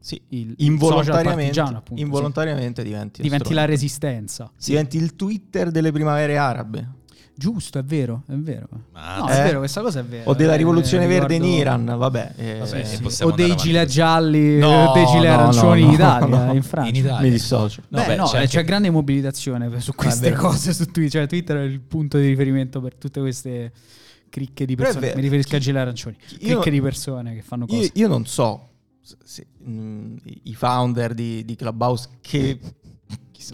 Sì, 0.00 0.20
il 0.28 0.54
involontariamente, 0.58 1.60
appunto, 1.60 2.00
involontariamente 2.02 2.82
diventi, 2.82 3.16
sì. 3.16 3.22
diventi 3.22 3.44
strumento. 3.46 3.54
la 3.54 3.64
resistenza. 3.64 4.52
Diventi 4.64 4.96
il 4.96 5.16
Twitter 5.16 5.70
delle 5.70 5.90
primavere 5.92 6.36
arabe. 6.36 6.96
Giusto, 7.38 7.78
è 7.78 7.84
vero, 7.84 8.22
è 8.26 8.32
vero. 8.34 8.66
Ma 8.92 9.18
No, 9.18 9.28
Eh? 9.28 9.32
è 9.32 9.42
vero, 9.44 9.58
questa 9.58 9.80
cosa 9.80 10.00
è 10.00 10.04
vera. 10.04 10.28
O 10.28 10.34
della 10.34 10.54
Eh, 10.54 10.56
rivoluzione 10.56 11.06
verde 11.06 11.36
in 11.36 11.44
Iran, 11.44 11.84
vabbè. 11.84 12.32
eh, 12.36 12.58
Vabbè, 12.58 12.84
Sì, 12.84 13.04
sì. 13.08 13.22
O 13.22 13.30
dei 13.30 13.54
gilet 13.54 13.88
gialli, 13.88 14.58
No, 14.58 14.90
dei 14.92 15.06
gilet 15.06 15.28
no, 15.30 15.38
arancioni 15.42 15.82
no, 15.82 15.86
in 15.86 15.92
Italia, 15.92 16.44
no. 16.46 16.52
in 16.54 16.62
Francia. 16.62 16.88
In 16.90 16.96
Italia. 16.96 17.20
Mi 17.20 17.30
dissocio. 17.30 17.82
No, 17.88 18.00
Beh, 18.00 18.06
beh, 18.06 18.16
no, 18.16 18.24
c'è 18.24 18.34
eh, 18.34 18.38
anche- 18.38 18.48
c'è 18.50 18.64
grande 18.64 18.90
mobilitazione 18.90 19.80
su 19.80 19.94
queste 19.94 20.30
vero. 20.30 20.40
cose 20.48 20.72
su 20.72 20.84
Twitter. 20.86 21.10
Cioè, 21.20 21.26
Twitter 21.28 21.56
è 21.58 21.62
il 21.62 21.80
punto 21.80 22.18
di 22.18 22.26
riferimento 22.26 22.80
per 22.80 22.96
tutte 22.96 23.20
queste 23.20 23.72
cricche 24.28 24.64
di 24.66 24.74
persone. 24.76 25.00
vero. 25.00 25.16
Mi 25.16 25.22
riferisco 25.22 25.56
a 25.56 25.58
gilet 25.58 25.80
arancioni. 25.82 26.16
Io- 26.40 26.54
Cricche 26.54 26.70
di 26.70 26.80
persone 26.80 27.34
che 27.34 27.42
fanno 27.42 27.66
cose. 27.66 27.80
Io, 27.84 27.90
io 27.94 28.08
non 28.08 28.26
so 28.26 28.68
se- 29.00 29.16
se, 29.24 29.46
mm, 29.66 30.16
i 30.44 30.54
founder 30.54 31.14
di, 31.14 31.44
di 31.44 31.54
Clubhouse 31.56 32.08
che... 32.20 32.58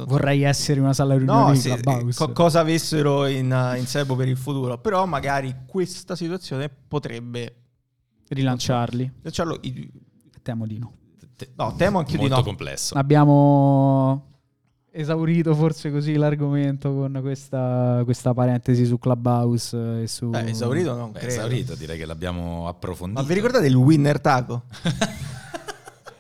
Vorrei 0.06 0.42
essere 0.42 0.80
una 0.80 0.94
sala 0.94 1.14
riunioni 1.14 1.46
No, 1.48 1.52
di 1.52 1.58
se- 1.58 1.76
Clubhouse. 1.76 2.18
co- 2.26 2.32
cosa 2.32 2.60
avessero 2.60 3.26
in, 3.26 3.52
uh, 3.52 3.76
in 3.78 3.87
serbo 3.87 4.16
per 4.16 4.26
il 4.28 4.37
futuro, 4.37 4.78
però 4.78 5.04
magari 5.06 5.54
questa 5.66 6.16
situazione 6.16 6.68
potrebbe 6.70 7.54
Rilanciarli. 8.28 9.12
lasciarlo. 9.22 9.58
i- 9.60 9.88
Temo 10.42 10.66
di 10.66 10.78
no. 10.78 10.94
Te- 11.37 11.50
No, 11.56 11.74
temo 11.76 11.98
anche 11.98 12.12
di 12.12 12.18
molto 12.18 12.37
no. 12.37 12.42
complesso. 12.42 12.94
Abbiamo 12.94 14.34
esaurito 14.96 15.54
forse 15.54 15.90
così 15.90 16.14
l'argomento 16.14 16.92
con 16.94 17.18
questa, 17.20 18.00
questa 18.04 18.33
parentesi 18.33 18.87
su 18.87 18.98
Clubhouse 18.98 20.02
e 20.02 20.07
su... 20.07 20.28
Beh, 20.28 20.50
esaurito 20.50 20.94
non 20.94 21.11
Beh, 21.11 21.18
credo. 21.18 21.35
esaurito, 21.35 21.74
direi 21.74 21.98
che 21.98 22.07
l'abbiamo 22.07 22.68
approfondito. 22.68 23.20
Ma 23.20 23.26
vi 23.26 23.35
ricordate 23.35 23.66
il 23.66 23.74
winner 23.74 24.20
taco? 24.20 24.62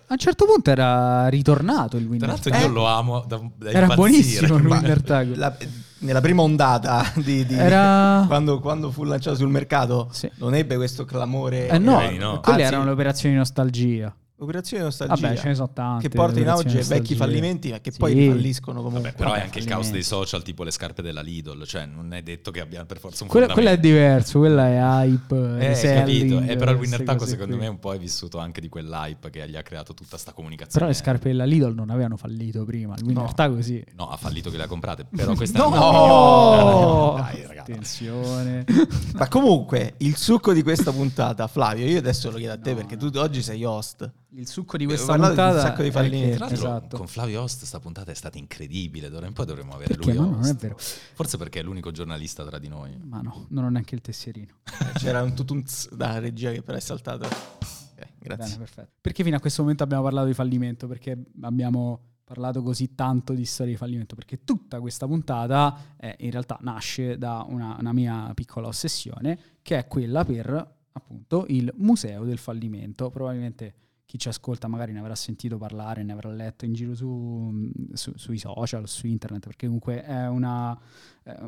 A 0.06 0.12
un 0.12 0.18
certo 0.18 0.44
punto 0.44 0.70
era 0.70 1.28
ritornato 1.28 1.96
il 1.96 2.02
Tra 2.02 2.10
winner. 2.12 2.28
l'altro 2.28 2.50
Taco. 2.50 2.66
io 2.66 2.72
lo 2.72 2.86
amo 2.86 3.24
da, 3.26 3.36
da 3.56 3.70
Era 3.70 3.80
impazzire. 3.80 3.94
buonissimo 3.96 4.56
il 4.56 4.66
winner 4.66 5.02
taco. 5.02 5.30
La- 5.34 5.56
nella 6.00 6.20
prima 6.20 6.42
ondata 6.42 7.10
di, 7.16 7.46
di- 7.46 7.54
Era... 7.54 8.24
quando, 8.28 8.60
quando 8.60 8.90
fu 8.90 9.04
lanciato 9.04 9.36
sul 9.36 9.48
mercato 9.48 10.08
Sì. 10.12 10.30
non 10.36 10.54
ebbe 10.54 10.76
questo 10.76 11.04
clamore 11.06 11.68
Eh 11.68 11.78
no, 11.78 12.00
no. 12.18 12.40
quelle 12.40 12.62
Anzi, 12.62 12.74
erano 12.74 12.84
le 12.84 12.90
operazioni 12.90 13.34
di 13.34 13.40
nostalgia. 13.40 14.14
Operazione 14.38 14.82
nostalgia 14.82 15.14
Vabbè, 15.14 15.36
ce 15.38 15.46
ne 15.48 15.54
sono 15.54 15.70
tante. 15.72 16.08
che 16.08 16.14
porta 16.14 16.40
in 16.40 16.48
auge 16.48 16.68
operazioni 16.68 17.00
vecchi 17.00 17.14
fallimenti 17.14 17.70
ma 17.70 17.78
che 17.80 17.92
Sì. 17.92 17.98
poi 17.98 18.26
falliscono 18.28 18.82
comunque 18.82 19.10
Vabbè, 19.10 19.16
però 19.16 19.28
Vabbè, 19.30 19.40
è 19.40 19.44
anche 19.44 19.58
il 19.60 19.64
caos 19.64 19.90
dei 19.90 20.02
social, 20.02 20.42
tipo 20.42 20.64
le 20.64 20.70
scarpe 20.72 21.02
della 21.02 21.20
Lidl, 21.22 21.64
cioè 21.64 21.86
non 21.86 22.12
è 22.12 22.22
detto 22.22 22.50
che 22.50 22.60
abbia 22.60 22.84
per 22.84 22.98
forza 22.98 23.22
un 23.24 23.30
Quella, 23.30 23.46
quella 23.52 23.70
è 23.70 23.78
diverso, 23.78 24.40
quella 24.40 24.66
è 24.66 25.06
hype, 25.06 25.36
Eh, 25.36 25.68
reselling, 25.68 26.30
capito. 26.32 26.52
Eh, 26.52 26.56
però 26.56 26.72
il 26.72 26.78
winner 26.78 27.02
taco 27.04 27.26
secondo 27.26 27.54
qui. 27.54 27.62
me 27.64 27.68
un 27.70 27.78
po' 27.78 27.94
è 27.94 27.98
vissuto 27.98 28.38
anche 28.38 28.60
di 28.60 28.68
quell'hype 28.68 29.30
che 29.30 29.48
gli 29.48 29.56
ha 29.56 29.62
creato 29.62 29.94
tutta 29.94 30.18
sta 30.18 30.32
comunicazione. 30.32 30.72
Però 30.78 30.86
le 30.86 30.94
scarpe 30.94 31.28
della 31.28 31.44
Lidl 31.44 31.72
non 31.74 31.90
avevano 31.90 32.16
fallito 32.16 32.64
prima, 32.64 32.94
il 32.98 33.04
winner 33.04 33.22
No. 33.24 33.32
taco 33.34 33.62
sì. 33.62 33.82
No, 33.96 34.08
ha 34.10 34.16
fallito 34.16 34.50
che 34.50 34.56
le 34.56 34.64
ha 34.64 34.66
comprate, 34.68 35.06
però 35.14 35.34
questa 35.34 35.58
No! 35.62 35.64
è 35.64 35.68
una 35.68 35.78
No! 35.78 37.14
Dai, 37.18 37.42
ragazzi. 37.46 37.70
Attenzione. 37.72 38.64
ma 39.14 39.28
comunque 39.28 39.94
il 39.98 40.16
succo 40.16 40.52
di 40.52 40.62
questa 40.62 40.92
puntata 40.92 41.46
Flavio 41.46 41.86
io 41.86 41.98
adesso 41.98 42.30
lo 42.30 42.36
chiedo 42.36 42.52
a 42.52 42.58
te 42.58 42.70
No, 42.70 42.76
perché 42.76 42.96
no. 42.96 43.10
tu 43.10 43.18
oggi 43.18 43.40
sei 43.42 43.64
host 43.64 44.10
Il 44.36 44.48
succo 44.48 44.76
di 44.76 44.84
Eh, 44.84 44.86
questa 44.88 45.14
di 45.14 45.20
un 45.20 45.26
puntata 45.28 45.60
sacco 45.60 45.82
di 45.82 45.90
fallimenti. 45.92 46.52
esatto. 46.52 46.96
con 46.96 47.06
Flavio 47.06 47.42
Host 47.42 47.64
sta 47.64 47.78
puntata 47.78 48.10
è 48.10 48.14
stata 48.14 48.36
incredibile. 48.38 49.08
D'ora 49.08 49.26
in 49.26 49.32
poi 49.32 49.46
dovremmo 49.46 49.74
avere 49.74 49.94
Perché? 49.94 50.12
lui 50.12 50.18
Ma 50.18 50.24
no, 50.24 50.36
non 50.36 50.46
è 50.46 50.54
vero. 50.54 50.76
Forse 50.78 51.36
perché 51.38 51.60
è 51.60 51.62
l'unico 51.62 51.90
giornalista 51.92 52.44
tra 52.44 52.58
di 52.58 52.68
noi. 52.68 52.98
Ma 53.04 53.20
no, 53.20 53.46
non 53.50 53.64
ho 53.64 53.68
neanche 53.70 53.94
il 53.94 54.00
tesserino. 54.00 54.54
c'era 54.98 55.22
un 55.22 55.34
tutunz 55.34 55.92
da 55.94 56.18
regia 56.18 56.50
che 56.50 56.62
però 56.62 56.76
è 56.76 56.80
saltato 56.80 57.26
Ok, 57.26 57.94
Bene, 57.96 58.12
grazie 58.18 58.58
perfetto. 58.58 58.90
Perché 59.00 59.22
fino 59.22 59.36
a 59.36 59.40
questo 59.40 59.62
momento 59.62 59.84
abbiamo 59.84 60.02
parlato 60.02 60.26
di 60.26 60.34
fallimento? 60.34 60.88
Perché 60.88 61.16
abbiamo 61.42 62.00
parlato 62.24 62.60
così 62.62 62.94
tanto 62.96 63.34
di 63.34 63.44
storia 63.44 63.72
di 63.72 63.78
fallimento? 63.78 64.16
Perché 64.16 64.42
tutta 64.42 64.80
questa 64.80 65.06
puntata 65.06 65.94
eh, 65.96 66.16
in 66.20 66.32
realtà 66.32 66.58
nasce 66.62 67.18
da 67.18 67.44
una, 67.48 67.76
una 67.78 67.92
mia 67.92 68.32
piccola 68.34 68.66
ossessione, 68.66 69.38
che 69.62 69.78
è 69.78 69.86
quella 69.86 70.24
per 70.24 70.74
appunto 70.90 71.44
il 71.48 71.72
museo 71.76 72.24
del 72.24 72.38
fallimento. 72.38 73.10
Probabilmente 73.10 73.74
chi 74.14 74.20
ci 74.20 74.28
ascolta 74.28 74.68
magari 74.68 74.92
ne 74.92 75.00
avrà 75.00 75.16
sentito 75.16 75.58
parlare, 75.58 76.04
ne 76.04 76.12
avrà 76.12 76.30
letto 76.30 76.64
in 76.64 76.72
giro 76.72 76.94
su, 76.94 77.68
su- 77.94 78.12
sui 78.14 78.38
social, 78.38 78.86
su 78.86 79.08
internet, 79.08 79.44
perché 79.44 79.66
comunque 79.66 80.04
è 80.04 80.28
una, 80.28 80.78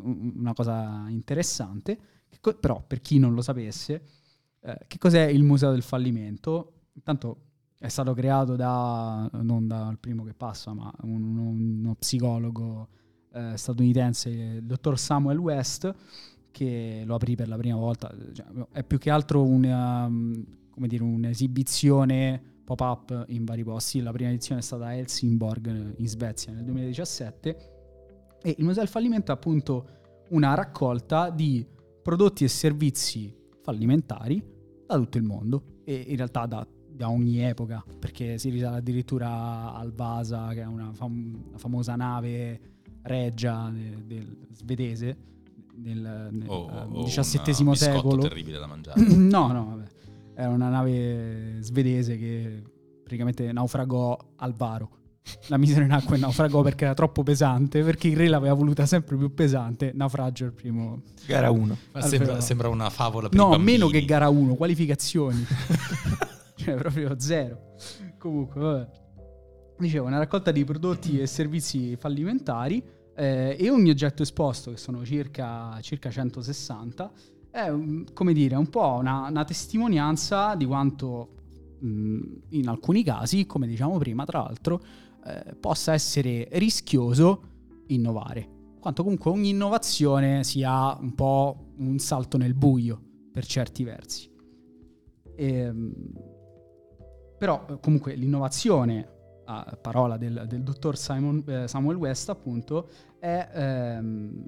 una 0.02 0.52
cosa 0.52 1.06
interessante. 1.08 1.98
Co- 2.40 2.56
però 2.58 2.82
per 2.84 3.00
chi 3.00 3.20
non 3.20 3.34
lo 3.34 3.40
sapesse, 3.40 4.02
eh, 4.62 4.78
che 4.88 4.98
cos'è 4.98 5.26
il 5.26 5.44
museo 5.44 5.70
del 5.70 5.82
fallimento? 5.82 6.86
Intanto 6.94 7.42
è 7.78 7.86
stato 7.86 8.14
creato 8.14 8.56
da, 8.56 9.30
non 9.42 9.68
dal 9.68 9.98
primo 10.00 10.24
che 10.24 10.34
passa, 10.34 10.72
ma 10.72 10.92
un- 11.02 11.36
uno 11.36 11.94
psicologo 11.94 12.88
eh, 13.32 13.56
statunitense, 13.56 14.28
il 14.28 14.64
dottor 14.64 14.98
Samuel 14.98 15.38
West, 15.38 15.94
che 16.50 17.04
lo 17.06 17.14
aprì 17.14 17.36
per 17.36 17.46
la 17.46 17.56
prima 17.56 17.76
volta. 17.76 18.12
Cioè, 18.32 18.46
è 18.72 18.82
più 18.82 18.98
che 18.98 19.10
altro 19.10 19.44
una, 19.44 20.08
mm, 20.08 20.32
dire, 20.78 21.04
un'esibizione 21.04 22.54
pop-up 22.66 23.24
in 23.28 23.44
vari 23.44 23.62
posti. 23.62 24.02
La 24.02 24.10
prima 24.10 24.30
edizione 24.30 24.60
è 24.60 24.64
stata 24.64 24.86
a 24.86 24.94
Helsingborg 24.94 25.66
eh, 25.68 25.94
in 25.96 26.08
Svezia 26.08 26.52
nel 26.52 26.64
2017 26.64 27.74
e 28.42 28.54
il 28.58 28.64
Museo 28.64 28.82
del 28.82 28.90
Fallimento 28.90 29.30
è 29.30 29.34
appunto 29.34 29.86
una 30.30 30.54
raccolta 30.54 31.30
di 31.30 31.64
prodotti 32.02 32.44
e 32.44 32.48
servizi 32.48 33.34
fallimentari 33.62 34.42
da 34.86 34.96
tutto 34.96 35.16
il 35.16 35.22
mondo 35.22 35.80
e 35.84 35.94
in 36.08 36.16
realtà 36.16 36.46
da, 36.46 36.66
da 36.88 37.08
ogni 37.08 37.38
epoca 37.40 37.84
perché 37.98 38.36
si 38.38 38.50
risale 38.50 38.78
addirittura 38.78 39.72
al 39.72 39.92
Vasa 39.92 40.48
che 40.52 40.62
è 40.62 40.66
una, 40.66 40.92
fam- 40.92 41.44
una 41.48 41.58
famosa 41.58 41.94
nave 41.94 42.60
reggia 43.02 43.70
de- 43.72 44.04
del 44.04 44.48
svedese 44.52 45.16
nel, 45.76 46.28
nel 46.32 46.48
O, 46.48 46.66
o 46.92 47.04
XVII 47.04 47.42
biscotto 47.42 47.74
secolo 47.74 48.22
terribile 48.22 48.58
da 48.58 48.66
mangiare. 48.66 49.00
no, 49.14 49.52
no, 49.52 49.66
vabbè. 49.66 49.84
Era 50.38 50.50
una 50.50 50.68
nave 50.68 51.56
svedese 51.60 52.18
che 52.18 52.62
praticamente 53.02 53.50
naufragò 53.52 54.18
al 54.36 54.52
Varo. 54.52 54.90
La 55.48 55.56
misero 55.56 55.82
in 55.82 55.90
acqua 55.90 56.14
e 56.14 56.18
naufragò 56.18 56.62
perché 56.62 56.84
era 56.84 56.94
troppo 56.94 57.22
pesante, 57.22 57.82
perché 57.82 58.08
il 58.08 58.16
re 58.16 58.28
l'aveva 58.28 58.54
voluta 58.54 58.84
sempre 58.84 59.16
più 59.16 59.32
pesante. 59.32 59.92
Naufragio 59.94 60.44
il 60.44 60.52
primo. 60.52 61.02
gara 61.26 61.50
1 61.50 61.76
Ma 61.92 62.00
Al 62.00 62.04
sembra, 62.04 62.40
sembra 62.40 62.68
una 62.68 62.90
favola 62.90 63.28
per 63.28 63.38
No, 63.38 63.56
meno 63.58 63.88
che 63.88 64.04
gara 64.04 64.28
1, 64.28 64.54
qualificazioni. 64.54 65.44
cioè, 66.54 66.74
proprio 66.74 67.18
zero. 67.18 67.74
Comunque, 68.18 68.60
vabbè. 68.60 68.88
Dicevo, 69.78 70.06
una 70.06 70.18
raccolta 70.18 70.52
di 70.52 70.64
prodotti 70.64 71.18
e 71.18 71.26
servizi 71.26 71.96
fallimentari 71.96 72.82
eh, 73.16 73.56
e 73.58 73.70
ogni 73.70 73.90
oggetto 73.90 74.22
esposto, 74.22 74.70
che 74.70 74.76
sono 74.76 75.04
circa, 75.04 75.78
circa 75.80 76.10
160, 76.10 77.10
è 77.56 77.72
come 78.12 78.34
dire, 78.34 78.54
un 78.54 78.68
po' 78.68 78.96
una, 79.00 79.28
una 79.28 79.44
testimonianza 79.44 80.54
di 80.56 80.66
quanto 80.66 81.28
mh, 81.78 82.20
in 82.50 82.68
alcuni 82.68 83.02
casi, 83.02 83.46
come 83.46 83.66
diciamo 83.66 83.96
prima, 83.96 84.26
tra 84.26 84.42
l'altro, 84.42 84.82
eh, 85.24 85.54
possa 85.54 85.94
essere 85.94 86.48
rischioso 86.52 87.54
innovare. 87.86 88.74
Quanto 88.78 89.02
comunque 89.02 89.30
ogni 89.30 89.48
innovazione 89.48 90.44
sia 90.44 90.94
un 91.00 91.14
po' 91.14 91.72
un 91.78 91.98
salto 91.98 92.36
nel 92.36 92.52
buio 92.52 93.00
per 93.32 93.46
certi 93.46 93.84
versi. 93.84 94.30
Ehm, 95.34 95.94
però 97.38 97.64
eh, 97.70 97.80
comunque 97.80 98.14
l'innovazione, 98.16 99.14
a 99.46 99.78
parola 99.80 100.18
del, 100.18 100.44
del 100.46 100.62
dottor 100.62 100.98
Simon- 100.98 101.42
eh, 101.46 101.68
Samuel 101.68 101.96
West 101.96 102.28
appunto, 102.28 102.88
è 103.18 103.48
ehm, 103.50 104.44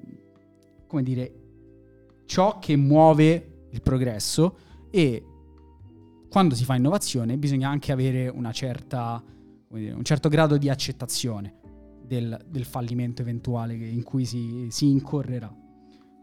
come 0.85 1.01
dire 1.03 1.48
ciò 2.29 2.59
che 2.59 2.75
muove 2.75 3.65
il 3.71 3.81
progresso 3.81 4.55
e 4.91 5.25
quando 6.29 6.53
si 6.53 6.63
fa 6.63 6.75
innovazione 6.75 7.39
bisogna 7.39 7.69
anche 7.69 7.91
avere 7.91 8.31
certa, 8.51 9.21
un 9.69 10.03
certo 10.03 10.29
grado 10.29 10.57
di 10.57 10.69
accettazione 10.69 11.55
del, 12.05 12.39
del 12.47 12.65
fallimento 12.65 13.23
eventuale 13.23 13.73
in 13.73 14.03
cui 14.03 14.25
si, 14.25 14.67
si 14.69 14.91
incorrerà. 14.91 15.51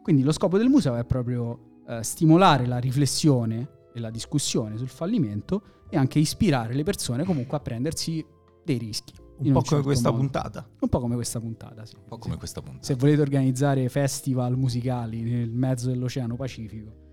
Quindi 0.01 0.23
lo 0.23 0.31
scopo 0.31 0.59
del 0.59 0.69
museo 0.69 0.95
è 0.95 1.05
proprio 1.05 1.83
eh, 1.88 2.05
stimolare 2.05 2.66
la 2.66 2.79
riflessione 2.79 3.69
e 3.92 3.99
la 3.99 4.11
discussione 4.11 4.77
sul 4.77 4.88
fallimento 4.88 5.62
e 5.90 5.97
anche 5.97 6.21
ispirare 6.21 6.75
le 6.75 6.85
persone 6.85 7.25
comunque 7.25 7.57
a 7.57 7.61
prendersi 7.61 8.25
dei 8.64 8.79
rischi. 8.79 9.26
Un 9.38 9.42
po' 9.42 9.49
un 9.49 9.53
come 9.53 9.64
certo 9.64 9.85
questa 9.85 10.11
modo. 10.11 10.22
puntata 10.22 10.68
Un 10.81 10.88
po' 10.88 11.01
come 11.01 11.14
questa 11.14 11.40
puntata, 11.40 11.85
sì. 11.85 11.96
Un 11.96 12.05
po' 12.09 12.18
come 12.18 12.37
questa 12.37 12.62
puntata. 12.62 12.85
Se 12.85 12.94
volete 12.94 13.20
organizzare 13.20 13.88
festival 13.88 14.57
musicali 14.57 15.22
nel 15.22 15.51
mezzo 15.51 15.88
dell'Oceano 15.88 16.37
Pacifico, 16.37 17.05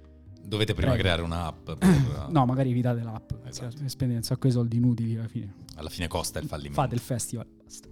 Dovete 0.46 0.74
prima 0.74 0.96
creare 0.96 1.22
un'app. 1.22 1.72
Per, 1.72 2.28
no, 2.30 2.46
magari 2.46 2.70
evitate 2.72 3.02
l'app. 3.02 3.32
Esatto. 3.46 3.78
Cioè, 3.78 3.88
spendete 3.88 4.20
un 4.20 4.26
sacco 4.26 4.48
di 4.48 4.54
soldi 4.54 4.78
inutili 4.78 5.16
alla 5.16 5.28
fine. 5.28 5.54
Alla 5.76 5.90
fine 5.90 6.08
costa 6.08 6.40
il 6.40 6.48
fallimento. 6.48 6.82
Fate 6.82 6.96
il 6.96 7.02
festival. 7.02 7.48
Basta. 7.64 7.88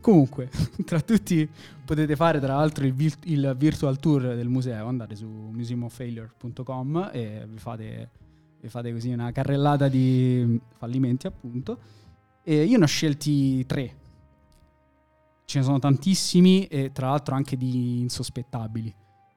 Comunque, 0.00 0.50
tra 0.84 1.00
tutti 1.00 1.48
potete 1.84 2.16
fare 2.16 2.40
tra 2.40 2.56
l'altro 2.56 2.84
il, 2.84 2.92
vir- 2.92 3.24
il 3.24 3.54
virtual 3.56 3.98
tour 3.98 4.34
del 4.34 4.48
museo. 4.48 4.86
Andate 4.86 5.14
su 5.14 5.26
museumoffailure.com 5.26 7.10
e 7.12 7.46
vi 7.48 7.58
fate, 7.58 8.10
vi 8.60 8.68
fate 8.68 8.92
così 8.92 9.12
una 9.12 9.30
carrellata 9.30 9.88
di 9.88 10.60
fallimenti, 10.76 11.28
appunto. 11.28 12.00
E 12.44 12.64
io 12.64 12.78
ne 12.78 12.84
ho 12.84 12.88
scelti 12.88 13.64
tre. 13.66 13.96
Ce 15.44 15.58
ne 15.58 15.64
sono 15.64 15.78
tantissimi 15.78 16.66
e 16.66 16.92
tra 16.92 17.08
l'altro 17.10 17.34
anche 17.34 17.56
di 17.56 18.00
insospettabili. 18.00 18.94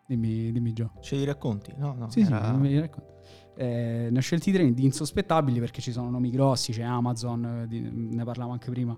Dimmi, 0.07 0.51
dimmi 0.51 0.73
Gio. 0.73 0.91
Ce 1.01 1.15
li 1.15 1.23
racconti? 1.25 1.73
No, 1.77 1.93
no. 1.97 2.09
Sì, 2.09 2.21
era- 2.21 2.53
sì, 2.53 2.59
me 2.59 2.67
li 2.69 2.79
racconto. 2.79 3.13
Eh, 3.57 4.09
ne 4.11 4.17
ho 4.17 4.21
scelti 4.21 4.51
tre 4.51 4.73
di 4.73 4.83
insospettabili 4.85 5.59
perché 5.59 5.81
ci 5.81 5.91
sono 5.91 6.09
nomi 6.09 6.29
grossi, 6.29 6.71
c'è 6.71 6.83
Amazon, 6.83 7.45
eh, 7.63 7.67
di- 7.67 7.79
ne 7.91 8.23
parlavo 8.23 8.51
anche 8.51 8.69
prima, 8.69 8.97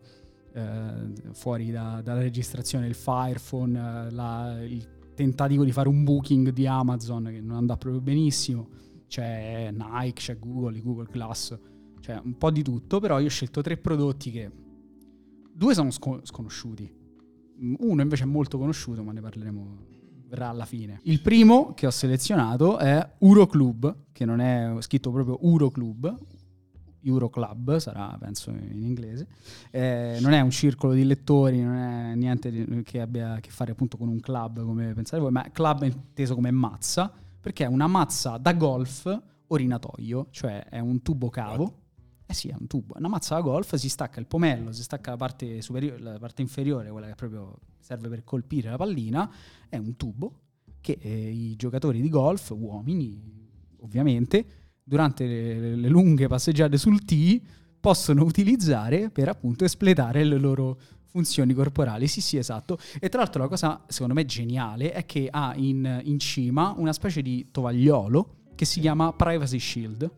eh, 0.53 1.11
fuori 1.33 1.69
da- 1.71 2.01
dalla 2.01 2.21
registrazione, 2.21 2.87
il 2.87 2.95
Fire 2.95 3.39
Phone, 3.47 3.77
eh, 4.07 4.11
la- 4.11 4.61
il 4.63 5.11
tentativo 5.13 5.63
di 5.63 5.71
fare 5.71 5.87
un 5.89 6.03
booking 6.03 6.49
di 6.49 6.65
Amazon 6.67 7.25
che 7.25 7.39
non 7.41 7.57
andà 7.57 7.77
proprio 7.77 8.01
benissimo, 8.01 8.67
c'è 9.07 9.71
Nike, 9.71 10.13
c'è 10.21 10.39
Google, 10.39 10.81
Google 10.81 11.07
Glass, 11.11 11.57
c'è 12.07 12.17
un 12.23 12.37
po' 12.37 12.51
di 12.51 12.63
tutto, 12.63 13.01
però 13.01 13.19
io 13.19 13.25
ho 13.25 13.29
scelto 13.29 13.61
tre 13.61 13.75
prodotti 13.75 14.31
che 14.31 14.49
due 15.51 15.73
sono 15.73 15.91
sco- 15.91 16.21
sconosciuti, 16.23 16.89
uno 17.79 18.01
invece 18.01 18.23
è 18.23 18.27
molto 18.27 18.57
conosciuto, 18.57 19.03
ma 19.03 19.11
ne 19.11 19.19
parleremo 19.19 19.85
verrà 20.29 20.47
alla 20.47 20.63
fine. 20.63 21.01
Il 21.03 21.19
primo 21.21 21.73
che 21.73 21.85
ho 21.85 21.91
selezionato 21.91 22.77
è 22.77 23.15
Euroclub, 23.19 24.05
che 24.13 24.23
non 24.23 24.39
è 24.39 24.73
scritto 24.79 25.11
proprio 25.11 25.37
Euroclub, 25.41 26.17
Euroclub 27.01 27.75
sarà 27.77 28.15
penso 28.17 28.51
in 28.51 28.83
inglese. 28.83 29.27
Eh, 29.69 30.17
non 30.21 30.31
è 30.31 30.39
un 30.39 30.49
circolo 30.49 30.93
di 30.93 31.03
lettori, 31.03 31.61
non 31.61 31.75
è 31.75 32.15
niente 32.15 32.83
che 32.83 33.01
abbia 33.01 33.33
a 33.33 33.39
che 33.41 33.49
fare 33.49 33.71
appunto 33.71 33.97
con 33.97 34.07
un 34.07 34.21
club 34.21 34.63
come 34.63 34.93
pensate 34.93 35.21
voi, 35.21 35.31
ma 35.31 35.49
club 35.51 35.83
è 35.83 35.87
inteso 35.87 36.35
come 36.35 36.51
mazza, 36.51 37.11
perché 37.41 37.65
è 37.65 37.67
una 37.67 37.87
mazza 37.87 38.37
da 38.37 38.53
golf 38.53 39.23
orinatoio, 39.47 40.27
cioè 40.31 40.67
è 40.69 40.79
un 40.79 41.01
tubo 41.01 41.29
cavo. 41.29 41.85
Eh 42.29 42.33
sì, 42.33 42.49
è 42.49 42.55
un 42.59 42.67
tubo, 42.67 42.95
una 42.97 43.07
mazza 43.07 43.35
da 43.35 43.41
golf, 43.41 43.75
si 43.75 43.87
stacca 43.87 44.19
il 44.19 44.27
pomello, 44.27 44.73
si 44.73 44.83
stacca 44.83 45.11
la 45.11 45.17
parte 45.17 45.61
superiore, 45.61 45.99
la 45.99 46.19
parte 46.19 46.41
inferiore, 46.41 46.89
quella 46.89 47.07
che 47.07 47.15
proprio 47.15 47.57
serve 47.79 48.09
per 48.09 48.25
colpire 48.25 48.69
la 48.69 48.75
pallina, 48.75 49.31
è 49.69 49.77
un 49.77 49.95
tubo 49.95 50.41
che 50.81 50.97
eh, 50.99 51.29
i 51.29 51.55
giocatori 51.55 52.01
di 52.01 52.09
golf, 52.09 52.49
uomini 52.49 53.47
ovviamente, 53.79 54.45
durante 54.83 55.25
le, 55.25 55.75
le 55.75 55.87
lunghe 55.87 56.27
passeggiate 56.27 56.77
sul 56.77 57.05
tee 57.05 57.41
possono 57.79 58.23
utilizzare 58.23 59.09
per 59.09 59.29
appunto 59.29 59.63
espletare 59.63 60.25
le 60.25 60.37
loro 60.37 60.77
funzioni 61.05 61.53
corporali. 61.53 62.07
Sì, 62.07 62.19
sì, 62.19 62.37
esatto. 62.37 62.77
E 62.99 63.07
tra 63.07 63.21
l'altro 63.21 63.43
la 63.43 63.47
cosa 63.47 63.83
secondo 63.87 64.13
me 64.13 64.25
geniale 64.25 64.91
è 64.91 65.05
che 65.05 65.29
ha 65.31 65.53
in, 65.55 66.01
in 66.03 66.19
cima 66.19 66.73
una 66.75 66.91
specie 66.91 67.21
di 67.21 67.47
tovagliolo 67.51 68.35
che 68.55 68.65
si 68.65 68.79
chiama 68.81 69.13
Privacy 69.13 69.59
Shield. 69.59 70.11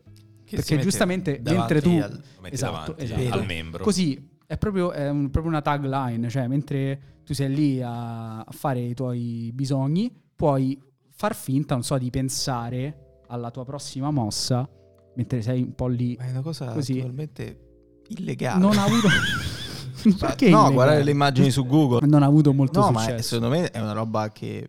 Perché 0.56 0.78
giustamente 0.78 1.40
mentre 1.44 1.80
tu 1.80 1.90
al- 1.90 2.10
Lo 2.36 2.40
metti 2.42 2.54
Esatto, 2.54 2.92
davanti 2.94 3.02
esatto. 3.04 3.38
al 3.38 3.46
membro. 3.46 3.84
Così 3.84 4.28
è 4.46 4.56
proprio, 4.58 4.92
è 4.92 5.08
un- 5.08 5.30
proprio 5.30 5.52
una 5.52 5.62
tagline, 5.62 6.28
cioè 6.28 6.46
mentre 6.48 7.00
tu 7.24 7.34
sei 7.34 7.54
lì 7.54 7.82
a, 7.82 8.40
a 8.40 8.50
fare 8.50 8.80
i 8.80 8.94
tuoi 8.94 9.50
bisogni, 9.54 10.12
puoi 10.34 10.80
far 11.12 11.34
finta, 11.34 11.74
non 11.74 11.82
so, 11.84 11.96
di 11.98 12.10
pensare 12.10 13.20
alla 13.28 13.50
tua 13.50 13.64
prossima 13.64 14.10
mossa 14.10 14.68
mentre 15.14 15.42
sei 15.42 15.62
un 15.62 15.74
po' 15.74 15.86
lì. 15.86 16.16
Ma 16.18 16.26
è 16.26 16.30
una 16.30 16.40
cosa 16.42 16.66
Così. 16.72 16.96
totalmente 16.96 17.58
illegale. 18.08 18.58
Non 18.60 18.76
ha 18.78 18.84
avuto... 18.84 19.08
Perché 20.18 20.46
no, 20.48 20.56
illegale? 20.56 20.74
guardare 20.74 21.02
le 21.04 21.10
immagini 21.10 21.50
su 21.50 21.66
Google. 21.66 22.06
Non 22.06 22.22
ha 22.22 22.26
avuto 22.26 22.52
molto 22.54 22.80
No, 22.80 22.90
ma 22.90 23.02
è- 23.02 23.04
successo. 23.10 23.34
secondo 23.34 23.54
me 23.54 23.70
è 23.70 23.80
una 23.80 23.92
roba 23.92 24.30
che 24.32 24.66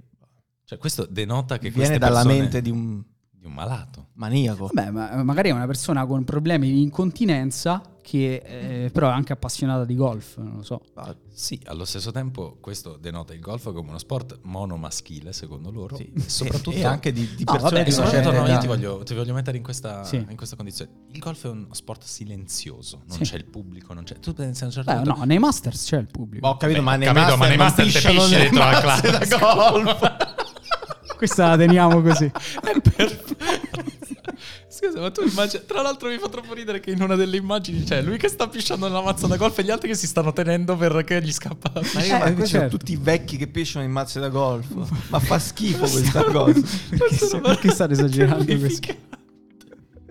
Cioè, 0.65 0.77
questo 0.77 1.05
denota 1.09 1.57
che 1.57 1.69
viene 1.69 1.97
dalla 1.97 2.21
persone- 2.21 2.39
mente 2.39 2.61
di 2.61 2.69
un 2.69 3.01
di 3.41 3.47
un 3.47 3.53
malato. 3.53 4.09
maniaco. 4.13 4.69
Vabbè, 4.71 4.91
ma 4.91 5.23
magari 5.23 5.49
è 5.49 5.51
una 5.51 5.65
persona 5.65 6.05
con 6.05 6.23
problemi 6.23 6.69
di 6.71 6.81
incontinenza 6.83 7.81
che 8.03 8.41
eh, 8.85 8.89
però 8.91 9.09
è 9.09 9.11
anche 9.11 9.31
appassionata 9.33 9.83
di 9.85 9.95
golf, 9.95 10.37
non 10.37 10.57
lo 10.57 10.63
so. 10.63 10.81
Ah, 10.95 11.15
Sì, 11.33 11.59
allo 11.65 11.85
stesso 11.85 12.11
tempo 12.11 12.57
questo 12.59 12.97
denota 12.97 13.33
il 13.33 13.39
golf 13.39 13.71
come 13.73 13.89
uno 13.89 13.97
sport 13.97 14.39
monomaschile, 14.43 15.33
secondo 15.33 15.71
loro. 15.71 15.95
sì. 15.95 16.11
E 16.13 16.21
soprattutto... 16.29 16.75
e 16.75 16.83
anche 16.85 17.11
di, 17.11 17.21
di 17.35 17.43
No, 17.45 17.53
persone 17.53 17.71
vabbè, 17.79 17.83
di 17.83 17.89
E 17.89 17.93
una 17.95 18.05
soprattutto 18.05 18.31
certa 18.35 18.47
no, 18.47 18.53
io 18.53 18.59
ti 18.59 18.67
voglio, 18.67 19.03
ti 19.03 19.13
voglio 19.15 19.33
mettere 19.33 19.57
in 19.57 19.63
questa, 19.63 20.03
Sì. 20.03 20.17
in 20.17 20.35
questa 20.35 20.55
condizione. 20.55 20.91
Il 21.11 21.19
golf 21.19 21.43
è 21.45 21.49
uno 21.49 21.67
sport 21.71 22.03
silenzioso, 22.03 23.01
non 23.07 23.17
Sì. 23.17 23.23
c'è 23.23 23.35
il 23.37 23.45
pubblico, 23.45 23.93
non 23.93 24.03
c'è... 24.03 24.19
Tu 24.19 24.33
pensi 24.33 24.61
a 24.63 24.65
un 24.67 24.71
certo 24.71 24.91
Beh, 24.91 24.97
punto... 25.01 25.15
no, 25.17 25.23
nei 25.23 25.39
Masters 25.39 25.83
c'è 25.85 25.97
il 25.97 26.07
pubblico. 26.11 26.47
Ho 26.47 26.57
capito, 26.57 26.79
Beh, 26.79 26.85
ma 26.85 26.93
ho 26.93 26.97
nei 26.97 27.07
capito, 27.07 27.37
ma 27.37 27.47
master 27.47 27.47
nei 27.47 27.57
non 27.57 27.65
master 27.65 27.85
pisciano 27.85 28.27
dentro 28.27 28.59
la 28.69 28.79
classe. 28.79 29.11
da 29.11 29.37
golf. 29.37 30.29
Questa 31.21 31.49
la 31.49 31.55
teniamo 31.57 32.01
così. 32.01 32.25
È 32.33 32.81
perfetto. 32.81 33.35
Scusa, 34.67 34.99
ma 34.99 35.11
tu 35.11 35.21
immagini... 35.21 35.63
Tra 35.67 35.83
l'altro 35.83 36.09
mi 36.09 36.17
fa 36.17 36.27
troppo 36.29 36.55
ridere 36.55 36.79
che 36.79 36.89
in 36.89 36.99
una 36.99 37.13
delle 37.13 37.37
immagini 37.37 37.83
c'è 37.83 38.01
lui 38.01 38.17
che 38.17 38.27
sta 38.27 38.47
pisciando 38.47 38.87
nella 38.87 39.03
mazza 39.03 39.27
da 39.27 39.35
golf 39.37 39.55
e 39.59 39.63
gli 39.63 39.69
altri 39.69 39.89
che 39.89 39.93
si 39.93 40.07
stanno 40.07 40.33
tenendo 40.33 40.75
perché 40.75 41.21
gli 41.21 41.31
scappa... 41.31 41.71
Ma, 41.75 41.81
ma 41.93 42.01
Eh, 42.01 42.33
questi 42.33 42.33
sono 42.33 42.45
certo. 42.45 42.77
tutti 42.77 42.95
vecchi 42.99 43.37
che 43.37 43.45
pisciano 43.45 43.85
in 43.85 43.91
mazze 43.91 44.19
da 44.19 44.29
golf. 44.29 44.65
Ma 45.09 45.19
fa 45.19 45.37
schifo 45.37 45.87
questa 45.87 46.23
cosa. 46.23 46.59
Perché, 46.89 47.39
perché 47.39 47.69
state 47.69 47.93
esagerando 47.93 48.57
così? 48.57 48.79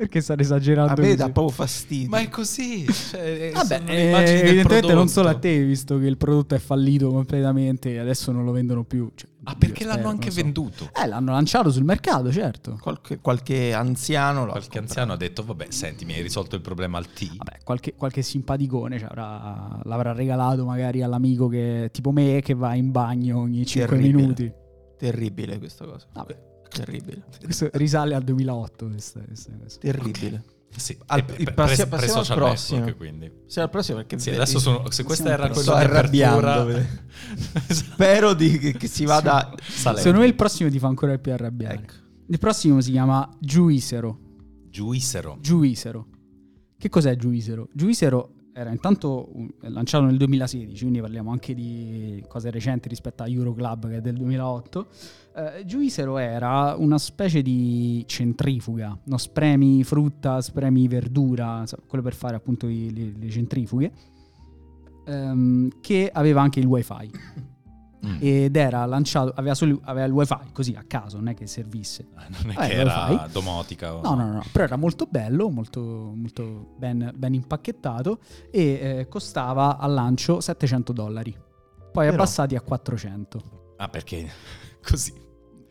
Perché 0.00 0.22
state 0.22 0.40
esagerando 0.40 0.92
A 0.92 0.96
me 0.96 1.02
così? 1.02 1.16
dà 1.16 1.24
proprio 1.28 1.48
fastidio. 1.54 2.08
Ma 2.08 2.20
è 2.20 2.28
così. 2.30 2.86
Cioè, 2.90 3.50
Vabbè, 3.52 3.82
eh, 3.86 4.38
evidentemente 4.40 4.94
non 4.94 5.08
solo 5.08 5.28
a 5.28 5.34
te, 5.38 5.62
visto 5.62 5.98
che 5.98 6.06
il 6.06 6.16
prodotto 6.16 6.54
è 6.54 6.58
fallito 6.58 7.10
completamente 7.10 7.92
e 7.92 7.98
adesso 7.98 8.32
non 8.32 8.44
lo 8.46 8.52
vendono 8.52 8.82
più. 8.84 9.10
Cioè, 9.14 9.28
Ah, 9.44 9.54
perché 9.56 9.82
spero, 9.84 9.96
l'hanno 9.96 10.08
anche 10.08 10.26
non 10.28 10.34
so. 10.36 10.42
venduto? 10.42 10.90
Eh, 11.02 11.06
l'hanno 11.06 11.32
lanciato 11.32 11.70
sul 11.70 11.84
mercato, 11.84 12.32
certo. 12.32 12.78
Qualche, 12.80 13.18
qualche 13.20 13.74
anziano 13.74 14.46
l'ha 14.46 14.52
Qualche 14.52 14.68
comprato. 14.68 14.84
anziano 14.86 15.12
ha 15.12 15.16
detto, 15.16 15.44
vabbè, 15.44 15.66
senti, 15.68 16.04
mi 16.06 16.14
hai 16.14 16.22
risolto 16.22 16.56
il 16.56 16.62
problema 16.62 16.96
al 16.96 17.12
T. 17.12 17.36
Vabbè, 17.36 17.58
qualche, 17.62 17.92
qualche 17.94 18.22
simpaticone 18.22 18.98
ci 18.98 19.04
avrà- 19.04 19.80
l'avrà 19.84 20.12
regalato 20.12 20.64
magari 20.64 21.02
all'amico 21.02 21.46
che, 21.48 21.90
tipo 21.92 22.10
me 22.10 22.40
che 22.42 22.54
va 22.54 22.74
in 22.74 22.90
bagno 22.90 23.38
ogni 23.38 23.66
5 23.66 23.96
Terribile. 23.96 24.16
minuti. 24.22 24.52
Terribile 24.96 25.58
questa 25.58 25.84
cosa. 25.84 26.06
Vabbè, 26.12 26.36
Terribile. 26.72 27.22
questo 27.42 27.68
risale 27.74 28.14
al 28.14 28.22
2008. 28.22 28.88
Questa, 28.88 29.20
questa 29.20 29.52
cosa. 29.62 29.78
Terribile. 29.78 30.42
Sì, 30.76 30.96
Al- 31.06 31.24
pre- 31.24 31.36
il- 31.38 31.52
passi- 31.52 31.74
pre- 31.78 31.86
passiamo 31.86 32.20
al 32.20 32.26
prossimo. 32.28 32.78
network, 32.78 32.96
quindi. 32.96 33.30
Al 33.56 33.70
prossimo 33.70 33.96
perché 33.98 34.18
Sì, 34.20 34.30
adesso 34.30 34.58
sono, 34.60 34.88
se 34.90 35.02
questa 35.02 35.30
era 35.30 35.48
quella 35.48 35.78
di 35.78 35.84
arrabbiando. 35.84 36.68
Esatto. 37.66 37.74
Spero 37.74 38.34
di- 38.34 38.56
che, 38.58 38.72
che 38.74 38.86
si 38.86 39.04
vada. 39.04 39.52
Secondo 39.68 40.20
me 40.20 40.26
il 40.26 40.34
prossimo 40.36 40.70
ti 40.70 40.78
fa 40.78 40.86
ancora 40.86 41.18
più 41.18 41.32
arrabbiare. 41.32 41.74
Ecco. 41.74 41.92
Il 42.28 42.38
prossimo 42.38 42.80
si 42.80 42.92
chiama 42.92 43.28
Giuisero. 43.40 44.18
Giuisero. 44.70 45.38
Giuisero. 45.40 46.06
Che 46.78 46.88
cos'è 46.88 47.16
Giuisero? 47.16 47.68
Giuisero 47.72 48.34
era 48.52 48.70
intanto 48.70 49.28
lanciato 49.60 50.04
nel 50.04 50.16
2016, 50.16 50.80
quindi 50.80 51.00
parliamo 51.00 51.30
anche 51.30 51.54
di 51.54 52.22
cose 52.28 52.50
recenti 52.50 52.88
rispetto 52.88 53.22
a 53.22 53.28
Euroclub 53.28 53.88
che 53.88 53.96
è 53.96 54.00
del 54.00 54.16
2008. 54.16 54.86
Eh, 55.36 55.64
Giuisero 55.64 56.18
era 56.18 56.74
una 56.76 56.98
specie 56.98 57.42
di 57.42 58.02
centrifuga, 58.06 58.98
no? 59.04 59.16
spremi 59.16 59.84
frutta, 59.84 60.40
spremi 60.40 60.88
verdura, 60.88 61.64
quello 61.86 62.02
per 62.04 62.14
fare 62.14 62.36
appunto 62.36 62.66
i- 62.66 62.92
le, 62.92 63.12
le 63.18 63.30
centrifughe, 63.30 63.92
ehm, 65.06 65.68
che 65.80 66.10
aveva 66.12 66.42
anche 66.42 66.60
il 66.60 66.66
wifi 66.66 67.10
Mm. 68.06 68.16
ed 68.20 68.56
era 68.56 68.84
lanciato, 68.86 69.30
aveva, 69.36 69.54
solo, 69.54 69.78
aveva 69.84 70.06
il 70.06 70.12
wifi 70.12 70.34
così 70.52 70.74
a 70.74 70.84
caso, 70.86 71.18
non 71.18 71.28
è 71.28 71.34
che 71.34 71.46
servisse. 71.46 72.08
Ah, 72.14 72.26
Non 72.30 72.50
è 72.52 72.54
Vabbè, 72.54 72.68
che 72.68 72.74
lo 72.76 72.80
era 72.80 72.90
fai. 73.18 73.30
domotica. 73.30 73.94
o- 73.94 74.00
No, 74.02 74.14
no, 74.14 74.32
no, 74.32 74.42
però 74.50 74.64
era 74.64 74.76
molto 74.76 75.06
bello, 75.10 75.50
molto, 75.50 75.80
molto 75.82 76.74
ben, 76.78 77.12
ben 77.14 77.34
impacchettato 77.34 78.20
e 78.50 78.60
eh, 79.00 79.06
costava 79.08 79.76
al 79.78 79.92
lancio 79.92 80.40
700 80.40 80.92
dollari. 80.92 81.30
Poi 81.92 82.04
Però- 82.06 82.12
abbassati 82.16 82.56
a 82.56 82.60
400. 82.62 83.74
Ah, 83.76 83.88
perché 83.88 84.28
così? 84.82 85.12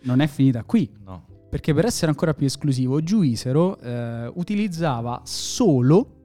Non 0.01 0.19
è 0.19 0.27
finita 0.27 0.63
qui, 0.63 0.87
No. 1.05 1.25
perché 1.49 1.73
per 1.73 1.85
essere 1.85 2.11
ancora 2.11 2.33
più 2.35 2.45
esclusivo, 2.45 3.01
Giuisero 3.01 3.79
eh, 3.79 4.31
utilizzava 4.35 5.21
solo 5.23 6.15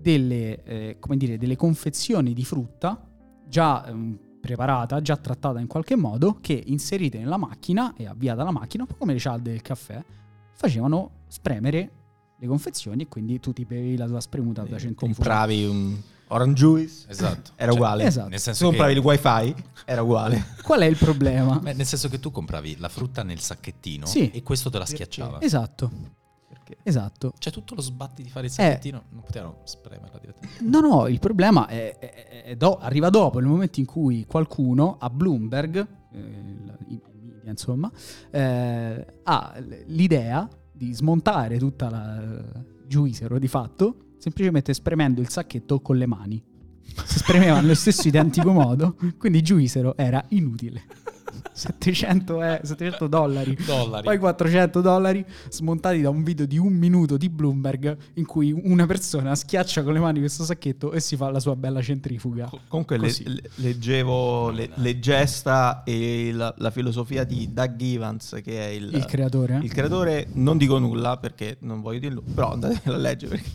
delle, 0.00 0.62
eh, 0.64 0.96
come 1.00 1.16
dire, 1.16 1.36
delle 1.38 1.56
confezioni 1.56 2.32
di 2.32 2.44
frutta 2.44 3.06
già 3.46 3.86
ehm, 3.86 4.18
preparata, 4.44 5.00
già 5.00 5.16
trattata 5.16 5.58
in 5.58 5.66
qualche 5.66 5.96
modo, 5.96 6.36
che 6.42 6.62
inserite 6.66 7.16
nella 7.18 7.38
macchina 7.38 7.94
e 7.96 8.06
avviata 8.06 8.42
alla 8.42 8.50
macchina, 8.50 8.82
un 8.82 8.88
po' 8.90 8.96
come 8.96 9.14
le 9.14 9.18
cialde 9.18 9.50
del 9.52 9.62
caffè, 9.62 10.04
facevano 10.52 11.10
spremere 11.28 11.90
le 12.36 12.46
confezioni 12.46 13.04
e 13.04 13.08
quindi 13.08 13.40
tu 13.40 13.54
ti 13.54 13.64
bevi 13.64 13.96
la 13.96 14.06
tua 14.06 14.20
spremuta 14.20 14.60
da 14.62 14.78
centrifuga. 14.78 15.14
compravi 15.14 15.64
un 15.64 15.96
orange 16.28 16.54
juice, 16.62 17.06
Esatto. 17.08 17.52
era 17.56 17.70
Cioè, 17.70 17.80
uguale. 17.80 18.04
esatto. 18.04 18.28
Nel 18.28 18.38
Se 18.38 18.44
senso 18.44 18.64
che... 18.64 18.76
compravi 18.76 18.92
il 18.92 18.98
wifi, 18.98 19.54
era 19.86 20.02
uguale. 20.02 20.44
Qual 20.62 20.80
è 20.80 20.84
il 20.84 20.96
problema? 20.96 21.58
Beh, 21.58 21.72
nel 21.72 21.86
senso 21.86 22.08
che 22.10 22.20
tu 22.20 22.30
compravi 22.30 22.76
la 22.78 22.88
frutta 22.90 23.22
nel 23.22 23.40
sacchettino 23.40 24.04
Sì. 24.04 24.30
e 24.30 24.42
questo 24.42 24.68
te 24.68 24.76
la 24.78 24.84
schiacciava. 24.86 25.40
Esatto, 25.40 25.90
Perché? 26.64 26.78
esatto. 26.82 27.32
Cioè 27.38 27.52
tutto 27.52 27.74
lo 27.74 27.80
sbatti 27.82 28.22
di 28.22 28.30
fare 28.30 28.46
il 28.46 28.52
Eh. 28.52 28.54
sacchettino 28.54 29.02
non 29.10 29.22
potevano 29.22 29.58
spremerla 29.64 30.18
direttamente. 30.18 30.64
No, 30.64 30.80
no, 30.80 31.06
il 31.08 31.18
problema 31.18 31.66
è, 31.66 31.98
è- 31.98 32.42
è 32.44 32.56
do- 32.56 32.78
arriva 32.78 33.10
dopo, 33.10 33.38
nel 33.38 33.48
momento 33.48 33.80
in 33.80 33.86
cui 33.86 34.24
qualcuno 34.26 34.96
a 34.98 35.10
Bloomberg, 35.10 35.86
eh, 36.12 37.00
insomma, 37.44 37.90
eh, 38.30 39.06
ha 39.22 39.54
l'idea 39.86 40.48
di 40.72 40.92
smontare 40.94 41.58
tutta 41.58 41.90
la 41.90 42.42
giuisero 42.86 43.38
di 43.38 43.48
fatto, 43.48 43.96
semplicemente 44.18 44.72
spremendo 44.72 45.20
il 45.20 45.28
sacchetto 45.28 45.80
con 45.80 45.96
le 45.96 46.06
mani. 46.06 46.42
Si 47.04 47.18
spremeva 47.18 47.60
nello 47.60 47.74
stesso 47.74 48.06
identico 48.08 48.52
modo, 48.52 48.96
quindi 49.18 49.42
giuisero 49.42 49.96
era 49.96 50.24
inutile. 50.30 50.82
700, 51.54 52.42
eh, 52.42 52.60
700 52.64 53.06
dollari. 53.06 53.56
Dollari. 53.64 54.04
Poi 54.04 54.18
400 54.18 54.80
dollari 54.80 55.24
smontati 55.48 56.00
da 56.00 56.10
un 56.10 56.22
video 56.24 56.46
di 56.46 56.58
un 56.58 56.72
minuto 56.72 57.16
di 57.16 57.28
Bloomberg 57.28 57.96
in 58.14 58.26
cui 58.26 58.50
una 58.52 58.86
persona 58.86 59.34
schiaccia 59.34 59.82
con 59.84 59.92
le 59.92 60.00
mani 60.00 60.18
questo 60.18 60.44
sacchetto 60.44 60.92
e 60.92 61.00
si 61.00 61.16
fa 61.16 61.30
la 61.30 61.40
sua 61.40 61.54
bella 61.54 61.80
centrifuga. 61.80 62.50
Comunque 62.68 62.98
le- 62.98 63.12
leggevo 63.56 64.50
le, 64.50 64.70
le 64.74 64.98
gesta 64.98 65.82
e 65.84 66.30
la, 66.32 66.52
la 66.58 66.70
filosofia 66.70 67.24
di 67.24 67.52
Doug 67.52 67.80
Evans, 67.80 68.40
che 68.42 68.58
è 68.60 68.70
il, 68.70 68.90
Il 68.92 69.04
creatore. 69.04 69.60
il 69.62 69.72
creatore. 69.72 70.26
Non 70.32 70.58
dico 70.58 70.78
nulla 70.78 71.16
perché 71.18 71.56
non 71.60 71.80
voglio 71.80 72.00
dirlo, 72.00 72.22
però 72.34 72.52
andatelo 72.52 72.96
a 72.96 72.98
leggere 72.98 73.36
perché 73.36 73.50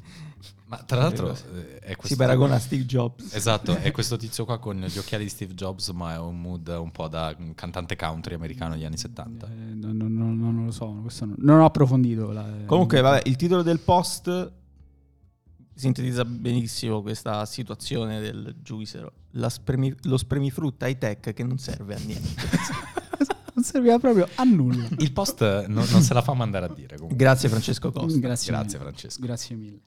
Ma 0.70 0.78
tra 0.78 0.99
l'altro 0.99 1.32
eh, 1.32 1.80
è 1.80 1.95
questo... 1.95 2.09
si 2.09 2.15
paragona 2.15 2.53
a 2.55 2.59
Steve 2.59 2.86
Jobs. 2.86 3.34
Esatto, 3.34 3.76
è 3.76 3.89
questo 3.91 4.17
tizio 4.17 4.45
qua 4.45 4.59
con 4.59 4.80
gli 4.80 4.97
occhiali 4.99 5.24
di 5.24 5.30
Steve 5.32 5.55
Jobs, 5.55 5.89
ma 5.89 6.13
è 6.13 6.20
un 6.20 6.39
mood 6.39 6.67
un 6.67 6.91
po' 6.91 7.07
da 7.07 7.36
cantante 7.55 7.95
country 7.95 8.36
americano 8.36 8.76
degli 8.76 8.86
anni 8.86 8.97
70. 8.97 9.47
Eh, 9.47 9.49
non, 9.74 9.97
non- 9.97 10.39
non- 10.39 10.65
lo 10.65 10.72
so, 10.72 10.91
questo 11.01 11.26
non, 11.26 11.36
non 11.39 11.59
ho 11.61 11.65
approfondito. 11.65 12.32
la- 12.32 12.47
Comunque, 12.67 13.01
vabbè, 13.01 13.24
il 13.26 13.36
titolo 13.36 13.63
del 13.63 13.80
post 13.80 14.51
sintetizza 15.74 16.24
benissimo 16.26 17.01
questa 17.01 17.45
situazione 17.47 18.20
del 18.20 18.55
giuisero. 18.61 19.13
La 19.32 19.49
spremi- 19.49 19.95
lo 20.03 20.17
spremifrutta 20.17 20.88
high 20.88 20.97
tech 20.99 21.34
che 21.34 21.43
non 21.43 21.57
serve 21.57 21.95
a 21.95 21.99
niente. 22.05 22.28
non 23.55 23.63
serviva 23.63 23.97
proprio 23.97 24.28
a 24.36 24.43
nulla. 24.43 24.88
Il 24.99 25.11
post 25.13 25.41
non, 25.65 25.86
non 25.89 26.01
se 26.03 26.13
la 26.13 26.22
fa 26.22 26.34
mandare 26.34 26.65
a 26.67 26.70
dire 26.70 26.93
comunque. 26.95 27.17
Grazie 27.17 27.49
Francesco 27.49 27.91
Costa. 27.91 28.20
Grazie, 28.20 28.51
Grazie, 28.51 28.78
mille. 28.78 28.89
Francesco. 28.91 29.22
Grazie 29.22 29.55
mille. 29.55 29.80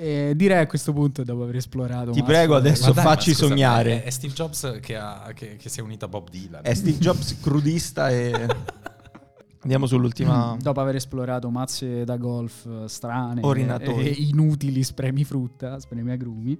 Eh, 0.00 0.32
direi 0.36 0.60
a 0.62 0.66
questo 0.68 0.92
punto, 0.92 1.24
dopo 1.24 1.42
aver 1.42 1.56
esplorato... 1.56 2.12
Ti 2.12 2.22
prego 2.22 2.54
adesso 2.54 2.92
dai, 2.92 3.02
facci 3.04 3.32
scusa, 3.32 3.46
sognare. 3.48 4.02
È, 4.04 4.06
è 4.06 4.10
Steve 4.10 4.32
Jobs 4.32 4.78
che, 4.80 4.96
ha- 4.96 5.32
che- 5.34 5.56
che 5.56 5.68
si 5.68 5.80
è 5.80 5.82
unito 5.82 6.04
a 6.04 6.08
Bob 6.08 6.30
Dylan. 6.30 6.60
È 6.62 6.72
Steve 6.72 6.98
Jobs 6.98 7.40
crudista 7.40 8.08
e 8.08 8.32
andiamo 9.62 9.86
sull'ultima 9.86 10.56
Dopo 10.60 10.80
aver 10.80 10.94
esplorato 10.94 11.50
mazze 11.50 12.04
da 12.04 12.16
golf 12.16 12.64
eh, 12.66 12.88
strane 12.88 13.40
Orinatori. 13.42 14.06
e 14.06 14.10
inutili 14.22 14.84
spremi 14.84 15.24
frutta, 15.24 15.80
spremi 15.80 16.12
agrumi, 16.12 16.56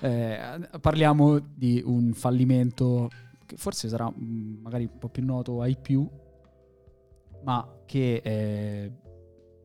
eh, 0.00 0.38
parliamo 0.80 1.38
di 1.54 1.80
un 1.86 2.12
fallimento 2.12 3.08
che 3.46 3.56
forse 3.56 3.88
sarà 3.88 4.08
mh, 4.10 4.58
magari 4.62 4.88
un 4.92 4.98
po' 4.98 5.08
più 5.08 5.24
noto 5.24 5.60
ai 5.62 5.76
più, 5.80 6.08
ma 7.44 7.66
che 7.86 8.20
eh, 8.24 8.92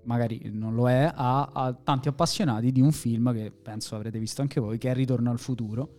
magari 0.06 0.49
non 0.53 0.74
lo 0.76 0.89
è 0.89 1.12
a, 1.14 1.43
a 1.53 1.74
tanti 1.74 2.08
appassionati 2.08 2.72
di 2.72 2.82
un 2.82 2.91
film 2.91 3.34
che 3.34 3.51
penso 3.51 3.95
avrete 3.95 4.20
visto 4.20 4.41
anche 4.41 4.60
voi, 4.60 4.78
che 4.78 4.89
è 4.89 4.93
Ritorno 4.93 5.30
al 5.30 5.39
futuro, 5.39 5.89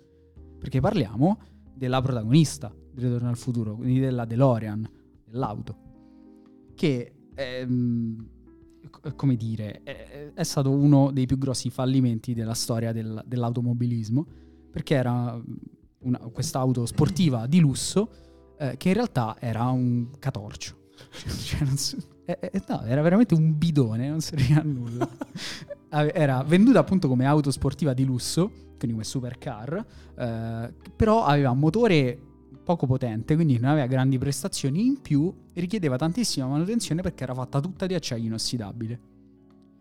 perché 0.59 0.81
parliamo 0.81 1.39
della 1.75 2.01
protagonista 2.01 2.73
di 2.93 3.03
Ritorno 3.03 3.29
al 3.29 3.37
futuro, 3.37 3.77
quindi 3.77 4.01
della 4.01 4.25
DeLorean, 4.25 4.91
dell'auto 5.25 5.85
che 6.77 7.15
ehm, 7.35 8.29
co- 8.91 9.15
come 9.17 9.35
dire 9.35 9.83
è, 9.83 10.31
è 10.33 10.43
stato 10.45 10.71
uno 10.71 11.11
dei 11.11 11.27
più 11.27 11.39
grossi 11.39 11.71
fallimenti 11.71 12.35
della 12.35 12.55
storia 12.55 12.93
del- 12.93 13.23
dell'automobilismo 13.27 14.27
perché 14.71 14.95
era 14.95 15.41
una, 16.01 16.19
quest'auto 16.19 16.87
sportiva 16.87 17.47
di 17.47 17.59
lusso 17.59 18.55
eh, 18.59 18.77
che 18.77 18.89
in 18.89 18.95
realtà 18.95 19.37
era 19.41 19.65
un 19.65 20.11
catorcio. 20.19 20.85
Cioè, 21.45 21.65
non 21.65 21.77
si- 21.77 21.97
eh, 22.27 22.39
eh, 22.41 22.63
no, 22.69 22.85
era 22.85 23.01
veramente 23.03 23.35
un 23.35 23.57
bidone 23.57 24.09
non 24.09 24.21
serviva 24.21 24.61
a 24.61 24.65
nulla 24.65 25.09
era 26.13 26.43
venduta 26.43 26.81
appunto 26.81 27.09
come 27.09 27.25
auto 27.25 27.51
sportiva 27.51 27.95
di 27.95 28.05
lusso 28.05 28.49
quindi 28.77 28.93
come 28.93 29.05
supercar 29.05 29.85
eh, 30.19 30.73
però 30.95 31.25
aveva 31.25 31.51
un 31.51 31.59
motore 31.59 32.19
poco 32.67 32.87
potente, 32.87 33.37
quindi 33.37 33.61
non 33.61 33.71
aveva 33.71 33.87
grandi 33.87 34.19
prestazioni, 34.19 34.85
in 34.85 35.01
più 35.01 35.33
richiedeva 35.53 35.97
tantissima 35.97 36.49
manutenzione 36.49 37.01
perché 37.01 37.23
era 37.23 37.33
fatta 37.33 37.61
tutta 37.61 37.87
di 37.87 37.95
acciaio 37.95 38.25
inossidabile. 38.25 39.01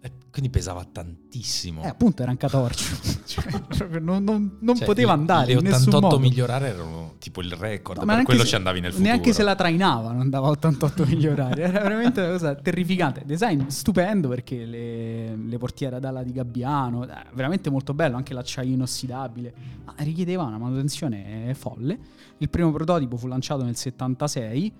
Eh, 0.05 0.11
Quindi 0.29 0.51
pesava 0.51 0.85
tantissimo. 0.85 1.81
Eh, 1.81 1.87
appunto 1.87 2.21
era 2.21 2.29
un 2.29 2.37
catorcio, 2.37 2.95
Cioè, 3.25 3.99
non, 3.99 4.23
non- 4.23 4.57
non 4.59 4.75
Cioè, 4.75 4.85
poteva 4.85 5.13
andare 5.13 5.47
Le 5.47 5.53
in 5.53 5.63
nessun 5.63 5.87
88 5.87 5.99
modo. 6.07 6.19
migliorare 6.19 6.67
erano 6.67 7.15
tipo 7.17 7.41
il 7.41 7.51
record, 7.53 7.99
No, 7.99 8.05
ma 8.05 8.21
quello 8.23 8.41
se- 8.41 8.47
ci 8.49 8.55
andavi 8.55 8.81
nel 8.81 8.91
futuro. 8.91 9.09
Neanche 9.09 9.33
se 9.33 9.41
la 9.41 9.55
trainava, 9.55 10.11
non 10.11 10.29
dava 10.29 10.49
88 10.49 11.05
migliorari. 11.09 11.61
Era 11.61 11.81
veramente 11.81 12.19
una 12.21 12.31
cosa 12.33 12.53
terrificante. 12.53 13.23
Design 13.25 13.63
stupendo 13.67 14.27
perché 14.29 14.63
le, 14.65 15.35
le 15.35 15.57
portiere 15.57 15.95
ad 15.95 16.05
ala 16.05 16.21
di 16.21 16.31
gabbiano, 16.33 17.03
eh, 17.07 17.23
veramente 17.33 17.71
molto 17.71 17.95
bello, 17.95 18.15
anche 18.15 18.33
l'acciaio 18.35 18.71
inossidabile, 18.73 19.53
ma 19.85 19.95
richiedeva 19.97 20.43
una 20.43 20.59
manutenzione 20.59 21.51
folle. 21.55 21.97
Il 22.37 22.49
primo 22.49 22.71
prototipo 22.71 23.17
fu 23.17 23.25
lanciato 23.27 23.63
nel 23.63 23.75
76. 23.75 24.71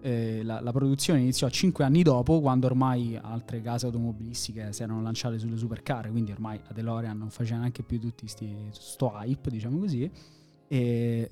Eh, 0.00 0.42
la, 0.44 0.60
la 0.60 0.72
produzione 0.72 1.20
iniziò 1.20 1.48
5 1.48 1.84
anni 1.84 2.02
dopo, 2.02 2.40
quando 2.40 2.66
ormai 2.66 3.18
altre 3.20 3.60
case 3.60 3.86
automobilistiche 3.86 4.72
si 4.72 4.82
erano 4.82 5.02
lanciate 5.02 5.38
sulle 5.38 5.56
supercar, 5.56 6.10
quindi 6.10 6.30
ormai 6.30 6.60
la 6.66 6.72
DeLorean 6.72 7.16
non 7.16 7.30
faceva 7.30 7.58
neanche 7.58 7.82
più 7.82 7.98
tutti 7.98 8.26
sti, 8.26 8.68
sto 8.70 9.12
hype, 9.14 9.50
diciamo 9.50 9.78
così. 9.78 10.10
E 10.68 11.30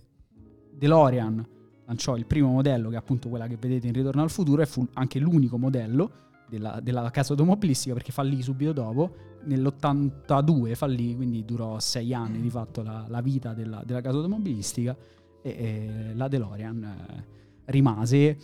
DeLorean 0.73 1.47
lanciò 1.87 2.17
il 2.17 2.27
primo 2.27 2.51
modello, 2.51 2.89
che 2.89 2.97
è 2.97 2.99
appunto 2.99 3.29
quella 3.29 3.47
che 3.47 3.57
vedete 3.57 3.87
in 3.87 3.93
Ritorno 3.93 4.23
al 4.23 4.31
futuro, 4.31 4.63
e 4.63 4.67
fu 4.67 4.87
anche 4.95 5.19
l'unico 5.19 5.59
modello 5.59 6.11
della, 6.49 6.81
della 6.83 7.11
casa 7.11 7.33
automobilistica 7.33 7.95
perché 7.95 8.13
fallì 8.13 8.43
subito 8.43 8.73
dopo. 8.73 9.25
Nell'82 9.45 10.75
fallì, 10.75 11.15
quindi 11.15 11.45
durò 11.45 11.79
sei 11.79 12.13
anni 12.13 12.41
di 12.41 12.51
fatto 12.51 12.83
la, 12.83 13.05
la 13.09 13.21
vita 13.21 13.55
della, 13.55 13.83
della 13.85 14.01
casa 14.01 14.17
automobilistica 14.17 14.97
e, 15.41 15.51
e 15.51 16.15
la 16.15 16.27
DeLorean 16.27 16.83
eh, 16.83 17.35
rimase 17.67 18.37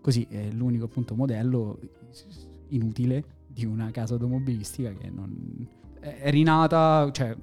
così, 0.00 0.26
è 0.28 0.50
l'unico 0.50 0.84
appunto 0.84 1.14
modello 1.14 1.78
inutile 2.68 3.24
di 3.46 3.64
una 3.64 3.90
casa 3.90 4.14
automobilistica 4.14 4.92
che 4.92 5.10
non 5.10 5.66
è 5.98 6.30
rinata, 6.30 7.08
cioè 7.12 7.36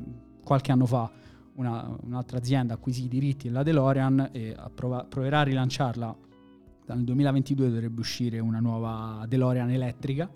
qualche 0.43 0.71
anno 0.71 0.85
fa 0.85 1.11
una- 1.55 1.95
un'altra 2.03 2.37
azienda 2.37 2.75
acquisì 2.75 3.05
i 3.05 3.07
diritti 3.07 3.47
della 3.47 3.63
DeLorean 3.63 4.29
e 4.31 4.53
approva- 4.55 5.03
proverà 5.03 5.39
a 5.39 5.43
rilanciarla. 5.43 6.17
Dal 6.85 7.03
2022 7.03 7.69
dovrebbe 7.69 7.99
uscire 7.99 8.39
una 8.39 8.59
nuova 8.59 9.25
DeLorean 9.27 9.69
elettrica. 9.69 10.29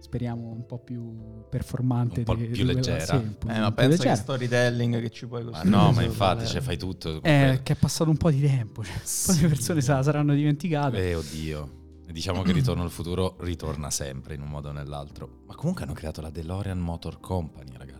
Speriamo 0.00 0.48
un 0.48 0.64
po' 0.66 0.78
più 0.78 1.44
performante. 1.48 2.20
Un 2.20 2.24
po' 2.24 2.34
di- 2.34 2.46
più 2.46 2.52
di 2.54 2.56
quella- 2.64 2.72
leggera. 2.72 3.04
sì, 3.04 3.14
un 3.14 3.34
po' 3.38 3.48
Eh, 3.48 3.52
più 3.52 3.60
ma 3.62 3.72
pensa 3.72 3.90
leggera. 3.90 4.10
che 4.14 4.16
storytelling 4.20 5.00
che 5.00 5.10
ci 5.10 5.26
puoi 5.26 5.44
Ma 5.44 5.50
costruire. 5.50 5.76
no, 5.76 5.92
ma 5.92 6.02
infatti, 6.02 6.46
cioè, 6.46 6.60
fai 6.62 6.76
tutto. 6.78 7.22
Eh, 7.22 7.60
che 7.62 7.72
è 7.74 7.76
passato 7.76 8.08
un 8.10 8.16
po' 8.16 8.30
di 8.30 8.40
tempo. 8.40 8.82
Cioè, 8.82 8.94
un 8.94 9.00
po' 9.26 9.32
di 9.32 9.38
Sì. 9.38 9.46
persone 9.46 9.80
se 9.82 9.92
la 9.92 10.02
saranno 10.02 10.34
dimenticate. 10.34 11.10
Eh, 11.10 11.14
oddio. 11.14 11.78
E 12.06 12.12
Diciamo 12.12 12.42
che 12.42 12.50
Ritorno 12.52 12.82
al 12.82 12.90
futuro 12.90 13.36
ritorna 13.40 13.88
sempre 13.90 14.34
in 14.34 14.40
un 14.42 14.48
modo 14.48 14.70
o 14.70 14.72
nell'altro. 14.72 15.42
Ma 15.46 15.54
comunque 15.54 15.84
hanno 15.84 15.92
creato 15.92 16.20
la 16.20 16.30
DeLorean 16.30 16.78
Motor 16.78 17.20
Company, 17.20 17.70
ragazzi. 17.76 17.98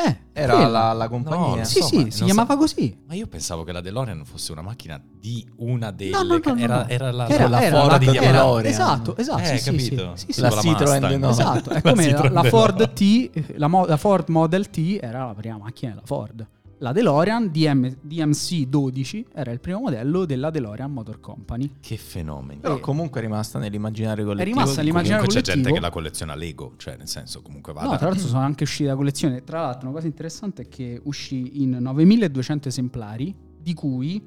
Eh, 0.00 0.16
Era 0.32 0.54
quella. 0.54 0.68
la, 0.68 0.92
la 0.92 1.08
compagnia. 1.08 1.56
No, 1.56 1.64
Sì, 1.64 1.80
so, 1.80 1.86
sì, 1.88 2.06
si 2.10 2.24
chiamava 2.24 2.52
sa- 2.52 2.56
così. 2.56 2.96
ma 3.08 3.14
io 3.14 3.26
pensavo 3.26 3.64
che 3.64 3.72
la 3.72 3.80
DeLorean 3.80 4.24
fosse 4.24 4.52
una 4.52 4.62
macchina 4.62 5.02
di 5.04 5.44
una 5.56 5.90
delle... 5.90 6.10
No, 6.12 6.22
no, 6.22 6.34
no, 6.34 6.40
ca- 6.40 6.52
no, 6.52 6.60
era, 6.60 6.76
no. 6.82 6.86
era 6.88 7.10
la, 7.10 7.28
Era- 7.28 7.48
la 7.48 7.62
era 7.62 7.80
Ford 7.80 7.90
la- 7.90 7.98
di. 7.98 8.06
DeLorean. 8.18 8.66
Esatto, 8.72 9.16
esatto. 9.16 9.42
Eh, 9.42 9.44
sì, 9.44 9.58
sì, 9.58 9.78
sì, 9.80 9.90
capito? 9.96 10.12
sì, 10.16 10.32
sì, 10.32 10.40
La 10.40 10.48
Con 10.50 10.58
Citroen 10.60 11.18
no. 11.18 11.30
Esatto, 11.30 11.70
è 11.70 11.74
La 11.82 11.90
come 11.90 12.10
la, 12.12 12.28
la. 12.30 12.42
Ford 12.44 12.92
T, 12.92 13.30
la, 13.56 13.66
mo- 13.66 13.86
la 13.86 13.96
Ford 13.96 14.28
Model 14.28 14.70
T 14.70 14.98
era 15.00 15.26
la 15.26 15.34
prima 15.34 15.58
macchina 15.58 15.90
della 15.92 16.06
Ford. 16.06 16.46
La 16.80 16.92
DeLorean 16.92 17.50
DM 17.50 17.92
DMC 18.00 18.66
12 18.68 19.26
era 19.34 19.50
il 19.50 19.58
primo 19.58 19.80
modello 19.80 20.24
della 20.24 20.50
DeLorean 20.50 20.92
Motor 20.92 21.18
Company. 21.18 21.72
Che 21.80 21.96
fenomeni. 21.96 22.60
Però 22.60 22.76
Eh, 22.76 22.80
comunque 22.80 23.18
è 23.20 23.24
rimasta 23.24 23.58
nell'immaginario 23.58 24.24
collettivo. 24.24 24.50
rimasta 24.54 24.70
di- 24.74 24.78
nell'immaginario 24.86 25.24
Comunque 25.26 25.42
c'è 25.42 25.54
gente 25.54 25.70
collettivo. 25.70 25.74
che 25.74 25.80
la 25.80 25.90
colleziona 25.90 26.34
Lego, 26.36 26.74
cioè 26.76 26.96
nel 26.96 27.08
senso 27.08 27.42
comunque 27.42 27.72
vada. 27.72 27.88
No, 27.90 27.96
tra 27.96 28.06
l'altro 28.08 28.26
sono 28.28 28.40
anche 28.42 28.62
uscite 28.62 28.88
da 28.90 28.94
collezione. 28.94 29.42
Tra 29.42 29.62
l'altro, 29.62 29.86
una 29.88 29.96
cosa 29.96 30.06
interessante 30.06 30.62
è 30.62 30.68
che 30.68 31.00
uscì 31.04 31.62
in 31.62 31.70
9200 31.80 32.68
esemplari, 32.68 33.34
di 33.60 33.74
cui 33.74 34.22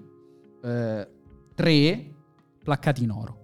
3 1.56 2.14
placcati 2.64 3.04
in 3.04 3.12
oro. 3.12 3.40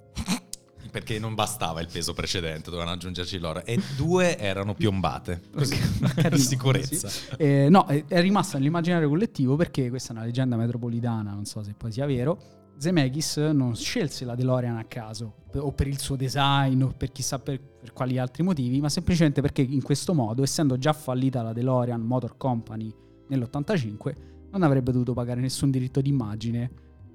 Perché 0.89 1.19
non 1.19 1.35
bastava 1.35 1.81
il 1.81 1.87
peso 1.91 2.13
precedente, 2.13 2.69
dovevano 2.69 2.91
aggiungerci 2.91 3.37
l'oro. 3.39 3.63
E 3.65 3.79
due 3.95 4.37
erano 4.37 4.73
piombate. 4.73 5.41
In 5.57 6.11
per 6.15 6.37
sicurezza. 6.37 7.07
sì. 7.07 7.25
Eh, 7.37 7.67
no, 7.69 7.85
è, 7.85 8.03
rimasta 8.21 8.57
nell'immaginario 8.57 9.09
collettivo 9.09 9.55
perché 9.55 9.89
questa 9.89 10.13
è 10.13 10.15
una 10.15 10.25
leggenda 10.25 10.55
metropolitana, 10.55 11.31
non 11.31 11.45
so 11.45 11.63
se 11.63 11.73
poi 11.73 11.91
sia 11.91 12.05
vero. 12.05 12.55
Zemeckis 12.77 13.37
non 13.37 13.75
scelse 13.75 14.23
la 14.23 14.35
DeLorean 14.35 14.77
a 14.77 14.83
caso, 14.83 15.45
o 15.55 15.71
per 15.71 15.87
il 15.87 15.97
suo 15.99 16.15
design, 16.15 16.83
o 16.83 16.93
per 16.95 17.11
chissà 17.11 17.39
per, 17.39 17.59
per 17.59 17.91
quali 17.91 18.19
altri 18.19 18.43
motivi, 18.43 18.79
ma 18.79 18.89
semplicemente 18.89 19.41
perché 19.41 19.63
in 19.63 19.81
questo 19.81 20.13
modo, 20.13 20.43
essendo 20.43 20.77
già 20.77 20.93
fallita 20.93 21.41
la 21.41 21.53
DeLorean 21.53 22.01
Motor 22.01 22.37
Company 22.37 22.93
nell'85, 23.29 24.13
non 24.51 24.61
avrebbe 24.61 24.91
dovuto 24.91 25.13
pagare 25.13 25.41
nessun 25.41 25.71
diritto 25.71 26.01
d'immagine 26.01 26.69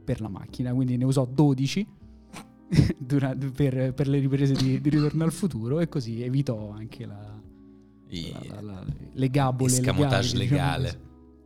per 0.05 0.21
la 0.21 0.29
macchina, 0.29 0.75
quindi 0.75 0.97
ne 0.97 1.05
usò 1.05 1.25
12 1.25 1.87
dura- 1.87 2.02
per, 3.53 3.93
per 3.95 4.09
le 4.09 4.19
riprese 4.19 4.55
di, 4.55 4.81
di 4.81 4.89
Ritorno 4.91 5.25
al 5.25 5.33
futuro 5.33 5.81
e 5.81 5.89
così 5.89 6.23
evitò 6.23 6.71
anche 6.71 7.05
la, 7.07 7.41
I- 8.09 8.33
la- 8.49 8.61
la- 8.61 8.85
le 9.13 9.29
gabole 9.31 9.71
Escamotage 9.73 10.39
diciamo 10.39 10.43
legale. 10.51 10.83
così. 10.85 10.99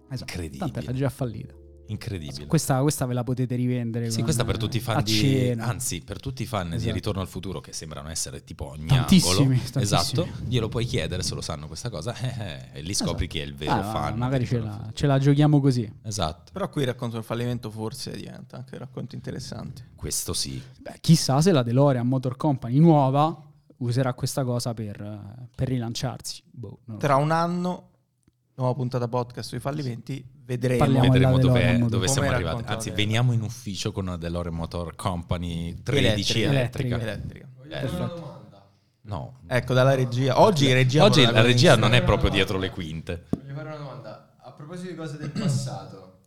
Esatto, 0.08 0.32
Incredibile. 0.32 0.58
tanto 0.70 0.78
era 0.88 0.92
già 0.92 1.08
fallita. 1.08 1.54
Incredibile. 1.88 2.46
Questa, 2.46 2.80
questa 2.80 3.06
ve 3.06 3.14
la 3.14 3.22
potete 3.22 3.54
rivendere. 3.54 4.10
Sì, 4.10 4.22
questa 4.22 4.44
per 4.44 4.56
tutti 4.56 4.76
i 4.78 4.80
fan 4.80 5.02
di 5.04 5.12
cena. 5.12 5.66
anzi, 5.66 6.00
per 6.02 6.20
tutti 6.20 6.42
i 6.42 6.46
fan 6.46 6.70
di 6.70 6.74
Esatto. 6.76 6.92
Ritorno 6.94 7.20
al 7.20 7.28
futuro 7.28 7.60
che 7.60 7.72
sembrano 7.72 8.08
essere 8.08 8.42
tipo 8.44 8.66
ogni 8.68 8.86
Tantissimi, 8.86 9.32
angolo. 9.54 9.58
tantissimi. 9.70 9.82
Esatto. 9.82 10.28
Glielo 10.46 10.68
puoi 10.68 10.84
chiedere 10.84 11.22
se 11.22 11.34
lo 11.34 11.40
sanno 11.40 11.66
questa 11.66 11.88
cosa 11.90 12.14
eh, 12.16 12.44
eh, 12.72 12.78
e 12.78 12.82
lì 12.82 12.94
scopri 12.94 13.26
chi 13.26 13.38
è 13.38 13.42
il 13.44 13.54
vero 13.54 13.72
Ah, 13.72 13.82
fan. 13.84 14.18
Magari 14.18 14.44
di 14.44 14.48
ce 14.50 14.58
la, 14.58 14.90
ce 14.92 15.06
la 15.06 15.18
giochiamo 15.18 15.60
così. 15.60 15.90
Esatto. 16.02 16.50
Però 16.52 16.68
qui 16.68 16.82
il 16.82 16.88
racconto 16.88 17.16
del 17.16 17.24
fallimento 17.24 17.70
forse 17.70 18.10
diventa 18.16 18.56
anche 18.56 18.74
un 18.74 18.80
racconto 18.80 19.14
interessante. 19.14 19.90
Questo 19.94 20.32
sì. 20.32 20.60
Beh, 20.80 20.96
chissà 21.00 21.40
se 21.40 21.52
la 21.52 21.62
DeLorean 21.62 22.06
Motor 22.06 22.36
Company 22.36 22.78
nuova 22.78 23.42
userà 23.78 24.14
questa 24.14 24.42
cosa 24.44 24.72
per, 24.74 25.00
eh, 25.00 25.48
per 25.54 25.68
rilanciarsi. 25.68 26.42
Boh. 26.50 26.78
Tra 26.98 27.16
un 27.16 27.30
anno, 27.30 27.90
nuova 28.54 28.72
puntata 28.74 29.06
podcast 29.06 29.48
sui 29.50 29.60
fallimenti, 29.60 30.24
vedremo. 30.46 30.78
Parliamo 30.78 31.10
Vedremo 31.10 31.38
della 31.38 31.60
dove, 31.60 31.88
dove 31.88 32.08
siamo 32.08 32.30
arrivati. 32.30 32.62
Anzi, 32.66 32.90
veniamo 32.90 33.32
in 33.32 33.42
ufficio 33.42 33.92
con 33.92 34.06
una 34.06 34.16
DeLorean 34.16 34.54
Motor 34.54 34.94
Company 34.94 35.82
13 35.82 36.42
Elettrica. 36.42 36.48
elettrica. 36.48 37.00
Elettrica. 37.00 37.48
Voglio 37.56 37.74
fare 37.74 37.86
una 37.88 38.06
domanda. 38.06 38.70
No. 39.02 39.40
Ecco, 39.46 39.74
dalla 39.74 39.94
regia. 39.94 40.40
Oggi 40.40 40.72
regia 40.72 41.04
Oggi 41.04 41.24
la 41.24 41.42
regia 41.42 41.76
non 41.76 41.92
è 41.94 42.02
proprio 42.02 42.30
dietro 42.30 42.58
le 42.58 42.70
quinte. 42.70 43.26
Voglio 43.30 43.54
fare 43.54 43.68
una 43.68 43.76
domanda. 43.76 44.36
A 44.40 44.52
proposito 44.52 44.88
di 44.88 44.96
cose 44.96 45.18
del 45.18 45.30
passato, 45.30 46.18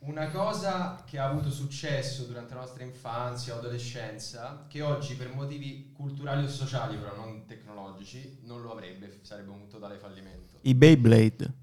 una 0.00 0.28
cosa 0.30 1.04
che 1.06 1.18
ha 1.18 1.28
avuto 1.28 1.50
successo 1.50 2.24
durante 2.24 2.54
la 2.54 2.60
nostra 2.60 2.82
infanzia 2.82 3.54
o 3.54 3.58
adolescenza, 3.58 4.66
che 4.68 4.82
oggi 4.82 5.14
per 5.14 5.32
motivi 5.32 5.92
culturali 5.94 6.44
o 6.44 6.48
sociali, 6.48 6.96
però 6.96 7.14
non 7.14 7.44
tecnologici, 7.46 8.40
non 8.42 8.60
lo 8.60 8.72
avrebbe, 8.72 9.20
sarebbe 9.22 9.50
un 9.50 9.68
totale 9.68 9.96
fallimento. 9.98 10.58
I 10.62 10.74
Beyblade. 10.74 11.60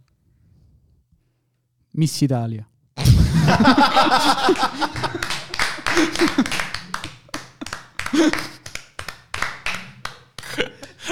Miss 1.99 2.21
Italia. 2.21 2.65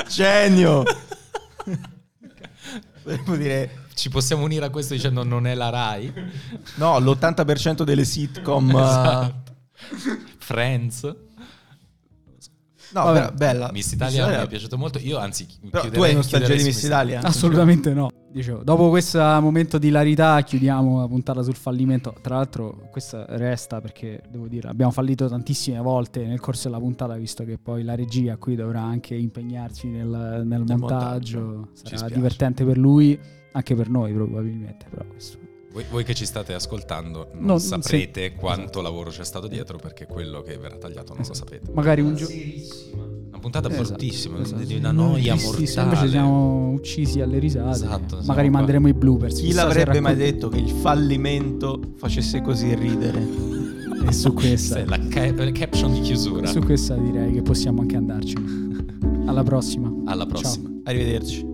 Genio! 0.10 0.84
Potremmo 3.04 3.36
dire... 3.36 3.82
Ci 3.98 4.10
possiamo 4.10 4.44
unire 4.44 4.64
a 4.66 4.70
questo 4.70 4.94
dicendo 4.94 5.24
non 5.24 5.48
è 5.48 5.56
la 5.56 5.70
Rai? 5.70 6.14
No, 6.76 7.00
l'80% 7.00 7.82
delle 7.82 8.06
sitcom... 8.06 8.70
uh, 8.70 8.78
Esatto. 8.78 9.56
Friends. 10.38 11.02
No, 12.92 13.04
Vabbè. 13.04 13.32
bella. 13.32 13.72
Miss 13.74 13.92
Italia 13.92 14.28
mi 14.28 14.34
è 14.36 14.48
piaciuto 14.48 14.78
molto. 14.78 15.00
Io 15.00 15.18
anzi 15.18 15.48
Però 15.70 15.90
tu 15.90 16.04
hai 16.04 16.14
nostalgia 16.14 16.54
di 16.54 16.64
Miss 16.64 16.84
Italia? 16.84 17.22
Assolutamente 17.24 17.92
no. 17.94 18.10
Dicevo, 18.30 18.62
dopo 18.64 18.90
questo 18.90 19.20
momento 19.20 19.78
di 19.78 19.88
hilarità 19.88 20.42
chiudiamo 20.42 21.00
la 21.00 21.08
puntata 21.08 21.42
sul 21.42 21.56
fallimento. 21.56 22.14
Tra 22.22 22.36
l'altro 22.36 22.88
questa 22.92 23.26
resta 23.30 23.80
perché 23.82 24.22
devo 24.30 24.48
dire 24.48 24.68
abbiamo 24.68 24.92
fallito 24.92 25.28
tantissime 25.28 25.80
volte 25.80 26.26
nel 26.26 26.40
corso 26.40 26.68
della 26.68 26.80
puntata 26.80 27.16
visto 27.16 27.44
che 27.46 27.58
poi 27.58 27.84
la 27.84 27.96
regia 27.96 28.38
qui 28.38 28.56
dovrà 28.56 28.82
anche 28.82 29.16
impegnarsi 29.16 29.88
nel, 29.88 30.44
nel 30.46 30.64
montaggio. 30.68 31.70
Ci 31.84 31.98
Sarà 31.98 32.14
divertente 32.14 32.66
per 32.66 32.78
lui, 32.78 33.18
anche 33.54 33.76
per 33.76 33.90
noi 33.90 34.14
probabilmente. 34.14 34.86
Però 34.90 35.06
questo. 35.08 35.47
Voi, 35.78 35.86
voi 35.92 36.04
che 36.04 36.16
ci 36.16 36.26
state 36.26 36.56
ascoltando 36.56 37.28
non 37.34 37.46
Non- 37.46 37.60
saprete 37.60 38.34
quanto 38.34 38.82
lavoro 38.82 39.12
c'è 39.12 39.24
stato 39.24 39.48
dietro 39.48 39.78
perché 39.78 40.08
quello 40.08 40.42
che 40.42 40.58
verrà 40.58 40.76
tagliato 40.78 41.14
non 41.14 41.24
lo 41.28 41.34
sapete. 41.36 41.72
Magari 41.72 42.02
un 42.02 42.16
giorno... 42.16 42.34
Una 43.28 43.38
puntata 43.38 43.70
Esatto, 43.70 43.84
bruttissima, 43.90 44.42
esatto. 44.42 44.64
di 44.64 44.74
una 44.76 44.92
noia 44.92 45.36
mortale. 45.36 45.84
Invece 45.84 46.08
siamo 46.10 46.70
uccisi 46.72 47.22
alle 47.22 47.38
risate. 47.38 47.70
Esatto, 47.76 48.08
siamo 48.08 48.24
Magari 48.26 48.48
qua. 48.50 48.58
manderemo 48.58 48.88
i 48.88 48.94
bloopers. 48.96 49.40
Chi 49.40 49.52
l'avrebbe 49.54 50.00
mai 50.00 50.16
detto 50.16 50.50
che 50.50 50.58
il 50.58 50.72
fallimento 50.72 51.80
facesse 51.98 52.42
così 52.42 52.74
ridere? 52.74 53.24
E 54.08 54.12
su 54.14 54.34
questa, 54.34 54.84
la 54.84 54.98
ca- 55.10 55.32
la 55.32 55.52
caption 55.52 55.94
di 55.94 56.00
chiusura. 56.00 56.48
su 56.48 56.60
questa 56.62 56.96
direi 56.96 57.32
che 57.34 57.44
possiamo 57.44 57.82
anche 57.82 57.96
andarci. 57.98 58.36
Alla 59.28 59.44
prossima. 59.44 59.94
Alla 60.06 60.26
prossima. 60.26 60.70
Arrivederci. 60.86 61.46